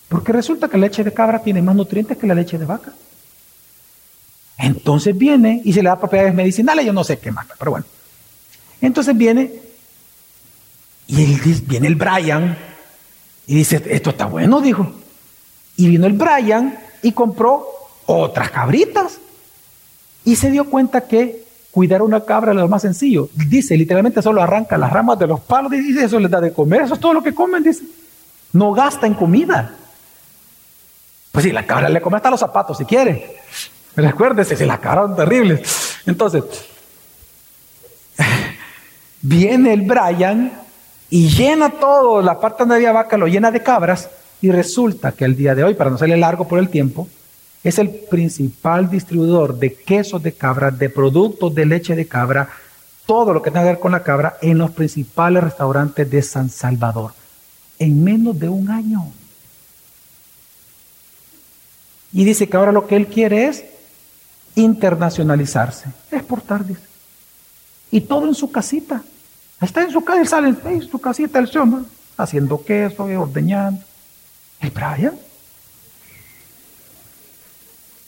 Porque 0.08 0.32
resulta 0.32 0.66
que 0.66 0.76
la 0.76 0.88
leche 0.88 1.04
de 1.04 1.12
cabra 1.12 1.40
tiene 1.40 1.62
más 1.62 1.76
nutrientes 1.76 2.18
que 2.18 2.26
la 2.26 2.34
leche 2.34 2.58
de 2.58 2.64
vaca. 2.64 2.92
Entonces 4.58 5.16
viene 5.16 5.62
y 5.64 5.72
se 5.72 5.84
le 5.84 5.88
da 5.88 6.00
propiedades 6.00 6.34
medicinales, 6.34 6.84
yo 6.84 6.92
no 6.92 7.04
sé 7.04 7.20
qué 7.20 7.30
más, 7.30 7.46
pero 7.56 7.70
bueno. 7.70 7.86
Entonces 8.80 9.16
viene 9.16 9.52
y 11.06 11.22
él, 11.22 11.62
viene 11.68 11.86
el 11.86 11.94
Brian 11.94 12.74
y 13.46 13.54
dice, 13.54 13.82
esto 13.90 14.10
está 14.10 14.26
bueno, 14.26 14.60
dijo. 14.60 14.90
Y 15.76 15.88
vino 15.88 16.06
el 16.06 16.14
Brian 16.14 16.78
y 17.02 17.12
compró 17.12 17.66
otras 18.06 18.50
cabritas. 18.50 19.18
Y 20.24 20.36
se 20.36 20.50
dio 20.50 20.64
cuenta 20.68 21.02
que 21.02 21.44
cuidar 21.70 22.02
una 22.02 22.24
cabra 22.24 22.52
es 22.52 22.56
lo 22.56 22.68
más 22.68 22.82
sencillo. 22.82 23.28
Dice, 23.34 23.76
literalmente 23.76 24.22
solo 24.22 24.42
arranca 24.42 24.76
las 24.76 24.92
ramas 24.92 25.18
de 25.18 25.28
los 25.28 25.40
palos 25.40 25.72
y 25.74 25.80
dice, 25.80 26.06
eso 26.06 26.18
les 26.18 26.30
da 26.30 26.40
de 26.40 26.52
comer, 26.52 26.82
eso 26.82 26.94
es 26.94 27.00
todo 27.00 27.12
lo 27.12 27.22
que 27.22 27.34
comen, 27.34 27.62
dice. 27.62 27.84
No 28.52 28.72
gasta 28.72 29.06
en 29.06 29.14
comida. 29.14 29.74
Pues 31.30 31.44
si 31.44 31.52
la 31.52 31.66
cabra 31.66 31.88
le 31.88 32.00
come 32.00 32.16
hasta 32.16 32.30
los 32.30 32.40
zapatos 32.40 32.78
si 32.78 32.84
quiere. 32.84 33.36
Recuérdese, 33.94 34.56
si 34.56 34.64
la 34.64 34.78
cabra 34.78 35.10
es 35.10 35.16
terrible. 35.16 35.62
Entonces, 36.06 36.42
viene 39.22 39.72
el 39.72 39.82
Brian 39.82 40.65
y 41.10 41.28
llena 41.28 41.70
todo, 41.70 42.20
la 42.20 42.40
parte 42.40 42.62
donde 42.62 42.76
había 42.76 42.92
vaca 42.92 43.16
lo 43.16 43.28
llena 43.28 43.50
de 43.50 43.62
cabras 43.62 44.10
y 44.40 44.50
resulta 44.50 45.12
que 45.12 45.24
el 45.24 45.36
día 45.36 45.54
de 45.54 45.64
hoy, 45.64 45.74
para 45.74 45.90
no 45.90 45.98
serle 45.98 46.16
largo 46.16 46.48
por 46.48 46.58
el 46.58 46.68
tiempo, 46.68 47.08
es 47.62 47.78
el 47.78 47.90
principal 47.90 48.90
distribuidor 48.90 49.58
de 49.58 49.74
quesos 49.74 50.22
de 50.22 50.32
cabra, 50.32 50.70
de 50.70 50.88
productos 50.90 51.54
de 51.54 51.66
leche 51.66 51.94
de 51.94 52.06
cabra, 52.06 52.48
todo 53.06 53.32
lo 53.32 53.42
que 53.42 53.50
tenga 53.50 53.62
que 53.62 53.70
ver 53.70 53.80
con 53.80 53.92
la 53.92 54.02
cabra 54.02 54.36
en 54.42 54.58
los 54.58 54.72
principales 54.72 55.42
restaurantes 55.42 56.10
de 56.10 56.22
San 56.22 56.50
Salvador, 56.50 57.12
en 57.78 58.02
menos 58.02 58.38
de 58.38 58.48
un 58.48 58.70
año. 58.70 59.06
Y 62.12 62.24
dice 62.24 62.48
que 62.48 62.56
ahora 62.56 62.72
lo 62.72 62.86
que 62.86 62.96
él 62.96 63.06
quiere 63.06 63.46
es 63.46 63.64
internacionalizarse, 64.54 65.90
exportar, 66.10 66.64
dice. 66.64 66.82
Y 67.90 68.00
todo 68.00 68.26
en 68.26 68.34
su 68.34 68.50
casita. 68.50 69.02
Está 69.60 69.82
en 69.82 69.90
su 69.90 70.04
casa, 70.04 70.20
él 70.20 70.28
sale 70.28 70.54
en 70.64 70.82
su 70.82 71.00
casita 71.00 71.38
el 71.38 71.48
señor, 71.48 71.84
haciendo 72.16 72.64
queso, 72.64 73.04
ordeñando. 73.04 73.82
El 74.60 74.70
Brian 74.70 75.18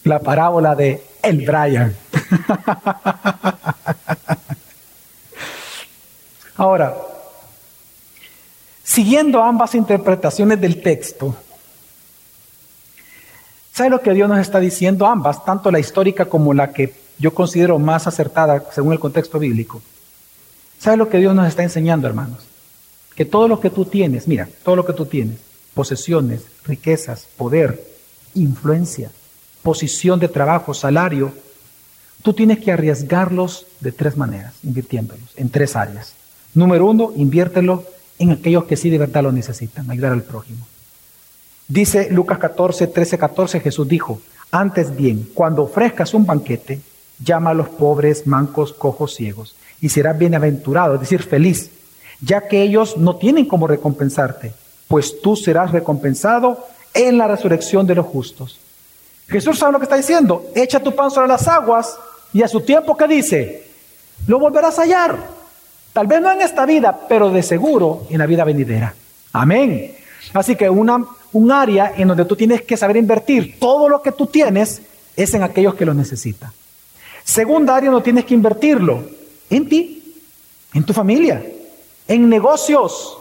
la 0.08 0.18
parábola 0.20 0.74
de 0.74 1.04
el 1.22 1.46
Brian. 1.46 1.94
Ahora, 6.56 6.96
siguiendo 8.82 9.40
ambas 9.42 9.76
interpretaciones 9.76 10.60
del 10.60 10.82
texto, 10.82 11.36
¿sabe 13.72 13.90
lo 13.90 14.00
que 14.00 14.14
Dios 14.14 14.28
nos 14.28 14.40
está 14.40 14.58
diciendo? 14.58 15.06
Ambas, 15.06 15.44
tanto 15.44 15.70
la 15.70 15.78
histórica 15.78 16.24
como 16.24 16.52
la 16.52 16.72
que 16.72 16.92
yo 17.18 17.32
considero 17.32 17.78
más 17.78 18.08
acertada 18.08 18.64
según 18.72 18.94
el 18.94 18.98
contexto 18.98 19.38
bíblico. 19.38 19.80
¿Sabe 20.78 20.96
lo 20.96 21.08
que 21.08 21.18
Dios 21.18 21.34
nos 21.34 21.48
está 21.48 21.62
enseñando, 21.62 22.06
hermanos? 22.06 22.44
Que 23.14 23.24
todo 23.24 23.48
lo 23.48 23.60
que 23.60 23.70
tú 23.70 23.84
tienes, 23.84 24.28
mira, 24.28 24.48
todo 24.62 24.76
lo 24.76 24.86
que 24.86 24.92
tú 24.92 25.06
tienes, 25.06 25.38
posesiones, 25.74 26.42
riquezas, 26.64 27.26
poder, 27.36 27.84
influencia, 28.34 29.10
posición 29.62 30.20
de 30.20 30.28
trabajo, 30.28 30.72
salario, 30.74 31.32
tú 32.22 32.32
tienes 32.32 32.58
que 32.58 32.70
arriesgarlos 32.70 33.66
de 33.80 33.92
tres 33.92 34.16
maneras, 34.16 34.54
invirtiéndolos 34.62 35.32
en 35.36 35.50
tres 35.50 35.74
áreas. 35.74 36.14
Número 36.54 36.86
uno, 36.86 37.12
inviértelo 37.16 37.84
en 38.18 38.30
aquellos 38.30 38.64
que 38.64 38.76
sí 38.76 38.90
de 38.90 38.98
verdad 38.98 39.22
lo 39.22 39.32
necesitan, 39.32 39.90
ayudar 39.90 40.12
al 40.12 40.22
prójimo. 40.22 40.66
Dice 41.66 42.08
Lucas 42.10 42.38
14, 42.38 42.86
13, 42.86 43.18
14, 43.18 43.60
Jesús 43.60 43.88
dijo, 43.88 44.20
antes 44.50 44.96
bien, 44.96 45.28
cuando 45.34 45.64
ofrezcas 45.64 46.14
un 46.14 46.24
banquete, 46.24 46.80
llama 47.22 47.50
a 47.50 47.54
los 47.54 47.68
pobres, 47.68 48.26
mancos, 48.26 48.72
cojos, 48.72 49.14
ciegos, 49.14 49.54
y 49.80 49.88
serás 49.88 50.18
bienaventurado, 50.18 50.94
es 50.94 51.00
decir, 51.00 51.22
feliz, 51.22 51.70
ya 52.20 52.48
que 52.48 52.62
ellos 52.62 52.96
no 52.96 53.16
tienen 53.16 53.46
cómo 53.46 53.66
recompensarte, 53.66 54.52
pues 54.88 55.20
tú 55.20 55.36
serás 55.36 55.70
recompensado 55.70 56.66
en 56.94 57.18
la 57.18 57.28
resurrección 57.28 57.86
de 57.86 57.94
los 57.94 58.06
justos. 58.06 58.58
Jesús 59.28 59.58
sabe 59.58 59.72
lo 59.72 59.78
que 59.78 59.84
está 59.84 59.96
diciendo. 59.96 60.46
Echa 60.54 60.80
tu 60.80 60.94
pan 60.94 61.10
sobre 61.10 61.28
las 61.28 61.46
aguas 61.46 61.98
y 62.32 62.42
a 62.42 62.48
su 62.48 62.62
tiempo 62.62 62.96
que 62.96 63.06
dice, 63.06 63.66
lo 64.26 64.38
volverás 64.38 64.78
a 64.78 64.82
hallar. 64.82 65.16
Tal 65.92 66.06
vez 66.06 66.20
no 66.20 66.30
en 66.32 66.40
esta 66.40 66.64
vida, 66.66 66.98
pero 67.08 67.30
de 67.30 67.42
seguro 67.42 68.06
en 68.10 68.18
la 68.18 68.26
vida 68.26 68.44
venidera. 68.44 68.94
Amén. 69.32 69.94
Así 70.32 70.56
que 70.56 70.68
una, 70.68 71.04
un 71.32 71.52
área 71.52 71.92
en 71.96 72.08
donde 72.08 72.24
tú 72.24 72.36
tienes 72.36 72.62
que 72.62 72.76
saber 72.76 72.96
invertir 72.96 73.58
todo 73.58 73.88
lo 73.88 74.02
que 74.02 74.12
tú 74.12 74.26
tienes 74.26 74.82
es 75.16 75.34
en 75.34 75.42
aquellos 75.42 75.74
que 75.74 75.84
lo 75.84 75.94
necesitan. 75.94 76.50
Segunda 77.24 77.76
área 77.76 77.90
donde 77.90 78.04
tienes 78.04 78.24
que 78.24 78.34
invertirlo 78.34 79.17
en 79.50 79.68
ti, 79.68 80.22
en 80.74 80.84
tu 80.84 80.92
familia, 80.92 81.44
en 82.06 82.28
negocios. 82.28 83.16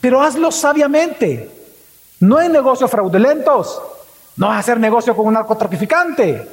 Pero 0.00 0.22
hazlo 0.22 0.50
sabiamente, 0.50 1.50
no 2.20 2.40
en 2.40 2.52
negocios 2.52 2.90
fraudulentos. 2.90 3.80
No 4.36 4.48
vas 4.48 4.56
a 4.56 4.60
hacer 4.60 4.80
negocio 4.80 5.14
con 5.14 5.26
un 5.26 5.34
narcotraficante. 5.34 6.48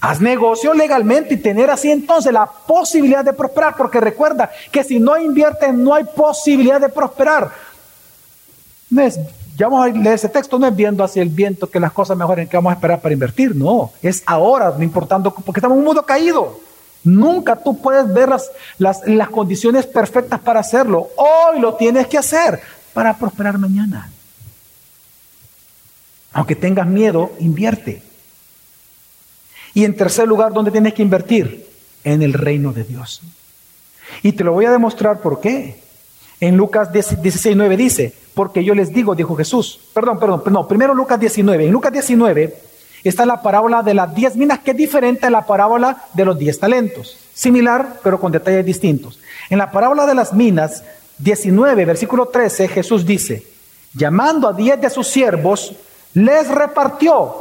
Haz 0.00 0.20
negocio 0.20 0.72
legalmente 0.74 1.34
y 1.34 1.36
tener 1.38 1.70
así 1.70 1.90
entonces 1.90 2.32
la 2.32 2.46
posibilidad 2.46 3.24
de 3.24 3.32
prosperar, 3.32 3.76
porque 3.76 4.00
recuerda 4.00 4.50
que 4.72 4.82
si 4.82 4.98
no 4.98 5.18
inviertes 5.18 5.74
no 5.74 5.94
hay 5.94 6.04
posibilidad 6.04 6.80
de 6.80 6.88
prosperar. 6.88 7.50
No 8.88 9.02
es, 9.02 9.18
ya 9.56 9.68
vamos 9.68 9.86
a 9.86 9.88
leer 9.88 10.14
ese 10.14 10.28
texto, 10.30 10.58
no 10.58 10.66
es 10.66 10.74
viendo 10.74 11.04
hacia 11.04 11.22
el 11.22 11.28
viento 11.28 11.68
que 11.68 11.78
las 11.78 11.92
cosas 11.92 12.16
mejoren, 12.16 12.48
que 12.48 12.56
vamos 12.56 12.70
a 12.70 12.74
esperar 12.74 13.00
para 13.00 13.12
invertir, 13.12 13.54
no, 13.54 13.92
es 14.02 14.22
ahora, 14.24 14.72
no 14.76 14.82
importando, 14.82 15.34
porque 15.34 15.60
estamos 15.60 15.76
en 15.76 15.80
un 15.80 15.84
mundo 15.84 16.02
caído. 16.02 16.58
Nunca 17.04 17.56
tú 17.56 17.80
puedes 17.80 18.12
ver 18.12 18.28
las, 18.28 18.50
las, 18.78 19.06
las 19.06 19.30
condiciones 19.30 19.86
perfectas 19.86 20.40
para 20.40 20.60
hacerlo. 20.60 21.08
Hoy 21.16 21.60
lo 21.60 21.74
tienes 21.74 22.06
que 22.06 22.18
hacer 22.18 22.60
para 22.92 23.16
prosperar 23.16 23.58
mañana. 23.58 24.10
Aunque 26.32 26.54
tengas 26.54 26.86
miedo, 26.86 27.32
invierte. 27.40 28.02
Y 29.74 29.84
en 29.84 29.96
tercer 29.96 30.28
lugar, 30.28 30.52
¿dónde 30.52 30.70
tienes 30.70 30.94
que 30.94 31.02
invertir? 31.02 31.68
En 32.04 32.22
el 32.22 32.32
reino 32.32 32.72
de 32.72 32.84
Dios. 32.84 33.22
Y 34.22 34.32
te 34.32 34.44
lo 34.44 34.52
voy 34.52 34.64
a 34.64 34.70
demostrar 34.70 35.20
por 35.20 35.40
qué. 35.40 35.82
En 36.40 36.56
Lucas 36.56 36.92
16, 36.92 37.54
9 37.56 37.76
dice, 37.76 38.14
porque 38.34 38.64
yo 38.64 38.74
les 38.74 38.92
digo, 38.92 39.14
dijo 39.14 39.36
Jesús, 39.36 39.80
perdón, 39.92 40.18
perdón, 40.18 40.42
no, 40.50 40.66
primero 40.66 40.94
Lucas 40.94 41.20
19. 41.20 41.66
En 41.66 41.72
Lucas 41.72 41.92
19 41.92 42.69
está 43.04 43.26
la 43.26 43.42
parábola 43.42 43.82
de 43.82 43.94
las 43.94 44.14
diez 44.14 44.36
minas, 44.36 44.60
que 44.60 44.72
es 44.72 44.76
diferente 44.76 45.26
a 45.26 45.30
la 45.30 45.46
parábola 45.46 46.04
de 46.12 46.24
los 46.24 46.38
diez 46.38 46.58
talentos. 46.58 47.16
Similar, 47.34 48.00
pero 48.02 48.20
con 48.20 48.32
detalles 48.32 48.64
distintos. 48.64 49.18
En 49.48 49.58
la 49.58 49.70
parábola 49.70 50.06
de 50.06 50.14
las 50.14 50.32
minas, 50.32 50.84
19, 51.18 51.84
versículo 51.84 52.26
13, 52.26 52.68
Jesús 52.68 53.04
dice, 53.04 53.46
llamando 53.94 54.48
a 54.48 54.52
diez 54.52 54.80
de 54.80 54.90
sus 54.90 55.08
siervos, 55.08 55.74
les 56.14 56.48
repartió, 56.48 57.34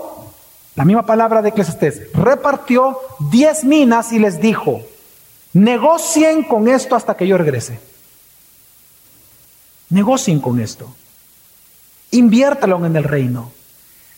la 0.75 0.85
misma 0.85 1.05
palabra 1.05 1.41
de 1.41 1.49
Eclesiastés, 1.49 2.13
repartió 2.13 2.97
diez 3.31 3.63
minas 3.63 4.11
y 4.11 4.19
les 4.19 4.39
dijo, 4.39 4.81
negocien 5.53 6.43
con 6.43 6.67
esto 6.67 6.95
hasta 6.95 7.15
que 7.15 7.27
yo 7.27 7.37
regrese. 7.37 7.79
Negocien 9.89 10.39
con 10.39 10.59
esto. 10.59 10.93
Inviértalo 12.11 12.85
en 12.85 12.95
el 12.95 13.03
reino. 13.03 13.51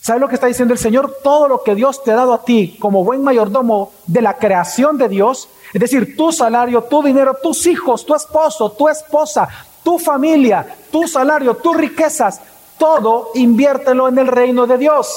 ¿Sabes 0.02 0.20
lo 0.20 0.28
que 0.28 0.36
está 0.36 0.48
diciendo 0.48 0.74
el 0.74 0.80
Señor? 0.80 1.20
Todo 1.24 1.48
lo 1.48 1.64
que 1.64 1.76
Dios 1.76 2.04
te 2.04 2.12
ha 2.12 2.16
dado 2.16 2.34
a 2.34 2.44
ti 2.44 2.76
como 2.80 3.04
buen 3.04 3.24
mayordomo 3.24 3.92
de 4.08 4.22
la 4.22 4.38
creación 4.38 4.98
de 4.98 5.08
Dios, 5.08 5.48
es 5.74 5.80
decir, 5.80 6.18
tu 6.18 6.32
salario, 6.32 6.84
tu 6.84 7.04
dinero, 7.04 7.38
tus 7.42 7.68
hijos, 7.68 8.06
tu 8.06 8.16
esposo, 8.16 8.72
tu 8.72 8.90
esposa, 8.90 9.48
tu 9.84 10.00
familia, 10.00 10.76
tu 10.92 11.08
salario, 11.08 11.56
tus 11.56 11.78
riquezas, 11.78 12.42
todo 12.78 13.30
inviértelo 13.36 14.08
en 14.08 14.18
el 14.18 14.28
reino 14.28 14.66
de 14.66 14.78
Dios. 14.80 15.08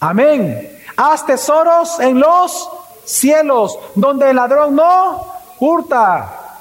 Amén. 0.00 0.80
Haz 0.96 1.26
tesoros 1.26 1.98
en 2.00 2.20
los 2.20 2.70
cielos, 3.04 3.78
donde 3.94 4.30
el 4.30 4.36
ladrón 4.36 4.76
no 4.76 5.26
hurta, 5.58 6.60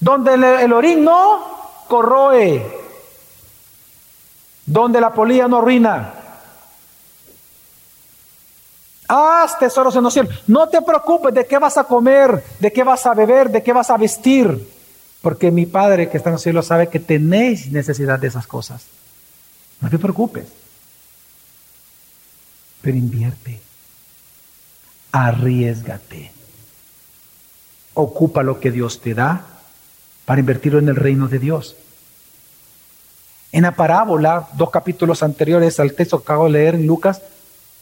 donde 0.00 0.34
el, 0.34 0.72
orín 0.72 1.04
no 1.04 1.40
corroe, 1.88 2.83
donde 4.66 5.00
la 5.00 5.12
polilla 5.12 5.48
no 5.48 5.58
arruina. 5.58 6.14
Haz 9.06 9.58
tesoros 9.58 9.94
en 9.96 10.02
los 10.02 10.12
cielos. 10.12 10.34
No 10.46 10.68
te 10.68 10.80
preocupes 10.80 11.34
de 11.34 11.46
qué 11.46 11.58
vas 11.58 11.76
a 11.76 11.84
comer, 11.84 12.42
de 12.58 12.72
qué 12.72 12.82
vas 12.82 13.04
a 13.06 13.14
beber, 13.14 13.50
de 13.50 13.62
qué 13.62 13.72
vas 13.72 13.90
a 13.90 13.96
vestir. 13.96 14.68
Porque 15.20 15.50
mi 15.50 15.66
Padre 15.66 16.08
que 16.08 16.16
está 16.16 16.30
en 16.30 16.34
los 16.34 16.42
cielos 16.42 16.66
sabe 16.66 16.88
que 16.88 17.00
tenéis 17.00 17.70
necesidad 17.70 18.18
de 18.18 18.28
esas 18.28 18.46
cosas. 18.46 18.84
No 19.80 19.90
te 19.90 19.98
preocupes. 19.98 20.46
Pero 22.80 22.96
invierte. 22.96 23.60
Arriesgate. 25.12 26.32
Ocupa 27.94 28.42
lo 28.42 28.58
que 28.58 28.70
Dios 28.70 29.00
te 29.00 29.14
da 29.14 29.46
para 30.24 30.40
invertirlo 30.40 30.78
en 30.78 30.88
el 30.88 30.96
reino 30.96 31.28
de 31.28 31.38
Dios. 31.38 31.76
En 33.54 33.62
la 33.62 33.70
parábola, 33.70 34.48
dos 34.54 34.70
capítulos 34.70 35.22
anteriores 35.22 35.78
al 35.78 35.92
texto 35.92 36.18
que 36.18 36.24
acabo 36.24 36.46
de 36.46 36.50
leer 36.50 36.74
en 36.74 36.88
Lucas, 36.88 37.22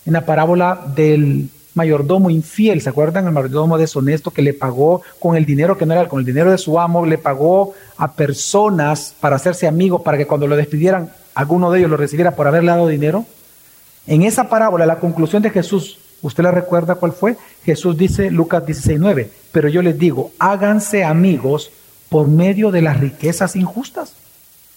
en 0.05 0.13
la 0.13 0.27
parábola 0.27 0.79
del 0.95 1.49
mayordomo 1.73 2.29
infiel, 2.29 2.83
¿se 2.83 2.91
acuerdan? 2.91 3.27
El 3.27 3.33
mayordomo 3.33 3.79
deshonesto 3.79 4.31
que 4.33 4.43
le 4.43 4.53
pagó 4.53 5.01
con 5.19 5.35
el 5.35 5.47
dinero 5.47 5.79
que 5.79 5.87
no 5.87 5.95
era 5.95 6.09
con 6.09 6.21
el 6.21 6.27
dinero 6.27 6.51
de 6.51 6.59
su 6.59 6.79
amo, 6.79 7.07
le 7.07 7.17
pagó 7.17 7.73
a 7.97 8.13
personas 8.13 9.15
para 9.19 9.37
hacerse 9.37 9.67
amigos, 9.67 10.03
para 10.03 10.19
que 10.19 10.27
cuando 10.27 10.47
lo 10.47 10.57
despidieran, 10.57 11.11
alguno 11.35 11.71
de 11.71 11.79
ellos 11.79 11.91
lo 11.91 11.97
recibiera 11.97 12.33
por 12.33 12.47
haberle 12.47 12.71
dado 12.71 12.87
dinero. 12.87 13.25
En 14.07 14.25
esa 14.25 14.51
parábola, 14.51 14.85
la 14.85 15.01
conclusión 15.01 15.43
de 15.43 15.49
Jesús, 15.49 16.01
¿usted 16.21 16.43
la 16.43 16.51
recuerda 16.51 16.97
cuál 16.97 17.13
fue? 17.13 17.39
Jesús 17.65 17.97
dice, 17.97 18.31
Lucas 18.31 18.63
16:9, 18.67 19.31
pero 19.53 19.71
yo 19.71 19.81
les 19.81 19.99
digo, 19.99 20.33
háganse 20.39 21.03
amigos 21.03 21.71
por 22.11 22.29
medio 22.29 22.71
de 22.71 22.83
las 22.83 23.01
riquezas 23.01 23.57
injustas 23.57 24.17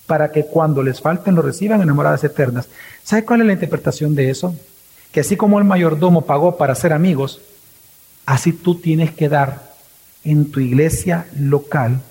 para 0.05 0.31
que 0.31 0.45
cuando 0.45 0.83
les 0.83 1.01
falten 1.01 1.35
lo 1.35 1.41
reciban 1.41 1.81
enamoradas 1.81 2.23
eternas. 2.23 2.67
¿Sabe 3.03 3.25
cuál 3.25 3.41
es 3.41 3.47
la 3.47 3.53
interpretación 3.53 4.15
de 4.15 4.29
eso? 4.29 4.55
Que 5.11 5.21
así 5.21 5.35
como 5.35 5.59
el 5.59 5.65
mayordomo 5.65 6.25
pagó 6.25 6.57
para 6.57 6.75
ser 6.75 6.93
amigos, 6.93 7.41
así 8.25 8.53
tú 8.53 8.75
tienes 8.75 9.11
que 9.11 9.29
dar 9.29 9.73
en 10.23 10.51
tu 10.51 10.59
iglesia 10.59 11.27
local, 11.37 12.01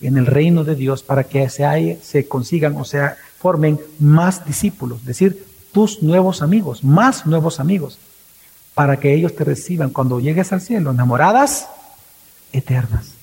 en 0.00 0.16
el 0.18 0.26
reino 0.26 0.64
de 0.64 0.74
Dios, 0.74 1.02
para 1.02 1.24
que 1.24 1.48
se, 1.48 1.98
se 2.02 2.26
consigan 2.28 2.76
o 2.76 2.84
sea, 2.84 3.16
formen 3.38 3.80
más 3.98 4.44
discípulos, 4.44 5.00
es 5.00 5.06
decir, 5.06 5.46
tus 5.72 6.02
nuevos 6.02 6.42
amigos, 6.42 6.84
más 6.84 7.26
nuevos 7.26 7.58
amigos, 7.60 7.98
para 8.74 8.98
que 8.98 9.14
ellos 9.14 9.34
te 9.34 9.44
reciban 9.44 9.90
cuando 9.90 10.20
llegues 10.20 10.52
al 10.52 10.60
cielo, 10.60 10.90
enamoradas 10.90 11.68
eternas. 12.52 13.13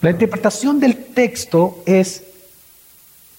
La 0.00 0.10
interpretación 0.10 0.80
del 0.80 0.96
texto 0.96 1.82
es 1.84 2.24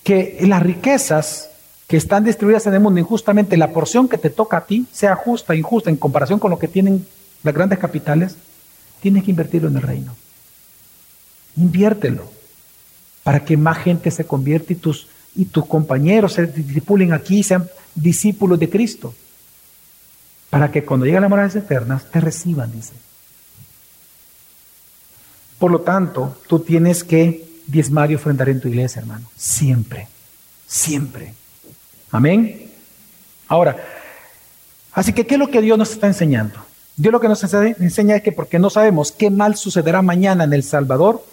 que 0.03 0.37
las 0.41 0.61
riquezas 0.61 1.49
que 1.87 1.97
están 1.97 2.23
distribuidas 2.23 2.65
en 2.67 2.73
el 2.73 2.79
mundo 2.79 2.99
injustamente, 2.99 3.57
la 3.57 3.71
porción 3.71 4.07
que 4.07 4.17
te 4.17 4.29
toca 4.29 4.57
a 4.57 4.65
ti, 4.65 4.85
sea 4.91 5.15
justa, 5.15 5.55
injusta, 5.55 5.89
en 5.89 5.97
comparación 5.97 6.39
con 6.39 6.51
lo 6.51 6.59
que 6.59 6.67
tienen 6.67 7.05
las 7.43 7.53
grandes 7.53 7.79
capitales, 7.79 8.35
tienes 9.01 9.23
que 9.23 9.31
invertirlo 9.31 9.69
en 9.69 9.75
el 9.75 9.81
reino. 9.81 10.15
Inviértelo 11.57 12.31
para 13.23 13.43
que 13.43 13.57
más 13.57 13.77
gente 13.79 14.09
se 14.11 14.25
convierta 14.25 14.73
y 14.73 14.77
tus, 14.77 15.07
y 15.35 15.45
tus 15.45 15.65
compañeros 15.65 16.33
se 16.33 16.47
discipulen 16.47 17.13
aquí, 17.13 17.43
sean 17.43 17.67
discípulos 17.95 18.59
de 18.59 18.69
Cristo. 18.69 19.13
Para 20.49 20.71
que 20.71 20.83
cuando 20.83 21.05
lleguen 21.05 21.21
las 21.21 21.29
morales 21.29 21.55
eternas 21.55 22.09
te 22.11 22.21
reciban, 22.21 22.71
dice. 22.71 22.93
Por 25.61 25.69
lo 25.69 25.81
tanto, 25.81 26.37
tú 26.47 26.57
tienes 26.61 27.03
que 27.03 27.47
diezmar 27.67 28.09
y 28.09 28.15
ofrendar 28.15 28.49
en 28.49 28.59
tu 28.59 28.67
iglesia, 28.67 28.99
hermano. 28.99 29.27
Siempre, 29.37 30.07
siempre. 30.65 31.35
Amén. 32.09 32.71
Ahora, 33.47 33.77
así 34.91 35.13
que, 35.13 35.27
¿qué 35.27 35.35
es 35.35 35.39
lo 35.39 35.51
que 35.51 35.61
Dios 35.61 35.77
nos 35.77 35.91
está 35.91 36.07
enseñando? 36.07 36.55
Dios 36.95 37.11
lo 37.11 37.19
que 37.19 37.27
nos 37.27 37.43
enseña 37.43 38.15
es 38.15 38.23
que 38.23 38.31
porque 38.31 38.57
no 38.57 38.71
sabemos 38.71 39.11
qué 39.11 39.29
mal 39.29 39.55
sucederá 39.55 40.01
mañana 40.01 40.45
en 40.45 40.53
El 40.53 40.63
Salvador, 40.63 41.23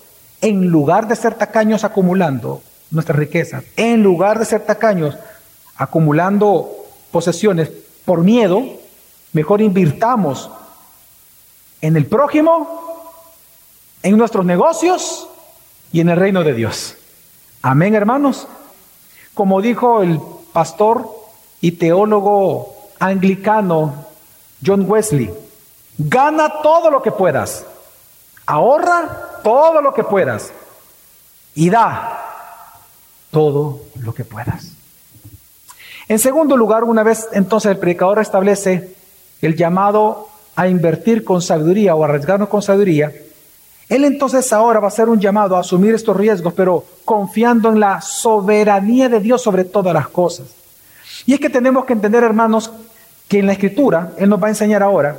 en 0.43 0.67
lugar 0.67 1.09
de 1.09 1.17
ser 1.17 1.33
tacaños 1.33 1.83
acumulando 1.83 2.61
nuestras 2.91 3.19
riquezas, 3.19 3.65
en 3.79 4.03
lugar 4.03 4.39
de 4.39 4.45
ser 4.45 4.61
tacaños 4.61 5.17
acumulando 5.75 6.69
posesiones 7.11 7.71
por 8.05 8.23
miedo, 8.23 8.63
mejor 9.33 9.63
invirtamos 9.63 10.51
en 11.81 11.97
el 11.97 12.05
prójimo 12.05 12.88
en 14.09 14.17
nuestros 14.17 14.47
negocios 14.47 15.29
y 15.93 16.01
en 16.01 16.09
el 16.09 16.17
reino 16.17 16.43
de 16.43 16.55
Dios. 16.55 16.97
Amén, 17.61 17.95
hermanos. 17.95 18.49
Como 19.35 19.61
dijo 19.61 20.03
el 20.03 20.19
pastor 20.53 21.11
y 21.61 21.73
teólogo 21.73 22.75
anglicano 22.99 24.07
John 24.65 24.87
Wesley, 24.89 25.31
gana 25.99 26.63
todo 26.63 26.91
lo 26.91 27.03
que 27.03 27.13
puedas, 27.13 27.67
ahorra 28.47 29.41
todo 29.45 29.83
lo 29.83 29.93
que 29.93 30.05
puedas 30.05 30.53
y 31.55 31.69
da 31.69 32.19
todo 33.31 33.81
lo 34.01 34.15
que 34.15 34.25
puedas. 34.25 34.73
En 36.09 36.19
segundo 36.19 36.57
lugar, 36.57 36.85
una 36.85 37.03
vez 37.03 37.29
entonces 37.33 37.73
el 37.73 37.79
predicador 37.79 38.21
establece 38.21 38.97
el 39.43 39.55
llamado 39.55 40.29
a 40.57 40.67
invertir 40.67 41.25
con 41.25 41.43
sabiduría 41.43 41.95
o 41.95 42.03
arriesgarnos 42.03 42.49
con 42.49 42.63
sabiduría, 42.63 43.13
él 43.89 44.05
entonces 44.05 44.53
ahora 44.53 44.81
va 44.81 44.87
a 44.87 44.89
hacer 44.89 45.09
un 45.09 45.21
llamado 45.21 45.57
a 45.57 45.61
asumir 45.61 45.95
estos 45.95 46.17
riesgos, 46.17 46.53
pero 46.55 46.85
confiando 47.05 47.71
en 47.71 47.81
la 47.81 48.01
soberanía 48.01 49.09
de 49.09 49.21
Dios 49.21 49.43
sobre 49.43 49.65
todas 49.65 49.95
las 49.95 50.09
cosas. 50.09 50.47
Y 51.25 51.35
es 51.35 51.41
que 51.41 51.51
tenemos 51.51 51.85
que 51.85 51.95
entender, 51.95 52.23
hermanos, 52.23 52.71
que 53.29 53.39
en 53.39 53.47
la 53.47 53.53
escritura, 53.53 54.13
Él 54.19 54.29
nos 54.29 54.43
va 54.43 54.47
a 54.47 54.51
enseñar 54.51 54.83
ahora, 54.83 55.19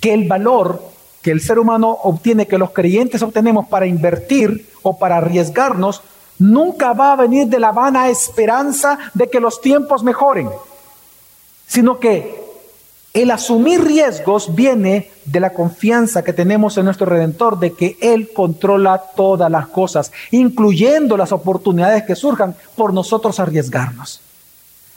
que 0.00 0.14
el 0.14 0.26
valor 0.26 0.90
que 1.22 1.30
el 1.30 1.40
ser 1.40 1.58
humano 1.58 1.90
obtiene, 2.02 2.46
que 2.46 2.58
los 2.58 2.70
creyentes 2.70 3.22
obtenemos 3.22 3.68
para 3.68 3.86
invertir 3.86 4.68
o 4.82 4.98
para 4.98 5.18
arriesgarnos, 5.18 6.02
nunca 6.38 6.92
va 6.94 7.12
a 7.12 7.16
venir 7.16 7.46
de 7.46 7.60
la 7.60 7.72
vana 7.72 8.08
esperanza 8.08 8.98
de 9.12 9.28
que 9.28 9.40
los 9.40 9.60
tiempos 9.60 10.02
mejoren, 10.02 10.48
sino 11.66 11.98
que 11.98 12.39
el 13.12 13.30
asumir 13.32 13.82
riesgos 13.82 14.54
viene 14.54 15.10
de 15.24 15.40
la 15.40 15.50
confianza 15.50 16.22
que 16.22 16.32
tenemos 16.32 16.78
en 16.78 16.84
nuestro 16.84 17.06
Redentor 17.06 17.58
de 17.58 17.72
que 17.72 17.96
Él 18.00 18.30
controla 18.32 19.02
todas 19.16 19.50
las 19.50 19.66
cosas, 19.66 20.12
incluyendo 20.30 21.16
las 21.16 21.32
oportunidades 21.32 22.04
que 22.04 22.14
surjan 22.14 22.54
por 22.76 22.94
nosotros 22.94 23.40
arriesgarnos. 23.40 24.20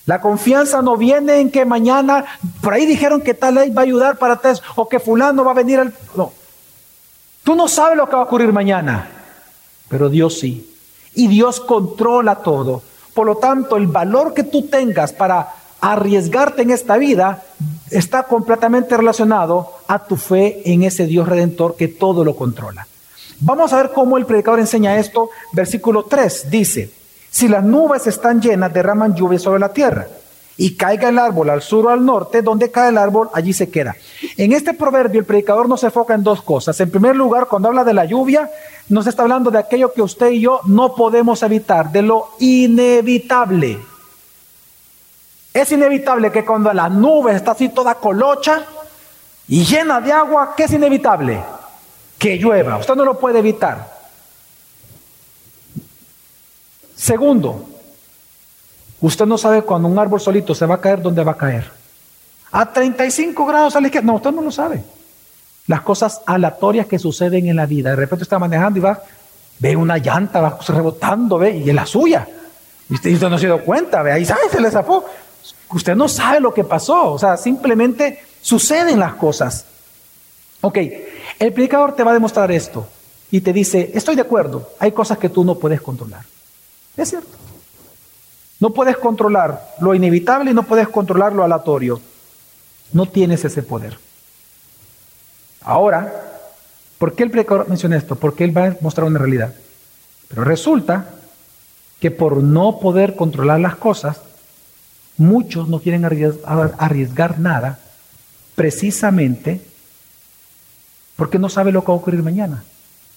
La 0.06 0.22
confianza 0.22 0.82
no 0.82 0.98
viene 0.98 1.40
en 1.40 1.50
que 1.50 1.66
mañana, 1.66 2.26
por 2.62 2.74
ahí 2.74 2.86
dijeron 2.86 3.22
que 3.22 3.34
tal 3.34 3.56
ley 3.56 3.72
va 3.72 3.82
a 3.82 3.86
ayudar 3.86 4.18
para 4.18 4.36
test 4.36 4.64
o 4.76 4.88
que 4.88 5.00
fulano 5.00 5.44
va 5.44 5.52
a 5.52 5.56
venir 5.56 5.80
al... 5.80 5.94
No. 6.16 6.34
Tú 7.44 7.56
no 7.56 7.68
sabes 7.68 7.98
lo 7.98 8.08
que 8.08 8.16
va 8.16 8.22
a 8.22 8.26
ocurrir 8.26 8.52
mañana, 8.54 9.10
pero 9.90 10.10
Dios 10.10 10.40
sí. 10.40 10.70
Y 11.16 11.28
Dios 11.28 11.60
controla 11.62 12.36
todo. 12.36 12.84
Por 13.14 13.26
lo 13.26 13.38
tanto, 13.38 13.78
el 13.78 13.88
valor 13.88 14.34
que 14.34 14.44
tú 14.44 14.68
tengas 14.68 15.14
para 15.14 15.63
arriesgarte 15.84 16.62
en 16.62 16.72
esta 16.72 16.96
vida 16.96 17.44
está 17.92 18.24
completamente 18.24 18.96
relacionado 18.96 19.70
a 19.86 20.00
tu 20.00 20.16
fe 20.16 20.62
en 20.72 20.84
ese 20.84 21.06
Dios 21.06 21.28
redentor 21.28 21.76
que 21.76 21.90
todo 21.90 22.24
lo 22.24 22.38
controla. 22.38 22.88
Vamos 23.42 23.74
a 23.74 23.78
ver 23.78 23.92
cómo 23.92 24.18
el 24.18 24.26
predicador 24.26 24.62
enseña 24.62 24.98
esto. 24.98 25.30
Versículo 25.52 26.04
3 26.04 26.50
dice, 26.50 26.90
si 27.30 27.50
las 27.50 27.66
nubes 27.66 28.08
están 28.08 28.42
llenas, 28.42 28.74
derraman 28.74 29.14
lluvia 29.14 29.38
sobre 29.38 29.60
la 29.60 29.74
tierra. 29.74 30.08
Y 30.56 30.78
caiga 30.78 31.10
el 31.10 31.20
árbol 31.20 31.50
al 31.50 31.62
sur 31.62 31.88
o 31.88 31.90
al 31.90 32.06
norte, 32.06 32.42
donde 32.42 32.72
cae 32.72 32.90
el 32.90 32.98
árbol, 32.98 33.30
allí 33.34 33.52
se 33.52 33.70
queda. 33.70 33.96
En 34.38 34.54
este 34.54 34.74
proverbio 34.74 35.20
el 35.20 35.26
predicador 35.26 35.68
nos 35.68 35.84
enfoca 35.84 36.14
en 36.14 36.24
dos 36.24 36.42
cosas. 36.44 36.80
En 36.80 36.92
primer 36.92 37.18
lugar, 37.18 37.48
cuando 37.48 37.68
habla 37.68 37.84
de 37.84 37.94
la 37.94 38.06
lluvia, 38.06 38.50
nos 38.88 39.06
está 39.08 39.24
hablando 39.24 39.52
de 39.52 39.58
aquello 39.58 39.92
que 39.92 40.02
usted 40.02 40.30
y 40.30 40.40
yo 40.40 40.62
no 40.66 40.96
podemos 40.96 41.44
evitar, 41.44 41.92
de 41.92 42.04
lo 42.04 42.30
inevitable. 42.40 43.80
Es 45.54 45.72
inevitable 45.72 46.32
que 46.32 46.44
cuando 46.44 46.74
la 46.74 46.90
nube 46.90 47.36
está 47.36 47.52
así 47.52 47.70
toda 47.70 47.96
colocha 47.96 48.66
y 49.48 49.64
llena 49.64 50.02
de 50.02 50.12
agua, 50.12 50.54
¿qué 50.58 50.64
es 50.64 50.72
inevitable? 50.72 51.40
Que 52.18 52.38
llueva. 52.38 52.78
Usted 52.78 52.96
no 52.96 53.06
lo 53.06 53.20
puede 53.20 53.40
evitar. 53.40 53.94
Segundo, 56.96 57.66
usted 59.02 59.26
no 59.26 59.38
sabe 59.38 59.62
cuando 59.62 59.88
un 59.88 60.00
árbol 60.00 60.20
solito 60.20 60.56
se 60.56 60.66
va 60.66 60.76
a 60.76 60.82
caer, 60.82 61.02
dónde 61.02 61.24
va 61.24 61.34
a 61.34 61.38
caer. 61.38 61.70
A 62.52 62.72
35 62.72 63.46
grados 63.46 63.76
a 63.76 63.82
la 63.82 63.88
izquierda. 63.88 64.08
No, 64.08 64.16
usted 64.16 64.32
no 64.32 64.42
lo 64.42 64.52
sabe. 64.52 64.84
Las 65.68 65.82
cosas 65.82 66.22
aleatorias 66.26 66.88
que 66.88 66.98
suceden 66.98 67.48
en 67.48 67.58
la 67.58 67.66
vida. 67.66 67.92
De 67.92 67.96
repente 67.96 68.24
está 68.24 68.40
manejando 68.40 68.80
y 68.80 68.82
va, 68.82 69.04
ve 69.60 69.76
una 69.76 69.98
llanta, 69.98 70.42
va 70.42 70.58
rebotando, 70.68 71.38
ve, 71.38 71.58
y 71.58 71.70
es 71.70 71.76
la 71.76 71.86
suya. 71.86 72.28
Y 72.90 72.96
usted, 72.96 73.30
no 73.30 73.38
se 73.38 73.46
dio 73.46 73.64
cuenta, 73.64 74.02
ve, 74.02 74.12
ahí 74.12 74.26
se 74.26 74.62
le 74.62 74.72
zafó. 74.72 75.06
Usted 75.74 75.96
no 75.96 76.08
sabe 76.08 76.40
lo 76.40 76.54
que 76.54 76.64
pasó. 76.64 77.12
O 77.12 77.20
sea, 77.20 77.38
simplemente 77.38 78.24
suceden 78.42 79.00
las 79.00 79.16
cosas. 79.16 79.66
Ok, 80.62 80.78
el 81.40 81.54
predicador 81.54 81.96
te 81.96 82.04
va 82.04 82.12
a 82.12 82.14
demostrar 82.14 82.52
esto 82.52 82.88
y 83.32 83.42
te 83.42 83.52
dice, 83.52 83.92
estoy 83.94 84.16
de 84.16 84.22
acuerdo, 84.22 84.70
hay 84.80 84.92
cosas 84.92 85.18
que 85.18 85.30
tú 85.30 85.44
no 85.44 85.56
puedes 85.56 85.82
controlar. 85.82 86.24
Es 86.96 87.10
cierto. 87.10 87.38
No 88.60 88.70
puedes 88.70 88.96
controlar 88.98 89.74
lo 89.82 89.94
inevitable 89.94 90.52
y 90.52 90.54
no 90.54 90.64
puedes 90.64 90.88
controlar 90.88 91.34
lo 91.34 91.44
aleatorio. 91.44 92.00
No 92.94 93.08
tienes 93.08 93.44
ese 93.44 93.64
poder. 93.64 93.98
Ahora, 95.62 96.14
¿por 96.98 97.14
qué 97.14 97.24
el 97.24 97.32
predicador 97.32 97.68
menciona 97.68 97.98
esto? 97.98 98.16
Porque 98.16 98.44
él 98.44 98.56
va 98.56 98.68
a 98.68 98.78
mostrar 98.80 99.08
una 99.08 99.20
realidad. 99.20 99.54
Pero 100.30 100.44
resulta 100.44 101.10
que 102.00 102.12
por 102.12 102.38
no 102.38 102.80
poder 102.80 103.16
controlar 103.16 103.60
las 103.60 103.76
cosas, 103.76 104.22
muchos 105.18 105.70
no 105.70 105.80
quieren 105.80 106.06
arriesgar 106.06 107.40
nada 107.40 107.80
precisamente 108.56 109.62
porque 111.16 111.40
no 111.40 111.50
sabe 111.50 111.72
lo 111.72 111.82
que 111.82 111.88
va 111.88 111.94
a 111.94 111.98
ocurrir 111.98 112.24
mañana 112.24 112.64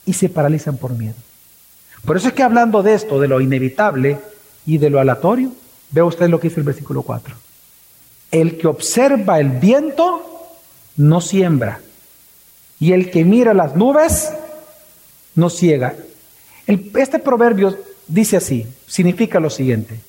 y 0.04 0.12
se 0.12 0.28
paralizan 0.28 0.76
por 0.76 0.92
miedo. 0.92 1.16
Por 2.04 2.16
eso 2.16 2.28
es 2.28 2.34
que 2.34 2.42
hablando 2.42 2.82
de 2.82 2.94
esto, 2.94 3.20
de 3.20 3.28
lo 3.28 3.40
inevitable 3.40 4.18
y 4.64 4.78
de 4.78 4.90
lo 4.90 5.00
aleatorio, 5.00 5.52
vea 5.90 6.04
usted 6.04 6.28
lo 6.28 6.38
que 6.38 6.48
dice 6.48 6.60
el 6.60 6.66
versículo 6.66 7.02
4. 7.02 7.34
El 8.30 8.58
que 8.58 8.66
observa 8.66 9.40
el 9.40 9.50
viento 9.50 10.22
no 10.96 11.20
siembra 11.20 11.80
y 12.78 12.92
el 12.92 13.10
que 13.10 13.24
mira 13.24 13.54
las 13.54 13.74
nubes 13.74 14.30
no 15.34 15.50
ciega. 15.50 15.94
este 16.66 17.18
proverbio 17.18 17.76
dice 18.06 18.36
así, 18.36 18.66
significa 18.86 19.40
lo 19.40 19.50
siguiente. 19.50 20.00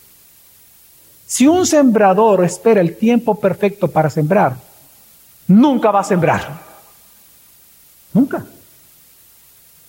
Si 1.27 1.45
un 1.45 1.65
sembrador 1.65 2.43
espera 2.45 2.79
el 2.79 2.95
tiempo 2.95 3.35
perfecto 3.35 3.89
para 3.89 4.09
sembrar, 4.09 4.55
nunca 5.45 5.91
va 5.91 5.99
a 5.99 6.05
sembrar. 6.05 6.61
Nunca. 8.13 8.45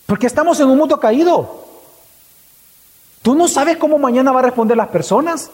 Porque 0.05 0.27
estamos 0.27 0.59
en 0.59 0.67
un 0.67 0.77
mundo 0.77 0.99
caído. 0.99 1.65
Tú 3.21 3.35
no 3.35 3.47
sabes 3.47 3.77
cómo 3.77 3.97
mañana 3.97 4.33
va 4.33 4.39
a 4.39 4.43
responder 4.43 4.75
las 4.75 4.89
personas. 4.89 5.49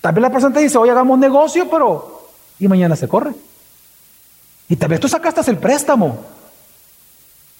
Tal 0.00 0.12
vez 0.12 0.22
la 0.22 0.30
persona 0.30 0.54
te 0.54 0.60
dice, 0.60 0.76
hoy 0.76 0.88
hagamos 0.88 1.18
negocio, 1.18 1.70
pero... 1.70 2.28
Y 2.58 2.66
mañana 2.66 2.96
se 2.96 3.06
corre. 3.06 3.32
Y 4.68 4.74
tal 4.74 4.88
vez 4.88 4.98
tú 4.98 5.08
sacaste 5.08 5.48
el 5.48 5.58
préstamo. 5.58 6.18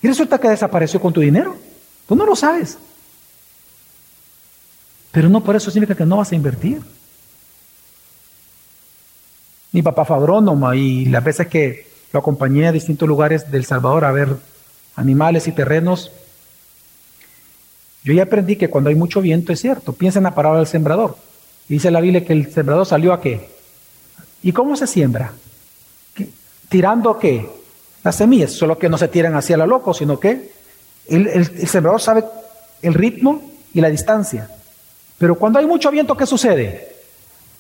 Y 0.03 0.09
resulta 0.09 0.39
que 0.39 0.49
desapareció 0.49 1.01
con 1.01 1.13
tu 1.13 1.21
dinero. 1.21 1.57
Tú 2.09 2.17
no 2.17 2.27
lo 2.27 2.35
sabes. 2.35 2.77
Pero 5.13 5.29
no 5.29 5.43
por 5.45 5.55
eso 5.55 5.71
significa 5.71 5.97
que 5.97 6.07
no 6.07 6.17
vas 6.17 6.33
a 6.33 6.35
invertir. 6.35 6.83
Mi 9.77 9.83
papá 9.83 10.07
fue 10.07 10.17
y 10.79 11.05
las 11.05 11.23
veces 11.23 11.49
que 11.49 11.87
lo 12.11 12.21
acompañé 12.21 12.67
a 12.67 12.73
distintos 12.73 13.07
lugares 13.07 13.51
del 13.51 13.67
Salvador 13.67 14.07
a 14.07 14.11
ver 14.11 14.35
animales 14.95 15.49
y 15.49 15.53
terrenos, 15.53 16.13
yo 18.03 18.15
ya 18.15 18.23
aprendí 18.23 18.57
que 18.57 18.71
cuando 18.71 18.89
hay 18.89 18.97
mucho 18.97 19.21
viento 19.21 19.53
es 19.53 19.61
cierto. 19.61 19.93
Piensa 19.93 20.19
en 20.19 20.23
la 20.23 20.35
palabra 20.35 20.61
del 20.61 20.67
sembrador. 20.67 21.19
Dice 21.69 21.91
la 21.91 22.01
Biblia 22.01 22.25
que 22.25 22.33
el 22.33 22.51
sembrador 22.51 22.87
salió 22.87 23.13
a 23.13 23.21
qué? 23.21 23.51
¿Y 24.43 24.53
cómo 24.53 24.77
se 24.77 24.87
siembra? 24.87 25.33
¿Tirando 26.71 27.19
qué? 27.19 27.47
Las 28.03 28.17
semillas, 28.17 28.53
solo 28.53 28.79
que 28.79 28.89
no 28.89 28.97
se 28.97 29.09
tiran 29.09 29.35
hacia 29.35 29.59
la 29.59 29.67
loco, 29.67 29.93
sino 29.93 30.19
que 30.19 30.53
el, 31.07 31.27
el 31.27 31.69
sembrador 31.69 32.01
sabe 32.01 32.25
el 32.81 32.95
ritmo 32.95 33.43
y 33.75 33.83
la 33.83 33.91
distancia. 33.91 34.49
Pero 35.19 35.35
cuando 35.35 35.59
hay 35.59 35.67
mucho 35.67 35.91
viento, 35.91 36.17
¿qué 36.17 36.25
sucede? 36.25 36.97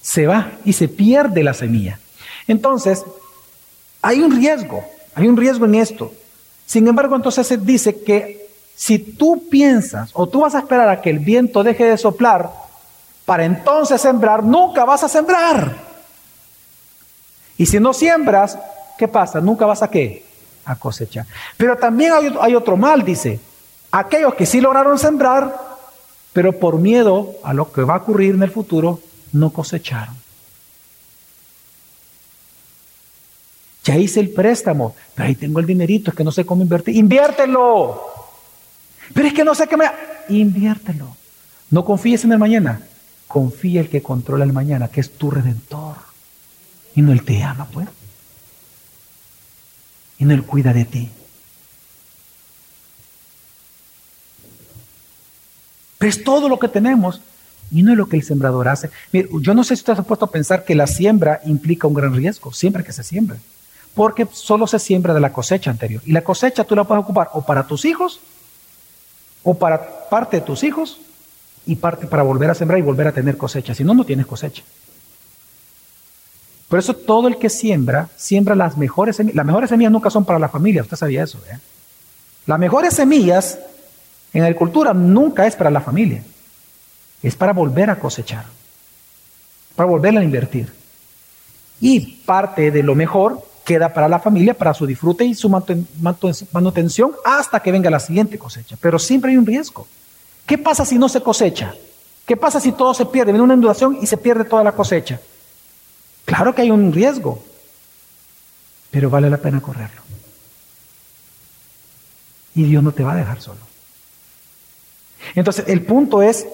Se 0.01 0.27
va 0.27 0.53
y 0.65 0.73
se 0.73 0.89
pierde 0.89 1.43
la 1.43 1.53
semilla. 1.53 2.01
Entonces, 2.49 3.05
hay 4.03 4.21
un 4.21 4.37
riesgo, 4.37 4.85
hay 5.15 5.27
un 5.27 5.37
riesgo 5.37 5.65
en 5.65 5.75
esto. 5.77 6.13
Sin 6.65 6.87
embargo, 6.89 7.17
entonces 7.17 7.47
se 7.47 7.57
dice 7.57 8.03
que 8.03 8.49
si 8.75 8.99
tú 8.99 9.49
piensas 9.49 10.11
o 10.13 10.29
tú 10.29 10.41
vas 10.41 10.55
a 10.55 10.61
esperar 10.61 10.89
a 10.89 11.01
que 11.01 11.11
el 11.11 11.19
viento 11.19 11.63
deje 11.63 11.85
de 11.85 11.97
soplar 11.97 12.51
para 13.25 13.45
entonces 13.45 14.01
sembrar, 14.01 14.45
nunca 14.45 14.85
vas 14.85 15.03
a 15.03 15.09
sembrar. 15.09 15.77
Y 17.57 17.67
si 17.67 17.81
no 17.81 17.93
siembras, 17.93 18.59
¿qué 18.99 19.09
pasa? 19.09 19.41
Nunca 19.41 19.65
vas 19.65 19.83
a 19.83 19.91
qué? 19.91 20.25
A 20.65 20.77
cosechar. 20.77 21.27
Pero 21.57 21.77
también 21.77 22.13
hay, 22.13 22.37
hay 22.41 22.55
otro 22.55 22.77
mal, 22.77 23.05
dice. 23.05 23.41
Aquellos 23.91 24.35
que 24.35 24.47
sí 24.47 24.61
lograron 24.61 24.99
sembrar, 24.99 25.57
pero 26.33 26.53
por 26.53 26.79
miedo 26.79 27.35
a 27.43 27.55
lo 27.55 27.73
que 27.73 27.83
va 27.83 27.95
a 27.95 27.99
ocurrir 27.99 28.35
en 28.35 28.43
el 28.43 28.51
futuro, 28.51 29.01
no 29.33 29.51
cosecharon. 29.51 30.26
Ya 33.87 33.97
hice 33.97 34.19
el 34.19 34.31
préstamo, 34.31 34.97
pero 35.15 35.29
ahí 35.29 35.37
tengo 35.37 35.61
el 35.61 35.67
dinerito, 35.67 36.11
es 36.11 36.17
que 36.17 36.25
no 36.25 36.33
sé 36.33 36.45
cómo 36.45 36.61
invertir. 36.61 36.97
Inviértelo. 36.97 38.03
Pero 39.15 39.29
es 39.29 39.33
que 39.33 39.45
no 39.45 39.55
sé 39.55 39.69
qué 39.69 39.77
me... 39.77 39.85
Inviértelo. 40.29 41.17
No 41.71 41.85
confíes 41.85 42.25
en 42.25 42.33
el 42.33 42.39
mañana. 42.41 42.81
Confía 43.29 43.81
el 43.81 43.89
que 43.89 44.03
controla 44.03 44.43
el 44.43 44.53
mañana, 44.53 44.89
que 44.89 45.01
es 45.01 45.13
tu 45.13 45.31
redentor. 45.31 45.95
Y 46.97 47.03
no 47.03 47.13
él 47.13 47.23
te 47.23 47.41
ama, 47.45 47.69
pues. 47.73 47.87
Y 50.19 50.25
no 50.25 50.35
él 50.35 50.43
cuida 50.43 50.73
de 50.73 50.85
ti. 50.85 51.09
Pero 55.99 56.11
es 56.11 56.25
todo 56.25 56.49
lo 56.49 56.59
que 56.59 56.67
tenemos 56.67 57.21
y 57.71 57.85
no 57.85 57.93
es 57.93 57.99
lo 57.99 58.09
que 58.09 58.17
el 58.17 58.25
sembrador 58.25 58.67
hace. 58.67 58.91
Mire, 59.13 59.29
yo 59.41 59.55
no 59.55 59.63
sé 59.63 59.77
si 59.77 59.83
usted 59.83 59.93
ha 59.93 60.03
puesto 60.03 60.25
a 60.25 60.31
pensar 60.33 60.65
que 60.65 60.75
la 60.75 60.89
siembra 60.89 61.41
implica 61.45 61.87
un 61.87 61.95
gran 61.95 62.17
riesgo, 62.17 62.53
siempre 62.53 62.83
que 62.83 62.93
se 62.93 63.05
siembra 63.05 63.39
porque 63.97 64.29
solo 64.31 64.67
se 64.67 64.79
siembra 64.79 65.15
de 65.15 65.21
la 65.21 65.33
cosecha 65.33 65.71
anterior. 65.71 66.03
Y 66.05 66.13
la 66.13 66.21
cosecha 66.21 66.65
tú 66.65 66.77
la 66.77 66.85
puedes 66.85 67.03
ocupar 67.03 67.31
o 67.33 67.41
para 67.41 67.67
tus 67.67 67.87
hijos, 67.87 68.21
o 69.43 69.55
para 69.55 70.09
parte 70.11 70.37
de 70.37 70.43
tus 70.43 70.65
hijos, 70.65 71.01
y 71.65 71.77
parte 71.77 72.07
para 72.07 72.23
volver 72.23 72.51
a 72.51 72.55
sembrar 72.55 72.79
y 72.79 72.83
volver 72.83 73.09
a 73.09 73.13
tener 73.13 73.39
cosecha. 73.39 73.75
Si 73.75 73.85
no, 73.85 73.95
no 73.95 74.05
tienes 74.05 74.27
cosecha. 74.27 74.63
Por 76.69 76.79
eso 76.79 76.93
todo 76.93 77.27
el 77.27 77.39
que 77.39 77.49
siembra, 77.49 78.11
siembra 78.17 78.55
las 78.55 78.77
mejores 78.77 79.17
semillas. 79.17 79.37
Las 79.37 79.47
mejores 79.47 79.71
semillas 79.71 79.93
nunca 79.93 80.11
son 80.11 80.27
para 80.27 80.39
la 80.39 80.51
familia, 80.51 80.83
usted 80.83 80.99
sabía 80.99 81.25
eso. 81.25 81.39
¿eh? 81.51 81.59
Las 82.45 82.59
mejores 82.59 82.93
semillas 82.93 83.59
en 84.35 84.43
agricultura 84.43 84.93
nunca 84.93 85.47
es 85.47 85.57
para 85.57 85.71
la 85.71 85.81
familia, 85.81 86.23
es 87.23 87.35
para 87.35 87.55
volver 87.55 87.89
a 87.89 87.99
cosechar, 87.99 88.45
para 89.75 89.89
volver 89.89 90.19
a 90.19 90.23
invertir. 90.23 90.71
Y 91.81 92.01
parte 92.27 92.71
de 92.71 92.83
lo 92.83 92.95
mejor 92.95 93.56
queda 93.67 93.93
para 93.93 94.09
la 94.09 94.21
familia, 94.21 94.55
para 94.55 94.73
su 94.73 94.87
disfrute 94.87 95.25
y 95.25 95.35
su 95.35 95.51
manutención 96.53 97.11
hasta 97.25 97.61
que 97.61 97.73
venga 97.73 97.91
la 97.91 97.99
siguiente 97.99 98.39
cosecha. 98.39 98.77
Pero 98.81 98.99
siempre 98.99 99.33
hay 99.33 99.37
un 99.37 99.45
riesgo. 99.45 99.89
¿Qué 100.47 100.57
pasa 100.57 100.85
si 100.85 100.97
no 100.97 101.09
se 101.09 101.21
cosecha? 101.21 101.75
¿Qué 102.25 102.37
pasa 102.37 102.61
si 102.61 102.71
todo 102.71 102.95
se 102.95 103.07
pierde? 103.07 103.33
Viene 103.33 103.43
una 103.43 103.55
inundación 103.55 103.99
y 104.01 104.07
se 104.07 104.17
pierde 104.17 104.45
toda 104.45 104.63
la 104.63 104.71
cosecha. 104.71 105.21
Claro 106.25 106.55
que 106.55 106.63
hay 106.63 106.71
un 106.71 106.93
riesgo, 106.93 107.43
pero 108.93 109.11
vale 109.11 109.29
la 109.29 109.39
pena 109.39 109.61
correrlo. 109.61 110.01
Y 112.55 112.63
Dios 112.63 112.85
no 112.85 112.93
te 112.93 113.03
va 113.03 113.15
a 113.15 113.17
dejar 113.17 113.41
solo. 113.41 113.61
Entonces, 115.35 115.65
el 115.67 115.83
punto 115.83 116.23
es, 116.23 116.47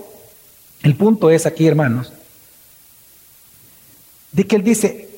el 0.83 0.97
punto 0.97 1.31
es 1.31 1.45
aquí, 1.45 1.67
hermanos, 1.67 2.11
de 4.33 4.47
que 4.47 4.57
Él 4.57 4.65
dice, 4.65 5.12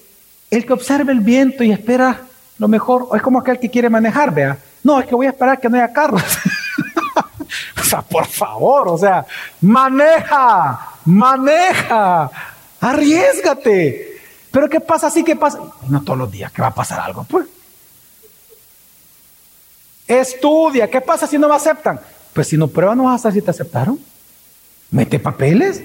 el 0.55 0.67
que 0.67 0.73
observa 0.73 1.13
el 1.13 1.21
viento 1.21 1.65
y 1.65 1.73
espera 1.73 2.21
lo 2.59 2.69
mejor, 2.69 3.09
es 3.15 3.23
como 3.23 3.41
aquel 3.41 3.59
que 3.59 3.71
quiere 3.71 3.91
manejar, 3.91 4.33
vea. 4.33 4.57
No, 4.83 5.01
es 5.01 5.07
que 5.07 5.15
voy 5.15 5.27
a 5.27 5.31
esperar 5.31 5.59
que 5.59 5.69
no 5.69 5.77
haya 5.77 5.93
carros. 5.93 6.23
o 7.81 7.85
sea, 7.85 8.03
por 8.03 8.27
favor, 8.27 8.89
o 8.89 8.99
sea, 8.99 9.27
maneja, 9.61 10.93
maneja, 11.05 12.31
arriesgate. 12.81 14.21
Pero 14.51 14.69
¿qué 14.69 14.79
pasa 14.79 15.09
así? 15.09 15.25
¿Qué 15.25 15.35
pasa? 15.35 15.59
No 15.89 16.03
todos 16.03 16.19
los 16.19 16.31
días, 16.31 16.53
que 16.53 16.63
va 16.63 16.69
a 16.69 16.75
pasar 16.75 17.01
algo, 17.01 17.25
pues. 17.25 17.47
Estudia, 20.07 20.89
¿qué 20.89 21.01
pasa 21.01 21.27
si 21.27 21.39
no 21.39 21.49
me 21.49 21.57
aceptan? 21.57 21.99
Pues 22.33 22.49
si 22.49 22.57
no 22.57 22.69
pruebas 22.69 22.97
no 22.97 23.05
vas 23.05 23.17
a 23.17 23.23
saber 23.23 23.35
si 23.35 23.43
te 23.43 23.51
aceptaron. 23.51 23.99
Mete 24.91 25.19
papeles. 25.19 25.83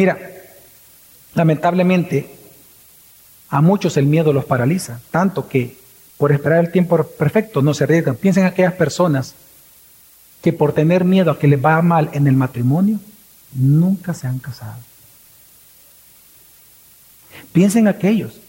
Mira, 0.00 0.18
lamentablemente 1.34 2.34
a 3.50 3.60
muchos 3.60 3.98
el 3.98 4.06
miedo 4.06 4.32
los 4.32 4.46
paraliza, 4.46 4.98
tanto 5.10 5.46
que 5.46 5.76
por 6.16 6.32
esperar 6.32 6.60
el 6.60 6.72
tiempo 6.72 7.04
perfecto 7.04 7.60
no 7.60 7.74
se 7.74 7.84
arriesgan. 7.84 8.16
Piensen 8.16 8.44
en 8.44 8.48
aquellas 8.48 8.72
personas 8.72 9.34
que 10.40 10.54
por 10.54 10.72
tener 10.72 11.04
miedo 11.04 11.30
a 11.30 11.38
que 11.38 11.48
les 11.48 11.60
vaya 11.60 11.82
mal 11.82 12.08
en 12.14 12.26
el 12.26 12.34
matrimonio, 12.34 12.98
nunca 13.52 14.14
se 14.14 14.26
han 14.26 14.38
casado. 14.38 14.78
Piensen 17.52 17.82
en 17.82 17.88
aquellos 17.88 18.40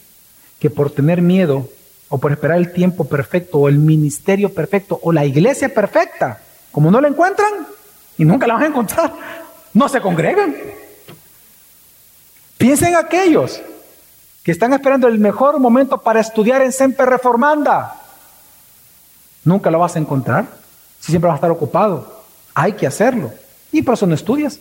que 0.57 0.69
por 0.69 0.89
tener 0.89 1.21
miedo 1.21 1.69
o 2.07 2.17
por 2.17 2.31
esperar 2.31 2.59
el 2.59 2.71
tiempo 2.71 3.03
perfecto 3.09 3.57
o 3.57 3.67
el 3.67 3.77
ministerio 3.77 4.53
perfecto 4.53 5.01
o 5.03 5.11
la 5.11 5.25
iglesia 5.25 5.67
perfecta, 5.67 6.39
como 6.71 6.89
no 6.91 7.01
la 7.01 7.09
encuentran 7.09 7.67
y 8.17 8.23
nunca 8.23 8.47
la 8.47 8.53
van 8.53 8.63
a 8.63 8.67
encontrar, 8.67 9.13
no 9.73 9.89
se 9.89 9.99
congregan. 9.99 10.55
Piensen 12.61 12.89
en 12.89 12.95
aquellos 12.97 13.59
que 14.43 14.51
están 14.51 14.71
esperando 14.71 15.07
el 15.07 15.17
mejor 15.17 15.59
momento 15.59 15.97
para 15.97 16.19
estudiar 16.19 16.61
en 16.61 16.71
Semper 16.71 17.09
Reformanda. 17.09 17.95
Nunca 19.43 19.71
lo 19.71 19.79
vas 19.79 19.95
a 19.95 19.99
encontrar 19.99 20.45
si 20.99 21.11
siempre 21.11 21.27
vas 21.27 21.37
a 21.37 21.37
estar 21.37 21.49
ocupado. 21.49 22.21
Hay 22.53 22.73
que 22.73 22.85
hacerlo. 22.85 23.31
Y 23.71 23.81
por 23.81 23.95
eso 23.95 24.05
no 24.05 24.13
estudias. 24.13 24.59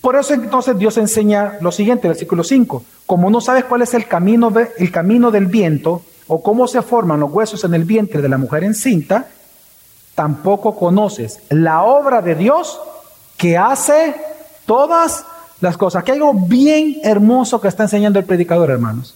Por 0.00 0.16
eso 0.16 0.34
entonces 0.34 0.76
Dios 0.76 0.96
enseña 0.96 1.58
lo 1.60 1.70
siguiente, 1.70 2.08
versículo 2.08 2.42
5. 2.42 2.82
Como 3.06 3.30
no 3.30 3.40
sabes 3.40 3.64
cuál 3.64 3.82
es 3.82 3.94
el 3.94 4.08
camino, 4.08 4.52
el 4.76 4.90
camino 4.90 5.30
del 5.30 5.46
viento 5.46 6.02
o 6.26 6.42
cómo 6.42 6.66
se 6.66 6.82
forman 6.82 7.20
los 7.20 7.30
huesos 7.30 7.62
en 7.62 7.74
el 7.74 7.84
vientre 7.84 8.20
de 8.20 8.28
la 8.28 8.36
mujer 8.36 8.64
encinta, 8.64 9.28
tampoco 10.16 10.74
conoces 10.74 11.38
la 11.50 11.84
obra 11.84 12.20
de 12.20 12.34
Dios 12.34 12.80
que 13.36 13.56
hace 13.56 14.16
todas 14.66 15.24
las 15.62 15.76
cosas. 15.76 16.02
Aquí 16.02 16.10
hay 16.10 16.18
algo 16.18 16.34
bien 16.34 16.98
hermoso 17.04 17.60
que 17.60 17.68
está 17.68 17.84
enseñando 17.84 18.18
el 18.18 18.24
predicador, 18.24 18.70
hermanos. 18.70 19.14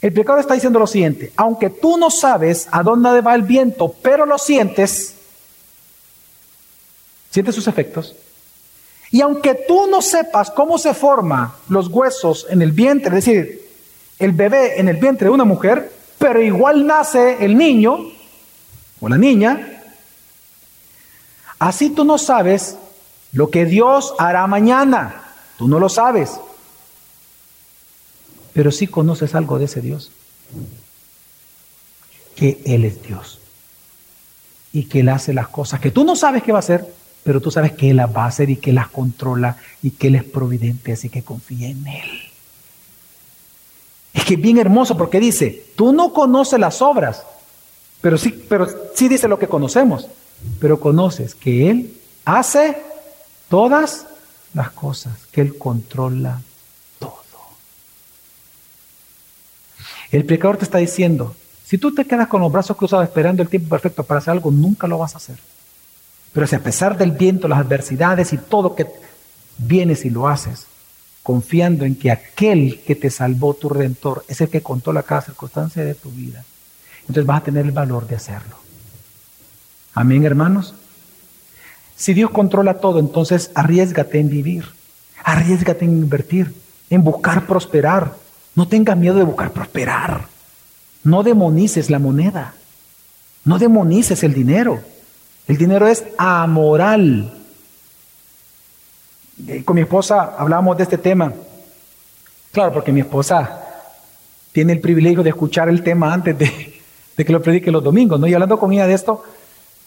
El 0.00 0.10
predicador 0.12 0.40
está 0.40 0.54
diciendo 0.54 0.78
lo 0.78 0.86
siguiente, 0.86 1.32
aunque 1.36 1.68
tú 1.70 1.98
no 1.98 2.10
sabes 2.10 2.66
a 2.70 2.82
dónde 2.82 3.20
va 3.20 3.34
el 3.34 3.42
viento, 3.42 3.94
pero 4.02 4.26
lo 4.26 4.38
sientes, 4.38 5.14
sientes 7.30 7.54
sus 7.54 7.68
efectos, 7.68 8.16
y 9.10 9.20
aunque 9.20 9.54
tú 9.68 9.86
no 9.86 10.02
sepas 10.02 10.50
cómo 10.50 10.78
se 10.78 10.94
forman 10.94 11.52
los 11.68 11.88
huesos 11.88 12.46
en 12.48 12.62
el 12.62 12.72
vientre, 12.72 13.18
es 13.18 13.24
decir, 13.24 13.70
el 14.18 14.32
bebé 14.32 14.80
en 14.80 14.88
el 14.88 14.96
vientre 14.96 15.28
de 15.28 15.34
una 15.34 15.44
mujer, 15.44 15.92
pero 16.18 16.40
igual 16.40 16.86
nace 16.86 17.44
el 17.44 17.56
niño 17.56 17.98
o 19.00 19.08
la 19.08 19.18
niña, 19.18 19.82
así 21.58 21.90
tú 21.90 22.04
no 22.04 22.16
sabes 22.16 22.76
lo 23.32 23.50
que 23.50 23.66
Dios 23.66 24.14
hará 24.18 24.46
mañana. 24.46 25.23
Tú 25.58 25.68
no 25.68 25.78
lo 25.78 25.88
sabes, 25.88 26.32
pero 28.52 28.70
sí 28.70 28.86
conoces 28.86 29.34
algo 29.34 29.58
de 29.58 29.66
ese 29.66 29.80
Dios, 29.80 30.10
que 32.36 32.60
Él 32.64 32.84
es 32.84 33.02
Dios. 33.02 33.38
Y 34.72 34.84
que 34.84 35.00
Él 35.00 35.08
hace 35.08 35.32
las 35.32 35.48
cosas 35.48 35.78
que 35.78 35.92
tú 35.92 36.04
no 36.04 36.16
sabes 36.16 36.42
qué 36.42 36.50
va 36.50 36.58
a 36.58 36.60
hacer, 36.60 36.92
pero 37.22 37.40
tú 37.40 37.50
sabes 37.50 37.72
que 37.72 37.90
Él 37.90 37.96
las 37.96 38.14
va 38.14 38.24
a 38.24 38.28
hacer 38.28 38.50
y 38.50 38.56
que 38.56 38.72
las 38.72 38.88
controla 38.88 39.56
y 39.82 39.92
que 39.92 40.08
Él 40.08 40.16
es 40.16 40.24
providente, 40.24 40.92
así 40.92 41.08
que 41.08 41.22
confía 41.22 41.68
en 41.68 41.86
Él. 41.86 42.10
Es 44.12 44.24
que 44.24 44.34
es 44.34 44.40
bien 44.40 44.58
hermoso 44.58 44.96
porque 44.96 45.20
dice, 45.20 45.66
tú 45.76 45.92
no 45.92 46.12
conoces 46.12 46.58
las 46.58 46.82
obras, 46.82 47.24
pero 48.00 48.18
sí, 48.18 48.30
pero 48.48 48.66
sí 48.94 49.08
dice 49.08 49.28
lo 49.28 49.38
que 49.38 49.48
conocemos, 49.48 50.06
pero 50.60 50.78
conoces 50.78 51.34
que 51.34 51.70
Él 51.70 51.94
hace 52.24 52.76
todas 53.48 54.06
las 54.54 54.70
cosas, 54.70 55.12
que 55.32 55.40
Él 55.40 55.58
controla 55.58 56.40
todo. 56.98 57.14
El 60.10 60.24
pecador 60.24 60.56
te 60.56 60.64
está 60.64 60.78
diciendo, 60.78 61.34
si 61.64 61.78
tú 61.78 61.94
te 61.94 62.04
quedas 62.04 62.28
con 62.28 62.40
los 62.40 62.52
brazos 62.52 62.76
cruzados 62.76 63.04
esperando 63.04 63.42
el 63.42 63.48
tiempo 63.48 63.68
perfecto 63.68 64.04
para 64.04 64.18
hacer 64.18 64.32
algo, 64.32 64.50
nunca 64.50 64.86
lo 64.86 64.98
vas 64.98 65.14
a 65.14 65.18
hacer. 65.18 65.38
Pero 66.32 66.46
si 66.46 66.56
a 66.56 66.62
pesar 66.62 66.96
del 66.96 67.12
viento, 67.12 67.48
las 67.48 67.60
adversidades 67.60 68.32
y 68.32 68.38
todo 68.38 68.74
que 68.74 68.86
vienes 69.58 70.04
y 70.04 70.10
lo 70.10 70.28
haces, 70.28 70.66
confiando 71.22 71.84
en 71.84 71.96
que 71.96 72.10
aquel 72.10 72.82
que 72.86 72.94
te 72.94 73.10
salvó, 73.10 73.54
tu 73.54 73.68
redentor, 73.68 74.24
es 74.28 74.40
el 74.40 74.48
que 74.48 74.62
controla 74.62 75.02
cada 75.02 75.22
circunstancia 75.22 75.84
de 75.84 75.94
tu 75.94 76.10
vida, 76.10 76.44
entonces 77.00 77.26
vas 77.26 77.40
a 77.40 77.44
tener 77.44 77.64
el 77.64 77.72
valor 77.72 78.06
de 78.06 78.16
hacerlo. 78.16 78.56
Amén, 79.94 80.24
hermanos. 80.24 80.74
Si 81.96 82.14
Dios 82.14 82.30
controla 82.30 82.74
todo, 82.74 82.98
entonces 82.98 83.50
arriesgate 83.54 84.18
en 84.18 84.28
vivir, 84.28 84.64
arriesgate 85.22 85.84
en 85.84 85.92
invertir, 85.92 86.54
en 86.90 87.04
buscar 87.04 87.46
prosperar. 87.46 88.14
No 88.54 88.68
tengas 88.68 88.96
miedo 88.96 89.16
de 89.16 89.24
buscar 89.24 89.50
prosperar. 89.52 90.26
No 91.02 91.22
demonices 91.22 91.90
la 91.90 91.98
moneda. 91.98 92.54
No 93.44 93.58
demonices 93.58 94.22
el 94.22 94.32
dinero. 94.32 94.80
El 95.46 95.56
dinero 95.58 95.86
es 95.86 96.04
amoral. 96.16 97.32
Eh, 99.46 99.64
con 99.64 99.76
mi 99.76 99.82
esposa 99.82 100.34
hablábamos 100.38 100.76
de 100.76 100.84
este 100.84 100.98
tema. 100.98 101.32
Claro, 102.52 102.72
porque 102.72 102.92
mi 102.92 103.00
esposa 103.00 103.60
tiene 104.52 104.72
el 104.72 104.80
privilegio 104.80 105.22
de 105.22 105.30
escuchar 105.30 105.68
el 105.68 105.82
tema 105.82 106.12
antes 106.12 106.38
de, 106.38 107.24
que 107.24 107.32
lo 107.32 107.42
predique 107.42 107.70
los 107.70 107.82
domingos, 107.82 108.20
¿no? 108.20 108.26
Y 108.26 108.34
hablando 108.34 108.58
con 108.58 108.72
ella 108.72 108.86
de 108.86 108.94
esto, 108.94 109.24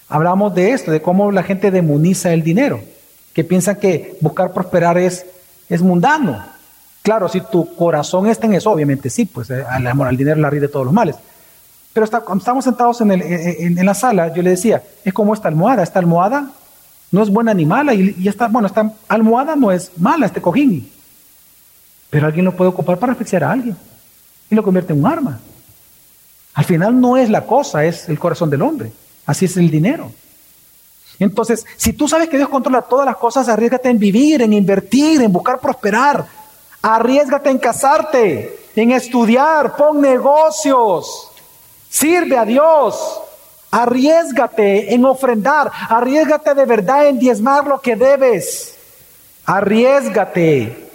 hablamos 0.09 0.53
de 0.55 0.71
esto, 0.71 0.91
de 0.91 1.01
cómo 1.01 1.31
la 1.31 1.43
gente 1.43 1.71
demoniza 1.71 2.33
el 2.33 2.43
dinero, 2.43 2.81
que 3.33 3.43
piensan 3.43 3.77
que 3.77 4.17
buscar 4.21 4.53
prosperar 4.53 4.97
es, 4.97 5.25
es 5.69 5.81
mundano. 5.81 6.43
Claro, 7.01 7.29
si 7.29 7.41
tu 7.41 7.75
corazón 7.75 8.27
está 8.27 8.47
en 8.47 8.55
eso, 8.55 8.71
obviamente 8.71 9.09
sí, 9.09 9.25
pues 9.25 9.49
eh, 9.49 9.63
amor 9.65 10.07
al 10.07 10.17
dinero 10.17 10.39
la 10.39 10.49
raíz 10.49 10.61
de 10.61 10.67
todos 10.67 10.85
los 10.85 10.93
males. 10.93 11.15
Pero 11.93 12.07
cuando 12.23 12.41
estamos 12.41 12.63
sentados 12.63 13.01
en, 13.01 13.85
la 13.85 13.93
sala, 13.95 14.31
yo 14.31 14.43
le 14.43 14.51
decía, 14.51 14.83
es 15.03 15.13
como 15.13 15.33
esta 15.33 15.47
almohada. 15.47 15.81
Esta 15.81 15.97
almohada 15.97 16.47
no 17.11 17.23
es 17.23 17.29
buena 17.29 17.55
ni 17.55 17.65
mala. 17.65 17.95
Y, 17.95 18.15
y 18.19 18.33
bueno, 18.51 18.67
esta 18.67 18.93
almohada 19.07 19.55
no 19.55 19.71
es 19.71 19.91
mala, 19.97 20.27
este 20.27 20.39
cojín. 20.39 20.91
Pero 22.11 22.27
alguien 22.27 22.45
lo 22.45 22.55
puede 22.55 22.69
ocupar 22.69 22.99
para 22.99 23.13
asfixiar 23.13 23.43
a 23.43 23.51
alguien. 23.51 23.75
Y 24.49 24.53
lo 24.53 24.61
convierte 24.63 24.93
en 24.93 24.99
un 24.99 25.07
arma. 25.07 25.39
Al 26.53 26.65
final 26.65 26.99
no 27.01 27.17
es 27.17 27.31
la 27.31 27.47
cosa, 27.47 27.83
es 27.83 28.07
el 28.09 28.19
corazón 28.19 28.51
del 28.51 28.61
hombre. 28.61 28.91
Así 29.27 29.45
es 29.45 29.57
el 29.57 29.69
dinero. 29.69 30.09
Entonces, 31.19 31.65
si 31.75 31.93
tú 31.93 32.07
sabes 32.07 32.29
que 32.29 32.37
Dios 32.37 32.49
controla 32.49 32.81
todas 32.81 33.05
las 33.05 33.17
cosas, 33.17 33.49
arriesgate 33.49 33.89
en 33.89 33.99
vivir, 33.99 34.41
en 34.41 34.53
invertir, 34.53 35.21
en 35.21 35.31
buscar 35.31 35.59
prosperar. 35.59 36.25
Arriesgate 36.81 37.49
en 37.49 37.57
casarte, 37.57 38.59
en 38.75 38.91
estudiar, 38.91 39.75
pon 39.75 39.99
negocios. 39.99 41.29
Sirve 41.89 42.37
a 42.37 42.45
Dios. 42.45 43.21
Arriesgate 43.69 44.93
en 44.93 45.03
ofrendar. 45.03 45.71
Arriesgate 45.89 46.53
de 46.53 46.65
verdad 46.65 47.07
en 47.07 47.19
diezmar 47.19 47.67
lo 47.67 47.81
que 47.81 47.97
debes. 47.97 48.75
Arriesgate. 49.45 50.87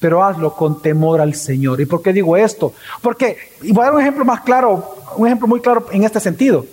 Pero 0.00 0.22
hazlo 0.22 0.54
con 0.54 0.82
temor 0.82 1.20
al 1.20 1.34
Señor. 1.34 1.80
¿Y 1.80 1.86
por 1.86 2.02
qué 2.02 2.12
digo 2.12 2.36
esto? 2.36 2.74
Porque, 3.00 3.38
y 3.62 3.72
voy 3.72 3.82
a 3.82 3.86
dar 3.86 3.94
un 3.94 4.00
ejemplo 4.02 4.24
más 4.24 4.42
claro, 4.42 4.96
un 5.16 5.26
ejemplo 5.26 5.48
muy 5.48 5.60
claro 5.60 5.86
en 5.92 6.04
este 6.04 6.20
sentido. 6.20 6.66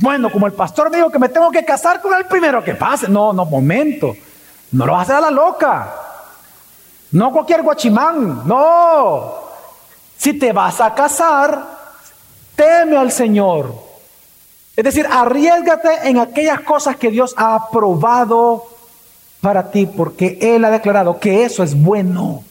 Bueno, 0.00 0.32
como 0.32 0.46
el 0.46 0.54
pastor 0.54 0.90
me 0.90 0.96
dijo 0.96 1.10
que 1.10 1.18
me 1.18 1.28
tengo 1.28 1.50
que 1.50 1.62
casar 1.62 2.00
con 2.00 2.14
el 2.14 2.24
primero 2.24 2.64
que 2.64 2.74
pase. 2.74 3.06
No, 3.06 3.34
no, 3.34 3.44
momento. 3.44 4.16
No 4.72 4.86
lo 4.86 4.92
vas 4.92 5.00
a 5.00 5.02
hacer 5.02 5.16
a 5.16 5.20
la 5.20 5.30
loca. 5.30 5.94
No 7.12 7.30
cualquier 7.30 7.62
guachimán. 7.62 8.48
No. 8.48 9.34
Si 10.16 10.38
te 10.38 10.52
vas 10.52 10.80
a 10.80 10.94
casar, 10.94 11.66
teme 12.56 12.96
al 12.96 13.12
Señor. 13.12 13.74
Es 14.74 14.84
decir, 14.84 15.06
arriesgate 15.06 16.08
en 16.08 16.18
aquellas 16.18 16.60
cosas 16.60 16.96
que 16.96 17.10
Dios 17.10 17.34
ha 17.36 17.54
aprobado 17.54 18.68
para 19.42 19.70
ti, 19.70 19.84
porque 19.84 20.38
Él 20.40 20.64
ha 20.64 20.70
declarado 20.70 21.20
que 21.20 21.44
eso 21.44 21.62
es 21.62 21.74
bueno. 21.74 22.42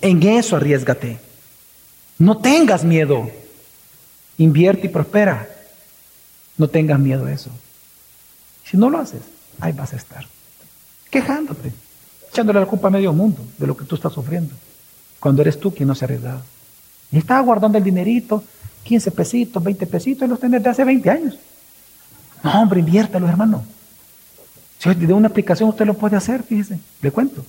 En 0.00 0.20
eso 0.24 0.56
arriesgate. 0.56 1.20
No 2.18 2.38
tengas 2.38 2.82
miedo. 2.82 3.30
Invierte 4.38 4.88
y 4.88 4.90
prospera. 4.90 5.50
No 6.58 6.68
tengas 6.68 6.98
miedo 6.98 7.26
a 7.26 7.32
eso. 7.32 7.50
Si 8.64 8.76
no 8.76 8.90
lo 8.90 8.98
haces, 8.98 9.22
ahí 9.60 9.72
vas 9.72 9.92
a 9.92 9.96
estar. 9.96 10.26
Quejándote, 11.10 11.72
echándole 12.30 12.60
la 12.60 12.66
culpa 12.66 12.88
a 12.88 12.90
medio 12.90 13.12
mundo 13.12 13.44
de 13.58 13.66
lo 13.66 13.76
que 13.76 13.84
tú 13.84 13.94
estás 13.94 14.12
sufriendo. 14.12 14.54
Cuando 15.20 15.42
eres 15.42 15.58
tú 15.60 15.72
quien 15.72 15.88
no 15.88 15.94
se 15.94 16.04
ha 16.04 16.06
arriesgado. 16.06 16.42
Y 17.12 17.18
estaba 17.18 17.40
guardando 17.40 17.78
el 17.78 17.84
dinerito, 17.84 18.42
15 18.84 19.10
pesitos, 19.10 19.62
20 19.62 19.86
pesitos, 19.86 20.26
y 20.26 20.30
los 20.30 20.40
tenés 20.40 20.62
de 20.62 20.70
hace 20.70 20.84
20 20.84 21.10
años. 21.10 21.38
No, 22.42 22.62
hombre, 22.62 22.80
inviértalo, 22.80 23.28
hermano. 23.28 23.64
Si 24.78 24.94
de 24.94 25.12
una 25.12 25.28
aplicación 25.28 25.68
usted 25.68 25.86
lo 25.86 25.94
puede 25.94 26.16
hacer, 26.16 26.42
fíjese, 26.42 26.78
le 27.00 27.10
cuento. 27.10 27.44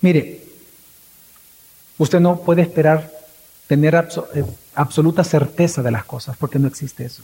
Mire, 0.00 0.45
usted 1.98 2.20
no 2.20 2.40
puede 2.40 2.62
esperar 2.62 3.10
tener 3.66 3.94
eh, 3.94 4.44
absoluta 4.74 5.24
certeza 5.24 5.82
de 5.82 5.90
las 5.90 6.04
cosas, 6.04 6.36
porque 6.36 6.58
no 6.58 6.68
existe 6.68 7.04
eso. 7.04 7.22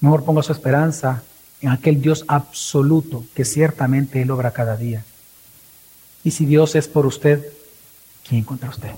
Mejor 0.00 0.24
ponga 0.24 0.42
su 0.42 0.52
esperanza 0.52 1.22
en 1.60 1.68
aquel 1.68 2.02
Dios 2.02 2.24
absoluto 2.26 3.24
que 3.34 3.44
ciertamente 3.44 4.20
Él 4.20 4.30
obra 4.30 4.50
cada 4.50 4.76
día. 4.76 5.04
Y 6.24 6.32
si 6.32 6.44
Dios 6.44 6.74
es 6.74 6.88
por 6.88 7.06
usted, 7.06 7.44
¿quién 8.28 8.42
contra 8.42 8.70
usted? 8.70 8.90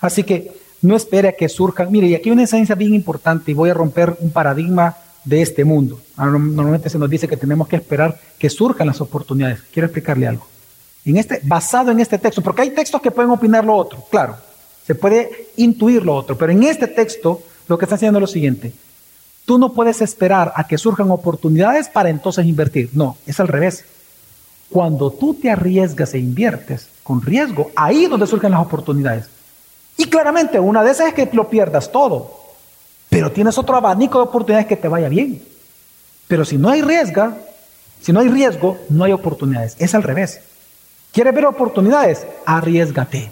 Así 0.00 0.24
que 0.24 0.52
no 0.82 0.96
espere 0.96 1.28
a 1.28 1.32
que 1.32 1.48
surjan. 1.48 1.90
Mire, 1.90 2.08
y 2.08 2.14
aquí 2.14 2.28
hay 2.28 2.32
una 2.32 2.42
enseñanza 2.42 2.74
bien 2.74 2.94
importante 2.94 3.50
y 3.50 3.54
voy 3.54 3.70
a 3.70 3.74
romper 3.74 4.16
un 4.20 4.30
paradigma 4.30 4.96
de 5.24 5.40
este 5.40 5.64
mundo. 5.64 6.00
Normalmente 6.16 6.90
se 6.90 6.98
nos 6.98 7.08
dice 7.08 7.28
que 7.28 7.36
tenemos 7.36 7.68
que 7.68 7.76
esperar 7.76 8.20
que 8.38 8.50
surjan 8.50 8.88
las 8.88 9.00
oportunidades. 9.00 9.60
Quiero 9.72 9.86
explicarle 9.86 10.26
algo. 10.26 10.46
En 11.04 11.16
este, 11.16 11.40
basado 11.42 11.90
en 11.90 12.00
este 12.00 12.18
texto, 12.18 12.40
porque 12.40 12.62
hay 12.62 12.70
textos 12.70 13.00
que 13.00 13.10
pueden 13.10 13.30
opinar 13.30 13.64
lo 13.64 13.76
otro, 13.76 14.04
claro, 14.10 14.36
se 14.86 14.94
puede 14.94 15.48
intuir 15.56 16.04
lo 16.04 16.14
otro, 16.14 16.36
pero 16.36 16.52
en 16.52 16.62
este 16.62 16.86
texto 16.86 17.42
lo 17.68 17.78
que 17.78 17.84
está 17.84 17.96
haciendo 17.96 18.18
es 18.18 18.22
lo 18.22 18.26
siguiente. 18.26 18.72
Tú 19.44 19.58
no 19.58 19.72
puedes 19.72 20.00
esperar 20.00 20.52
a 20.56 20.66
que 20.66 20.78
surjan 20.78 21.10
oportunidades 21.10 21.88
para 21.88 22.08
entonces 22.08 22.46
invertir. 22.46 22.90
No, 22.94 23.18
es 23.26 23.40
al 23.40 23.48
revés. 23.48 23.84
Cuando 24.70 25.10
tú 25.10 25.34
te 25.34 25.50
arriesgas 25.50 26.14
e 26.14 26.18
inviertes 26.18 26.88
con 27.02 27.20
riesgo, 27.20 27.70
ahí 27.76 28.04
es 28.04 28.10
donde 28.10 28.26
surgen 28.26 28.52
las 28.52 28.62
oportunidades. 28.62 29.26
Y 29.96 30.06
claramente 30.06 30.58
una 30.58 30.82
de 30.82 30.90
esas 30.90 31.08
es 31.08 31.14
que 31.14 31.28
lo 31.32 31.48
pierdas 31.48 31.92
todo, 31.92 32.40
pero 33.10 33.30
tienes 33.30 33.58
otro 33.58 33.76
abanico 33.76 34.18
de 34.18 34.24
oportunidades 34.24 34.66
que 34.66 34.76
te 34.76 34.88
vaya 34.88 35.08
bien. 35.08 35.42
Pero 36.26 36.44
si 36.44 36.56
no 36.56 36.70
hay 36.70 36.82
riesgo, 36.82 37.34
si 38.00 38.12
no 38.12 38.20
hay 38.20 38.28
riesgo, 38.28 38.78
no 38.88 39.04
hay 39.04 39.12
oportunidades. 39.12 39.76
Es 39.78 39.94
al 39.94 40.02
revés. 40.02 40.40
¿Quieres 41.14 41.32
ver 41.32 41.46
oportunidades? 41.46 42.26
Arriesgate. 42.44 43.30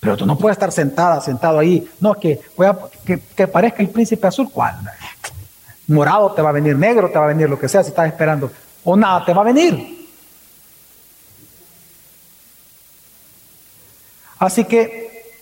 Pero 0.00 0.16
tú 0.16 0.26
no 0.26 0.36
puedes 0.36 0.56
estar 0.56 0.72
sentada, 0.72 1.20
sentado 1.20 1.60
ahí. 1.60 1.88
No, 2.00 2.14
que, 2.14 2.40
que 3.36 3.46
parezca 3.46 3.80
el 3.80 3.90
príncipe 3.90 4.26
azul. 4.26 4.50
¿Cuál? 4.52 4.76
Morado 5.86 6.32
te 6.32 6.42
va 6.42 6.50
a 6.50 6.52
venir, 6.52 6.76
negro 6.76 7.08
te 7.10 7.18
va 7.18 7.26
a 7.26 7.28
venir, 7.28 7.48
lo 7.48 7.58
que 7.58 7.68
sea, 7.68 7.84
si 7.84 7.90
estás 7.90 8.08
esperando. 8.08 8.50
O 8.82 8.96
nada 8.96 9.24
te 9.24 9.32
va 9.32 9.42
a 9.42 9.44
venir. 9.44 10.08
Así 14.40 14.64
que, 14.64 15.32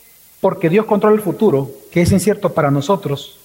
porque 0.41 0.69
Dios 0.69 0.85
controla 0.85 1.17
el 1.17 1.23
futuro, 1.23 1.71
que 1.91 2.03
es 2.03 2.13
incierto 2.13 2.53
para 2.53 2.71
nosotros, 2.71 3.39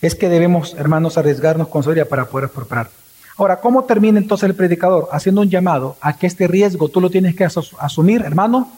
es 0.00 0.16
que 0.16 0.28
debemos, 0.28 0.74
hermanos, 0.74 1.16
arriesgarnos 1.16 1.68
con 1.68 1.84
sabiduría 1.84 2.08
para 2.08 2.26
poder 2.26 2.50
prosperar. 2.50 2.90
Ahora, 3.38 3.60
¿cómo 3.60 3.84
termina 3.84 4.18
entonces 4.18 4.48
el 4.48 4.54
predicador? 4.54 5.08
Haciendo 5.12 5.42
un 5.42 5.50
llamado 5.50 5.96
a 6.00 6.16
que 6.16 6.26
este 6.26 6.46
riesgo 6.46 6.88
tú 6.88 7.00
lo 7.00 7.10
tienes 7.10 7.36
que 7.36 7.44
asumir, 7.44 8.22
hermano, 8.22 8.72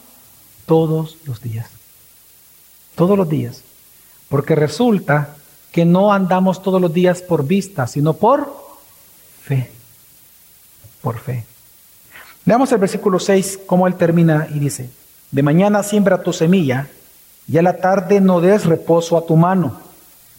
todos 0.66 1.16
los 1.24 1.40
días. 1.40 1.68
Todos 2.96 3.16
los 3.16 3.28
días. 3.28 3.62
Porque 4.28 4.56
resulta 4.56 5.36
que 5.70 5.84
no 5.84 6.12
andamos 6.12 6.62
todos 6.62 6.80
los 6.80 6.92
días 6.92 7.22
por 7.22 7.46
vista, 7.46 7.86
sino 7.86 8.14
por 8.14 8.52
fe. 9.42 9.70
Por 11.02 11.18
fe. 11.18 11.44
Veamos 12.44 12.72
el 12.72 12.78
versículo 12.78 13.20
6, 13.20 13.60
cómo 13.66 13.86
él 13.86 13.94
termina 13.94 14.48
y 14.50 14.58
dice, 14.58 14.90
de 15.30 15.42
mañana 15.42 15.82
siembra 15.82 16.22
tu 16.22 16.32
semilla 16.32 16.88
y 17.46 17.58
a 17.58 17.62
la 17.62 17.76
tarde 17.76 18.20
no 18.20 18.40
des 18.40 18.64
reposo 18.64 19.16
a 19.16 19.26
tu 19.26 19.36
mano, 19.36 19.80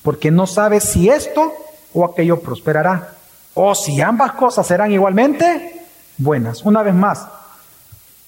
porque 0.03 0.31
no 0.31 0.47
sabes 0.47 0.83
si 0.83 1.07
esto 1.07 1.53
o 1.93 2.05
aquello 2.05 2.39
prosperará, 2.41 3.15
o 3.61 3.75
si 3.75 4.01
ambas 4.01 4.33
cosas 4.33 4.65
serán 4.65 4.91
igualmente 4.91 5.85
buenas. 6.17 6.63
Una 6.63 6.83
vez 6.83 6.93
más, 6.93 7.27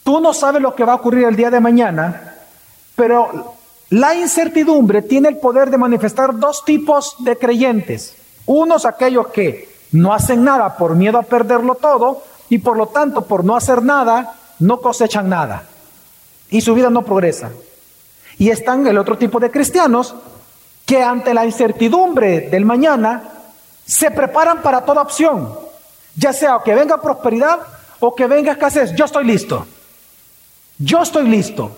Tú 0.04 0.20
no 0.20 0.34
sabes 0.34 0.62
lo 0.62 0.74
que 0.76 0.84
va 0.84 0.94
a 0.94 0.96
ocurrir 0.96 1.26
el 1.26 1.36
día 1.36 1.52
de 1.52 1.60
mañana, 1.60 2.36
pero 2.96 3.56
la 3.90 4.16
incertidumbre 4.16 5.04
tiene 5.04 5.30
el 5.30 5.38
poder 5.38 5.70
de 5.70 5.78
manifestar 5.78 6.38
dos 6.38 6.66
tipos 6.66 7.16
de 7.20 7.38
creyentes. 7.38 8.16
Unos 8.46 8.86
aquellos 8.86 9.28
que 9.28 9.70
no 9.92 10.14
hacen 10.14 10.44
nada 10.44 10.76
por 10.78 10.96
miedo 10.96 11.20
a 11.20 11.24
perderlo 11.24 11.76
todo 11.76 12.24
y 12.50 12.58
por 12.58 12.78
lo 12.78 12.88
tanto 12.88 13.26
por 13.26 13.46
no 13.46 13.56
hacer 13.56 13.84
nada 13.84 14.36
no 14.60 14.80
cosechan 14.80 15.30
nada 15.30 15.66
y 16.50 16.62
su 16.62 16.74
vida 16.74 16.90
no 16.90 17.04
progresa. 17.04 17.52
Y 18.38 18.50
están 18.50 18.88
el 18.88 18.98
otro 18.98 19.18
tipo 19.18 19.40
de 19.40 19.52
cristianos 19.52 20.16
que 20.86 21.04
ante 21.04 21.34
la 21.34 21.46
incertidumbre 21.46 22.50
del 22.50 22.66
mañana 22.66 23.41
se 23.86 24.12
preparan 24.12 24.62
para 24.62 24.86
toda 24.86 25.02
opción, 25.02 25.58
ya 26.16 26.34
sea 26.34 26.60
que 26.64 26.74
venga 26.74 27.02
prosperidad 27.02 27.60
o 28.00 28.16
que 28.16 28.28
venga 28.28 28.54
escasez. 28.54 28.94
Yo 28.96 29.06
estoy 29.06 29.26
listo. 29.26 29.66
Yo 30.78 31.02
estoy 31.04 31.28
listo. 31.28 31.72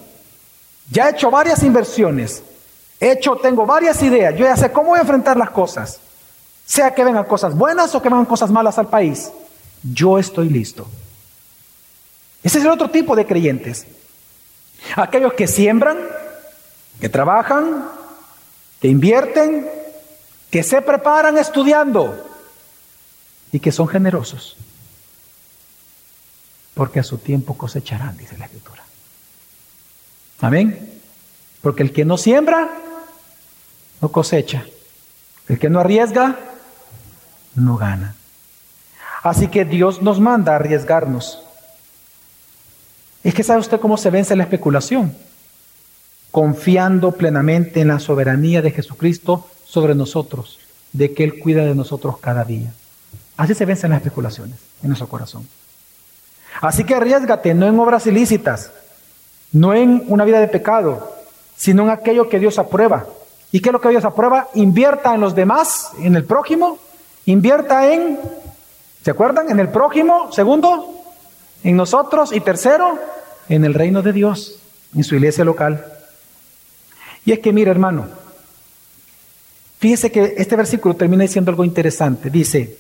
Ya 0.90 1.08
he 1.08 1.12
hecho 1.12 1.30
varias 1.30 1.64
inversiones. 1.64 2.44
He 3.00 3.12
hecho, 3.12 3.36
tengo 3.36 3.66
varias 3.66 4.02
ideas. 4.02 4.36
Yo 4.36 4.46
ya 4.46 4.56
sé 4.56 4.72
cómo 4.72 4.90
voy 4.90 5.00
a 5.00 5.02
enfrentar 5.02 5.38
las 5.38 5.50
cosas. 5.50 6.00
Sea 6.66 6.94
que 6.94 7.04
vengan 7.04 7.26
cosas 7.26 7.56
buenas 7.56 7.94
o 7.94 8.02
que 8.02 8.10
vengan 8.10 8.26
cosas 8.26 8.50
malas 8.50 8.78
al 8.78 8.88
país. 8.88 9.30
Yo 9.84 10.18
estoy 10.18 10.50
listo. 10.50 10.88
Ese 12.42 12.60
es 12.60 12.64
el 12.66 12.72
otro 12.72 12.90
tipo 12.90 13.16
de 13.16 13.26
creyentes. 13.26 13.86
Aquellos 14.96 15.34
que 15.34 15.48
siembran, 15.48 15.98
que 17.00 17.10
trabajan, 17.10 17.90
que 18.80 18.88
invierten, 18.88 19.70
que 20.54 20.62
se 20.62 20.84
preparan 20.84 21.36
estudiando 21.40 22.30
y 23.52 23.60
que 23.60 23.72
son 23.72 23.88
generosos. 23.88 24.56
Porque 26.76 27.00
a 27.00 27.04
su 27.04 27.18
tiempo 27.18 27.58
cosecharán, 27.58 28.16
dice 28.18 28.38
la 28.38 28.46
Escritura. 28.46 28.84
Amén. 30.42 31.02
Porque 31.60 31.82
el 31.82 31.92
que 31.92 32.06
no 32.06 32.20
siembra, 32.20 32.70
no 34.00 34.12
cosecha. 34.12 34.64
El 35.48 35.58
que 35.58 35.72
no 35.72 35.80
arriesga, 35.80 36.38
no 37.56 37.76
gana. 37.76 38.14
Así 39.24 39.48
que 39.48 39.66
Dios 39.66 40.04
nos 40.04 40.20
manda 40.20 40.52
a 40.52 40.58
arriesgarnos. 40.58 41.42
Es 43.24 43.34
que 43.34 43.42
sabe 43.42 43.60
usted 43.60 43.80
cómo 43.80 43.98
se 43.98 44.12
vence 44.12 44.36
la 44.36 44.44
especulación. 44.44 45.18
Confiando 46.30 47.14
plenamente 47.14 47.82
en 47.82 47.88
la 47.88 47.98
soberanía 47.98 48.62
de 48.62 48.70
Jesucristo 48.70 49.50
sobre 49.74 49.96
nosotros, 49.96 50.60
de 50.92 51.16
que 51.16 51.24
Él 51.24 51.40
cuida 51.40 51.66
de 51.66 51.74
nosotros 51.74 52.20
cada 52.20 52.44
día. 52.44 52.72
Así 53.36 53.56
se 53.56 53.66
vencen 53.66 53.90
las 53.90 54.02
especulaciones 54.02 54.56
en 54.84 54.90
nuestro 54.90 55.08
corazón. 55.08 55.48
Así 56.62 56.84
que 56.84 56.94
arriesgate, 56.94 57.56
no 57.56 57.66
en 57.66 57.80
obras 57.80 58.06
ilícitas, 58.06 58.72
no 59.52 59.74
en 59.74 60.04
una 60.10 60.26
vida 60.26 60.40
de 60.40 60.48
pecado, 60.48 61.16
sino 61.58 61.82
en 61.82 61.90
aquello 61.90 62.30
que 62.30 62.38
Dios 62.38 62.60
aprueba. 62.60 63.08
¿Y 63.52 63.62
qué 63.62 63.70
es 63.70 63.74
lo 63.74 63.82
que 63.82 63.90
Dios 63.90 64.06
aprueba? 64.06 64.48
Invierta 64.54 65.16
en 65.16 65.22
los 65.22 65.34
demás, 65.34 65.90
en 65.98 66.16
el 66.16 66.24
prójimo, 66.24 66.78
invierta 67.26 67.92
en, 67.92 68.20
¿se 69.04 69.10
acuerdan? 69.10 69.50
En 69.50 69.60
el 69.60 69.70
prójimo, 69.70 70.32
segundo, 70.32 71.02
en 71.64 71.76
nosotros 71.76 72.32
y 72.32 72.42
tercero, 72.42 73.00
en 73.50 73.66
el 73.66 73.74
reino 73.74 74.04
de 74.04 74.14
Dios, 74.14 74.60
en 74.96 75.04
su 75.04 75.16
iglesia 75.16 75.44
local. 75.44 75.84
Y 77.26 77.32
es 77.32 77.40
que, 77.40 77.52
mire 77.52 77.72
hermano, 77.72 78.22
fíjese 79.84 80.14
que 80.14 80.36
este 80.38 80.56
versículo 80.56 80.96
termina 80.96 81.24
diciendo 81.24 81.52
algo 81.52 81.66
interesante. 81.66 82.30
Dice, 82.30 82.78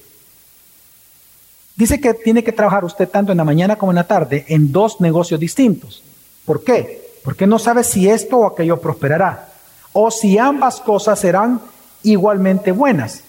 dice 1.75 1.99
que 1.99 2.13
tiene 2.13 2.45
que 2.45 2.53
trabajar 2.53 2.85
usted 2.85 3.09
tanto 3.09 3.33
en 3.33 3.37
la 3.39 3.43
mañana 3.43 3.75
como 3.75 3.91
en 3.91 3.97
la 3.97 4.07
tarde 4.07 4.45
en 4.47 4.71
dos 4.71 5.01
negocios 5.01 5.37
distintos. 5.37 6.01
¿Por 6.45 6.63
qué? 6.63 7.05
Porque 7.21 7.45
no 7.45 7.59
sabe 7.59 7.83
si 7.83 8.07
esto 8.07 8.37
o 8.37 8.47
aquello 8.47 8.79
prosperará, 8.79 9.49
o 9.91 10.11
si 10.11 10.37
ambas 10.37 10.79
cosas 10.79 11.19
serán 11.19 11.59
igualmente 12.03 12.71
buenas. 12.71 13.23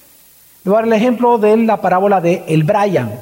Le 0.63 0.71
voy 0.71 0.75
a 0.75 0.83
dar 0.83 0.87
el 0.87 0.93
ejemplo 0.93 1.37
de 1.39 1.57
la 1.57 1.81
parábola 1.81 2.21
de 2.21 2.45
el 2.47 2.63
Brian. 2.63 3.13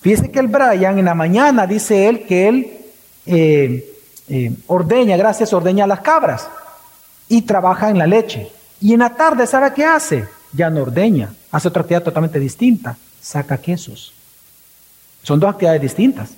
Fíjese 0.00 0.32
que 0.32 0.40
el 0.40 0.48
Brian 0.48 0.98
en 0.98 1.04
la 1.04 1.14
mañana 1.14 1.68
dice 1.68 2.08
él 2.08 2.26
que 2.26 2.48
él 2.48 2.78
eh, 3.26 3.94
eh, 4.28 4.52
ordeña, 4.66 5.16
gracias, 5.16 5.52
ordeña 5.52 5.86
las 5.86 6.00
cabras 6.00 6.48
y 7.28 7.42
trabaja 7.42 7.90
en 7.90 7.98
la 7.98 8.08
leche. 8.08 8.50
Y 8.82 8.92
en 8.92 8.98
la 8.98 9.14
tarde, 9.14 9.46
¿sabe 9.46 9.72
qué 9.72 9.84
hace? 9.84 10.26
Ya 10.52 10.68
no 10.68 10.82
ordeña, 10.82 11.32
hace 11.52 11.68
otra 11.68 11.82
actividad 11.82 12.02
totalmente 12.02 12.40
distinta, 12.40 12.96
saca 13.20 13.56
quesos. 13.56 14.12
Son 15.22 15.38
dos 15.38 15.50
actividades 15.50 15.80
distintas. 15.80 16.30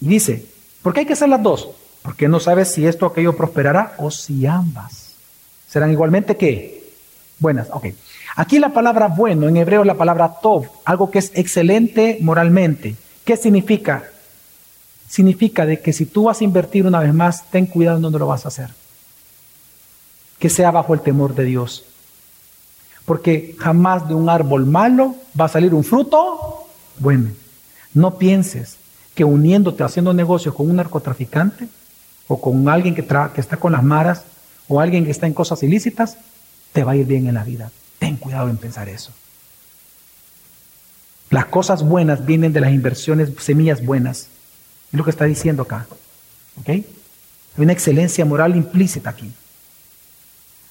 Y 0.00 0.08
dice, 0.08 0.44
¿por 0.82 0.92
qué 0.92 1.00
hay 1.00 1.06
que 1.06 1.12
hacer 1.12 1.28
las 1.28 1.42
dos? 1.42 1.68
Porque 2.02 2.26
no 2.26 2.40
sabes 2.40 2.72
si 2.72 2.84
esto 2.84 3.06
o 3.06 3.08
aquello 3.08 3.36
prosperará 3.36 3.94
o 3.98 4.10
si 4.10 4.44
ambas 4.46 5.14
serán 5.68 5.92
igualmente 5.92 6.36
que 6.36 6.92
buenas. 7.38 7.68
Ok. 7.70 7.86
Aquí 8.34 8.58
la 8.58 8.70
palabra 8.70 9.06
bueno 9.06 9.48
en 9.48 9.56
hebreo 9.56 9.84
la 9.84 9.94
palabra 9.94 10.40
tov, 10.42 10.66
algo 10.84 11.08
que 11.08 11.20
es 11.20 11.30
excelente 11.34 12.18
moralmente. 12.20 12.96
¿Qué 13.24 13.36
significa? 13.36 14.10
Significa 15.08 15.64
de 15.64 15.80
que 15.80 15.92
si 15.92 16.06
tú 16.06 16.24
vas 16.24 16.40
a 16.40 16.44
invertir 16.44 16.84
una 16.84 16.98
vez 16.98 17.14
más, 17.14 17.48
ten 17.48 17.66
cuidado 17.66 17.98
en 17.98 18.02
dónde 18.02 18.18
lo 18.18 18.26
vas 18.26 18.44
a 18.44 18.48
hacer. 18.48 18.83
Que 20.44 20.50
sea 20.50 20.70
bajo 20.70 20.92
el 20.92 21.00
temor 21.00 21.34
de 21.34 21.44
Dios. 21.44 21.86
Porque 23.06 23.56
jamás 23.58 24.06
de 24.06 24.12
un 24.12 24.28
árbol 24.28 24.66
malo 24.66 25.14
va 25.40 25.46
a 25.46 25.48
salir 25.48 25.72
un 25.72 25.84
fruto 25.84 26.66
bueno. 26.98 27.30
No 27.94 28.18
pienses 28.18 28.76
que 29.14 29.24
uniéndote, 29.24 29.84
haciendo 29.84 30.12
negocios 30.12 30.54
con 30.54 30.68
un 30.68 30.76
narcotraficante 30.76 31.66
o 32.28 32.42
con 32.42 32.68
alguien 32.68 32.94
que, 32.94 33.06
que 33.06 33.40
está 33.40 33.56
con 33.56 33.72
las 33.72 33.82
maras 33.82 34.24
o 34.68 34.82
alguien 34.82 35.06
que 35.06 35.12
está 35.12 35.26
en 35.26 35.32
cosas 35.32 35.62
ilícitas, 35.62 36.18
te 36.74 36.84
va 36.84 36.92
a 36.92 36.96
ir 36.96 37.06
bien 37.06 37.26
en 37.26 37.36
la 37.36 37.44
vida. 37.44 37.70
Ten 37.98 38.18
cuidado 38.18 38.50
en 38.50 38.58
pensar 38.58 38.90
eso. 38.90 39.12
Las 41.30 41.46
cosas 41.46 41.82
buenas 41.82 42.26
vienen 42.26 42.52
de 42.52 42.60
las 42.60 42.74
inversiones, 42.74 43.30
semillas 43.40 43.82
buenas. 43.82 44.28
Es 44.92 44.98
lo 44.98 45.04
que 45.04 45.10
está 45.10 45.24
diciendo 45.24 45.62
acá. 45.62 45.86
¿Ok? 46.60 46.68
Hay 46.68 46.84
una 47.56 47.72
excelencia 47.72 48.26
moral 48.26 48.54
implícita 48.56 49.08
aquí. 49.08 49.32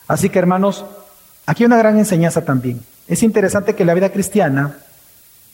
Así 0.08 0.30
que 0.30 0.40
hermanos, 0.40 0.86
aquí 1.46 1.64
hay 1.64 1.68
una 1.68 1.78
gran 1.78 1.98
enseñanza 1.98 2.44
también. 2.44 2.82
Es 3.08 3.24
interesante 3.24 3.76
que 3.76 3.86
la 3.86 3.94
vida 3.94 4.10
cristiana, 4.10 4.78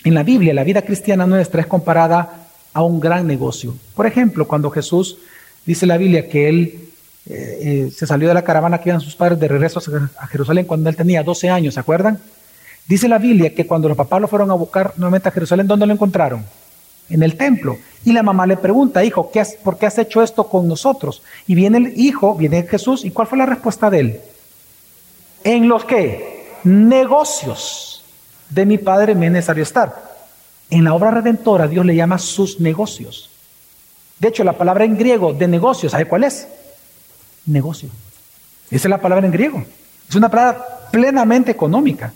en 0.04 0.14
la 0.14 0.24
Biblia, 0.24 0.54
la 0.54 0.64
vida 0.64 0.82
cristiana 0.82 1.26
nuestra 1.26 1.62
es 1.62 1.68
comparada 1.68 2.47
a 2.74 2.84
un 2.84 3.00
gran 3.00 3.28
negocio. 3.28 3.76
Por 3.95 4.06
ejemplo, 4.06 4.47
cuando 4.47 4.70
Jesús 4.70 5.18
dice 5.66 5.86
la 5.86 5.97
Biblia 5.97 6.30
que 6.30 6.50
él 6.50 6.89
eh, 7.26 7.60
eh, 7.62 7.91
se 7.95 8.08
salió 8.08 8.28
de 8.28 8.34
la 8.34 8.43
caravana 8.43 8.80
que 8.80 8.89
iban 8.89 9.02
sus 9.02 9.16
padres 9.16 9.39
de 9.39 9.47
regreso 9.47 9.82
a 10.18 10.28
Jerusalén 10.28 10.66
cuando 10.66 10.89
él 10.89 10.95
tenía 10.95 11.24
12 11.24 11.50
años, 11.50 11.74
¿se 11.74 11.80
acuerdan? 11.80 12.20
Dice 12.88 13.08
la 13.08 13.20
Biblia 13.20 13.54
que 13.54 13.68
cuando 13.68 13.88
los 13.88 13.97
papás 13.97 14.20
lo 14.22 14.28
fueron 14.28 14.50
a 14.50 14.56
buscar 14.56 14.93
nuevamente 14.97 15.30
a 15.30 15.32
Jerusalén, 15.32 15.68
¿dónde 15.68 15.86
lo 15.86 15.93
encontraron? 15.93 16.43
En 17.10 17.22
el 17.22 17.36
templo. 17.36 17.78
Y 18.04 18.14
la 18.14 18.24
mamá 18.24 18.47
le 18.47 18.58
pregunta, 18.58 19.04
hijo, 19.04 19.30
¿qué 19.32 19.43
¿por 19.64 19.78
qué 19.78 19.86
has 19.86 19.97
hecho 19.97 20.24
esto 20.24 20.47
con 20.47 20.68
nosotros? 20.68 21.22
Y 21.45 21.54
viene 21.54 21.78
el 21.78 22.00
hijo, 22.00 22.36
viene 22.36 22.64
Jesús, 22.64 23.06
¿y 23.06 23.12
cuál 23.12 23.28
fue 23.28 23.38
la 23.38 23.45
respuesta 23.45 23.89
de 23.89 24.00
él? 24.00 24.20
En 25.44 25.68
los 25.68 25.86
que 25.86 26.50
negocios 26.64 28.04
de 28.50 28.66
mi 28.66 28.78
padre 28.78 29.16
me 29.16 29.28
es 29.28 29.32
necesario 29.32 29.64
estar. 29.64 30.10
En 30.70 30.84
la 30.84 30.94
obra 30.94 31.12
redentora 31.12 31.68
Dios 31.68 31.86
le 31.86 31.96
llama 31.96 32.18
sus 32.20 32.60
negocios. 32.60 33.30
De 34.20 34.28
hecho, 34.28 34.44
la 34.44 34.54
palabra 34.54 34.84
en 34.84 34.98
griego 34.98 35.34
de 35.34 35.48
negocios, 35.48 35.94
¿sabe 35.94 36.06
cuál 36.06 36.26
es? 36.26 36.48
Negocio. 37.46 37.90
Esa 38.70 38.88
es 38.88 38.90
la 38.90 39.02
palabra 39.02 39.26
en 39.26 39.32
griego. 39.32 39.64
Es 40.10 40.16
una 40.16 40.30
palabra 40.30 40.90
plenamente 40.92 41.52
económica. 41.52 42.14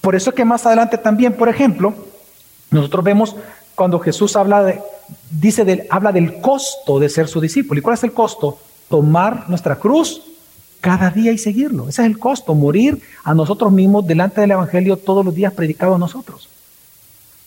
Por 0.00 0.16
eso 0.16 0.34
que 0.34 0.44
más 0.44 0.66
adelante 0.66 0.98
también, 0.98 1.34
por 1.34 1.48
ejemplo, 1.48 1.94
nosotros 2.70 3.04
vemos 3.04 3.36
cuando 3.74 4.00
Jesús 4.00 4.34
habla 4.36 4.64
de, 4.64 4.80
dice 5.30 5.64
del, 5.64 5.86
habla 5.90 6.12
del 6.12 6.40
costo 6.40 6.98
de 6.98 7.08
ser 7.08 7.28
su 7.28 7.40
discípulo. 7.40 7.78
¿Y 7.78 7.82
cuál 7.82 7.94
es 7.94 8.04
el 8.04 8.12
costo? 8.12 8.58
Tomar 8.88 9.48
nuestra 9.48 9.76
cruz 9.76 10.22
cada 10.80 11.10
día 11.10 11.32
y 11.32 11.38
seguirlo. 11.38 11.88
Ese 11.88 12.02
es 12.02 12.06
el 12.06 12.18
costo, 12.18 12.54
morir 12.54 13.02
a 13.24 13.34
nosotros 13.34 13.72
mismos 13.72 14.06
delante 14.06 14.40
del 14.40 14.52
Evangelio 14.52 14.96
todos 14.96 15.24
los 15.24 15.34
días 15.34 15.52
predicado 15.52 15.94
a 15.94 15.98
nosotros. 15.98 16.48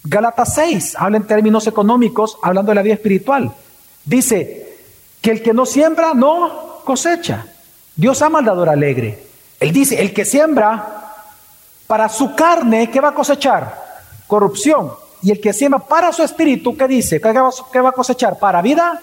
Gálatas 0.03 0.55
6 0.55 0.95
habla 0.97 1.17
en 1.17 1.27
términos 1.27 1.67
económicos, 1.67 2.37
hablando 2.41 2.71
de 2.71 2.75
la 2.75 2.81
vida 2.81 2.95
espiritual. 2.95 3.51
Dice 4.03 4.77
que 5.21 5.31
el 5.31 5.43
que 5.43 5.53
no 5.53 5.65
siembra 5.65 6.13
no 6.13 6.81
cosecha. 6.83 7.45
Dios 7.95 8.21
ama 8.21 8.39
al 8.39 8.45
dador 8.45 8.69
alegre. 8.69 9.23
Él 9.59 9.71
dice, 9.71 10.01
el 10.01 10.11
que 10.13 10.25
siembra 10.25 11.01
para 11.85 12.09
su 12.09 12.35
carne, 12.35 12.89
¿qué 12.89 12.99
va 12.99 13.09
a 13.09 13.13
cosechar? 13.13 13.77
Corrupción. 14.25 14.91
Y 15.21 15.29
el 15.29 15.39
que 15.39 15.53
siembra 15.53 15.79
para 15.79 16.11
su 16.11 16.23
espíritu, 16.23 16.75
¿qué 16.75 16.87
dice? 16.87 17.21
¿Qué 17.21 17.81
va 17.81 17.89
a 17.89 17.91
cosechar? 17.91 18.39
Para 18.39 18.61
vida 18.61 18.99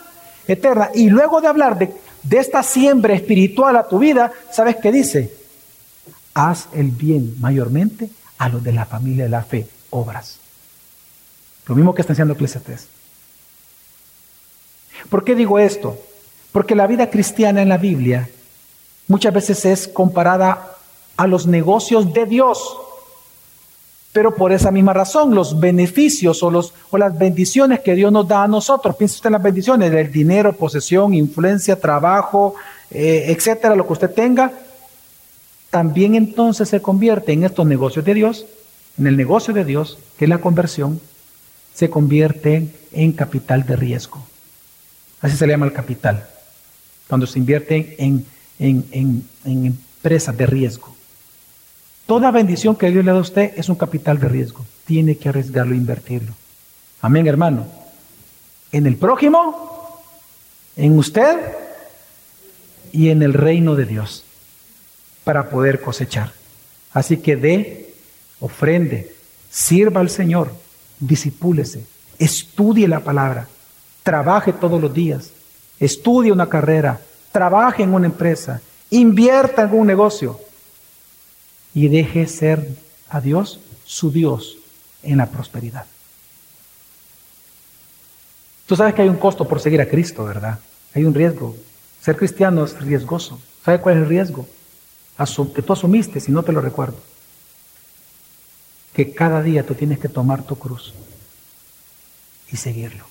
eterna. 0.49 0.91
Y 0.95 1.09
luego 1.09 1.41
de 1.41 1.47
hablar 1.47 1.79
de, 1.79 1.95
de 2.23 2.39
esta 2.39 2.63
siembra 2.63 3.15
espiritual 3.15 3.77
a 3.77 3.89
tu 3.89 3.99
vida, 3.99 4.33
¿sabes 4.53 4.77
qué 4.77 4.93
dice? 4.93 5.33
Haz 6.35 6.69
el 6.73 6.91
bien 6.91 7.37
mayormente 7.41 8.11
a 8.39 8.49
los 8.49 8.63
de 8.63 8.73
la 8.73 8.87
familia 8.87 9.25
de 9.25 9.31
la 9.31 9.43
fe, 9.43 9.67
obras. 9.91 10.39
Lo 11.67 11.75
mismo 11.75 11.95
que 11.95 12.01
está 12.01 12.13
haciendo 12.13 12.35
Eclesiastes. 12.35 12.89
¿Por 15.11 15.25
qué 15.25 15.35
digo 15.35 15.59
esto? 15.59 15.99
Porque 16.53 16.75
la 16.75 16.87
vida 16.87 17.11
cristiana 17.11 17.63
en 17.63 17.69
la 17.69 17.77
Biblia 17.77 18.29
muchas 19.07 19.33
veces 19.33 19.65
es 19.65 19.89
comparada 19.89 20.77
a 21.17 21.27
los 21.27 21.47
negocios 21.47 22.13
de 22.13 22.27
Dios. 22.27 22.77
Pero 24.19 24.35
por 24.35 24.51
esa 24.51 24.73
misma 24.73 24.93
razón, 24.93 25.33
los 25.33 25.61
beneficios 25.61 26.43
o, 26.43 26.51
los, 26.51 26.75
o 26.91 26.99
las 26.99 27.17
bendiciones 27.17 27.79
que 27.79 27.95
Dios 27.95 28.11
nos 28.11 28.27
da 28.27 28.43
a 28.43 28.49
nosotros, 28.49 28.97
piensa 28.97 29.15
usted 29.15 29.29
en 29.29 29.35
las 29.35 29.43
bendiciones 29.45 29.93
del 29.93 30.11
dinero, 30.11 30.53
posesión, 30.55 31.15
influencia, 31.15 31.79
trabajo, 31.79 32.57
eh, 32.91 33.27
etcétera, 33.29 33.77
lo 33.77 33.87
que 33.87 33.93
usted 33.93 34.11
tenga, 34.11 34.51
también 35.71 36.17
entonces 36.17 36.69
se 36.69 36.83
convierte 36.83 37.31
en 37.33 37.45
estos 37.45 37.65
negocios 37.65 38.05
de 38.05 38.15
Dios, 38.15 38.45
en 38.99 39.07
el 39.07 39.17
negocio 39.17 39.55
de 39.55 39.65
Dios, 39.65 40.01
que 40.19 40.25
es 40.25 40.29
la 40.29 40.39
conversión, 40.39 41.01
se 41.73 41.89
convierte 41.89 42.75
en 42.91 43.13
capital 43.13 43.65
de 43.67 43.77
riesgo. 43.77 44.27
Así 45.21 45.37
se 45.37 45.47
le 45.47 45.53
llama 45.53 45.67
el 45.67 45.73
capital, 45.73 46.29
cuando 47.07 47.25
se 47.29 47.39
invierte 47.39 47.95
en, 48.01 48.27
en, 48.59 48.85
en 49.45 49.65
empresas 49.65 50.37
de 50.37 50.47
riesgo. 50.47 50.98
Toda 52.09 52.31
bendición 52.31 52.75
que 52.75 52.91
Dios 52.91 53.05
le 53.05 53.13
da 53.13 53.19
a 53.19 53.21
usted 53.21 53.53
es 53.59 53.69
un 53.69 53.77
capital 53.77 54.19
de 54.19 54.31
riesgo. 54.31 54.65
Tiene 54.87 55.19
que 55.19 55.29
arriesgarlo 55.29 55.75
e 55.75 55.77
invertirlo. 55.77 56.33
Amén, 57.03 57.27
hermano. 57.27 57.67
En 58.73 58.87
el 58.87 58.97
prójimo, 58.97 60.01
en 60.75 60.99
usted 60.99 61.37
y 62.93 63.11
en 63.11 63.23
el 63.23 63.35
reino 63.35 63.75
de 63.75 63.85
Dios 63.85 64.25
para 65.23 65.51
poder 65.51 65.83
cosechar. 65.83 66.33
Así 66.95 67.19
que 67.19 67.37
dé, 67.37 67.93
ofrende, 68.41 69.15
sirva 69.51 70.01
al 70.01 70.09
Señor 70.09 70.51
disipúlese, 71.01 71.85
estudie 72.19 72.89
la 72.89 73.01
palabra, 73.01 73.49
trabaje 74.03 74.55
todos 74.55 74.81
los 74.81 74.93
días, 74.93 75.31
estudie 75.79 76.33
una 76.33 76.49
carrera, 76.49 77.01
trabaje 77.33 77.83
en 77.83 77.95
una 77.95 78.07
empresa, 78.07 78.61
invierta 78.91 79.63
en 79.63 79.75
un 79.75 79.87
negocio 79.87 80.41
y 81.79 81.87
deje 81.87 82.27
ser 82.27 82.69
a 83.09 83.21
Dios 83.21 83.61
su 83.85 84.11
Dios 84.11 84.57
en 85.05 85.19
la 85.19 85.27
prosperidad. 85.27 85.87
Tú 88.67 88.75
sabes 88.75 88.95
que 88.95 89.03
hay 89.03 89.09
un 89.09 89.17
costo 89.17 89.47
por 89.47 89.61
seguir 89.61 89.81
a 89.81 89.89
Cristo, 89.89 90.25
¿verdad? 90.25 90.59
Hay 90.93 91.05
un 91.05 91.15
riesgo. 91.15 91.55
Ser 92.01 92.17
cristiano 92.17 92.65
es 92.65 92.77
riesgoso. 92.81 93.41
¿Sabe 93.65 93.81
cuál 93.81 93.97
es 93.97 94.03
el 94.03 94.09
riesgo? 94.09 94.49
que 95.55 95.63
tú 95.63 95.73
asumiste, 95.73 96.19
si 96.19 96.33
no 96.33 96.43
te 96.43 96.53
lo 96.53 96.61
recuerdo 96.61 96.99
que 98.93 99.13
cada 99.13 99.43
día 99.43 99.65
tú 99.65 99.75
tienes 99.75 100.01
que 100.01 100.09
tomar 100.09 100.43
tu 100.43 100.57
cruz 100.57 100.93
y 102.51 102.57
seguirlo. 102.57 103.05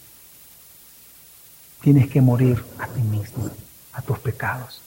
Tienes 1.82 2.10
que 2.10 2.20
morir 2.20 2.62
a 2.80 2.88
ti 2.88 3.02
mismo, 3.02 3.50
a 3.94 4.02
tus 4.02 4.20
pecados. 4.20 4.82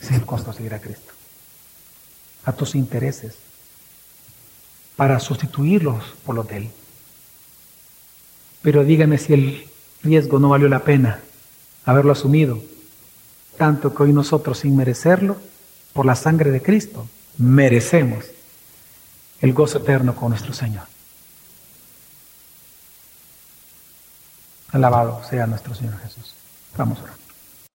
Es 0.00 0.10
el 0.10 0.24
costo 0.26 0.50
de 0.50 0.56
seguir 0.56 0.74
a 0.74 0.80
Cristo. 0.80 1.13
A 2.44 2.52
tus 2.52 2.74
intereses, 2.74 3.36
para 4.96 5.18
sustituirlos 5.20 6.04
por 6.24 6.34
los 6.34 6.46
de 6.46 6.56
Él. 6.58 6.70
Pero 8.62 8.84
dígame 8.84 9.18
si 9.18 9.32
el 9.32 9.68
riesgo 10.02 10.38
no 10.38 10.50
valió 10.50 10.68
la 10.68 10.84
pena 10.84 11.20
haberlo 11.84 12.12
asumido, 12.12 12.62
tanto 13.56 13.94
que 13.94 14.02
hoy 14.02 14.12
nosotros, 14.12 14.58
sin 14.58 14.76
merecerlo, 14.76 15.36
por 15.92 16.06
la 16.06 16.16
sangre 16.16 16.50
de 16.50 16.62
Cristo, 16.62 17.06
merecemos 17.38 18.24
el 19.40 19.52
gozo 19.52 19.78
eterno 19.78 20.14
con 20.14 20.30
nuestro 20.30 20.52
Señor. 20.52 20.84
Alabado 24.72 25.22
sea 25.28 25.46
nuestro 25.46 25.74
Señor 25.74 25.98
Jesús. 26.00 26.34
Vamos 26.76 26.98
a 26.98 27.02
orar. 27.04 27.23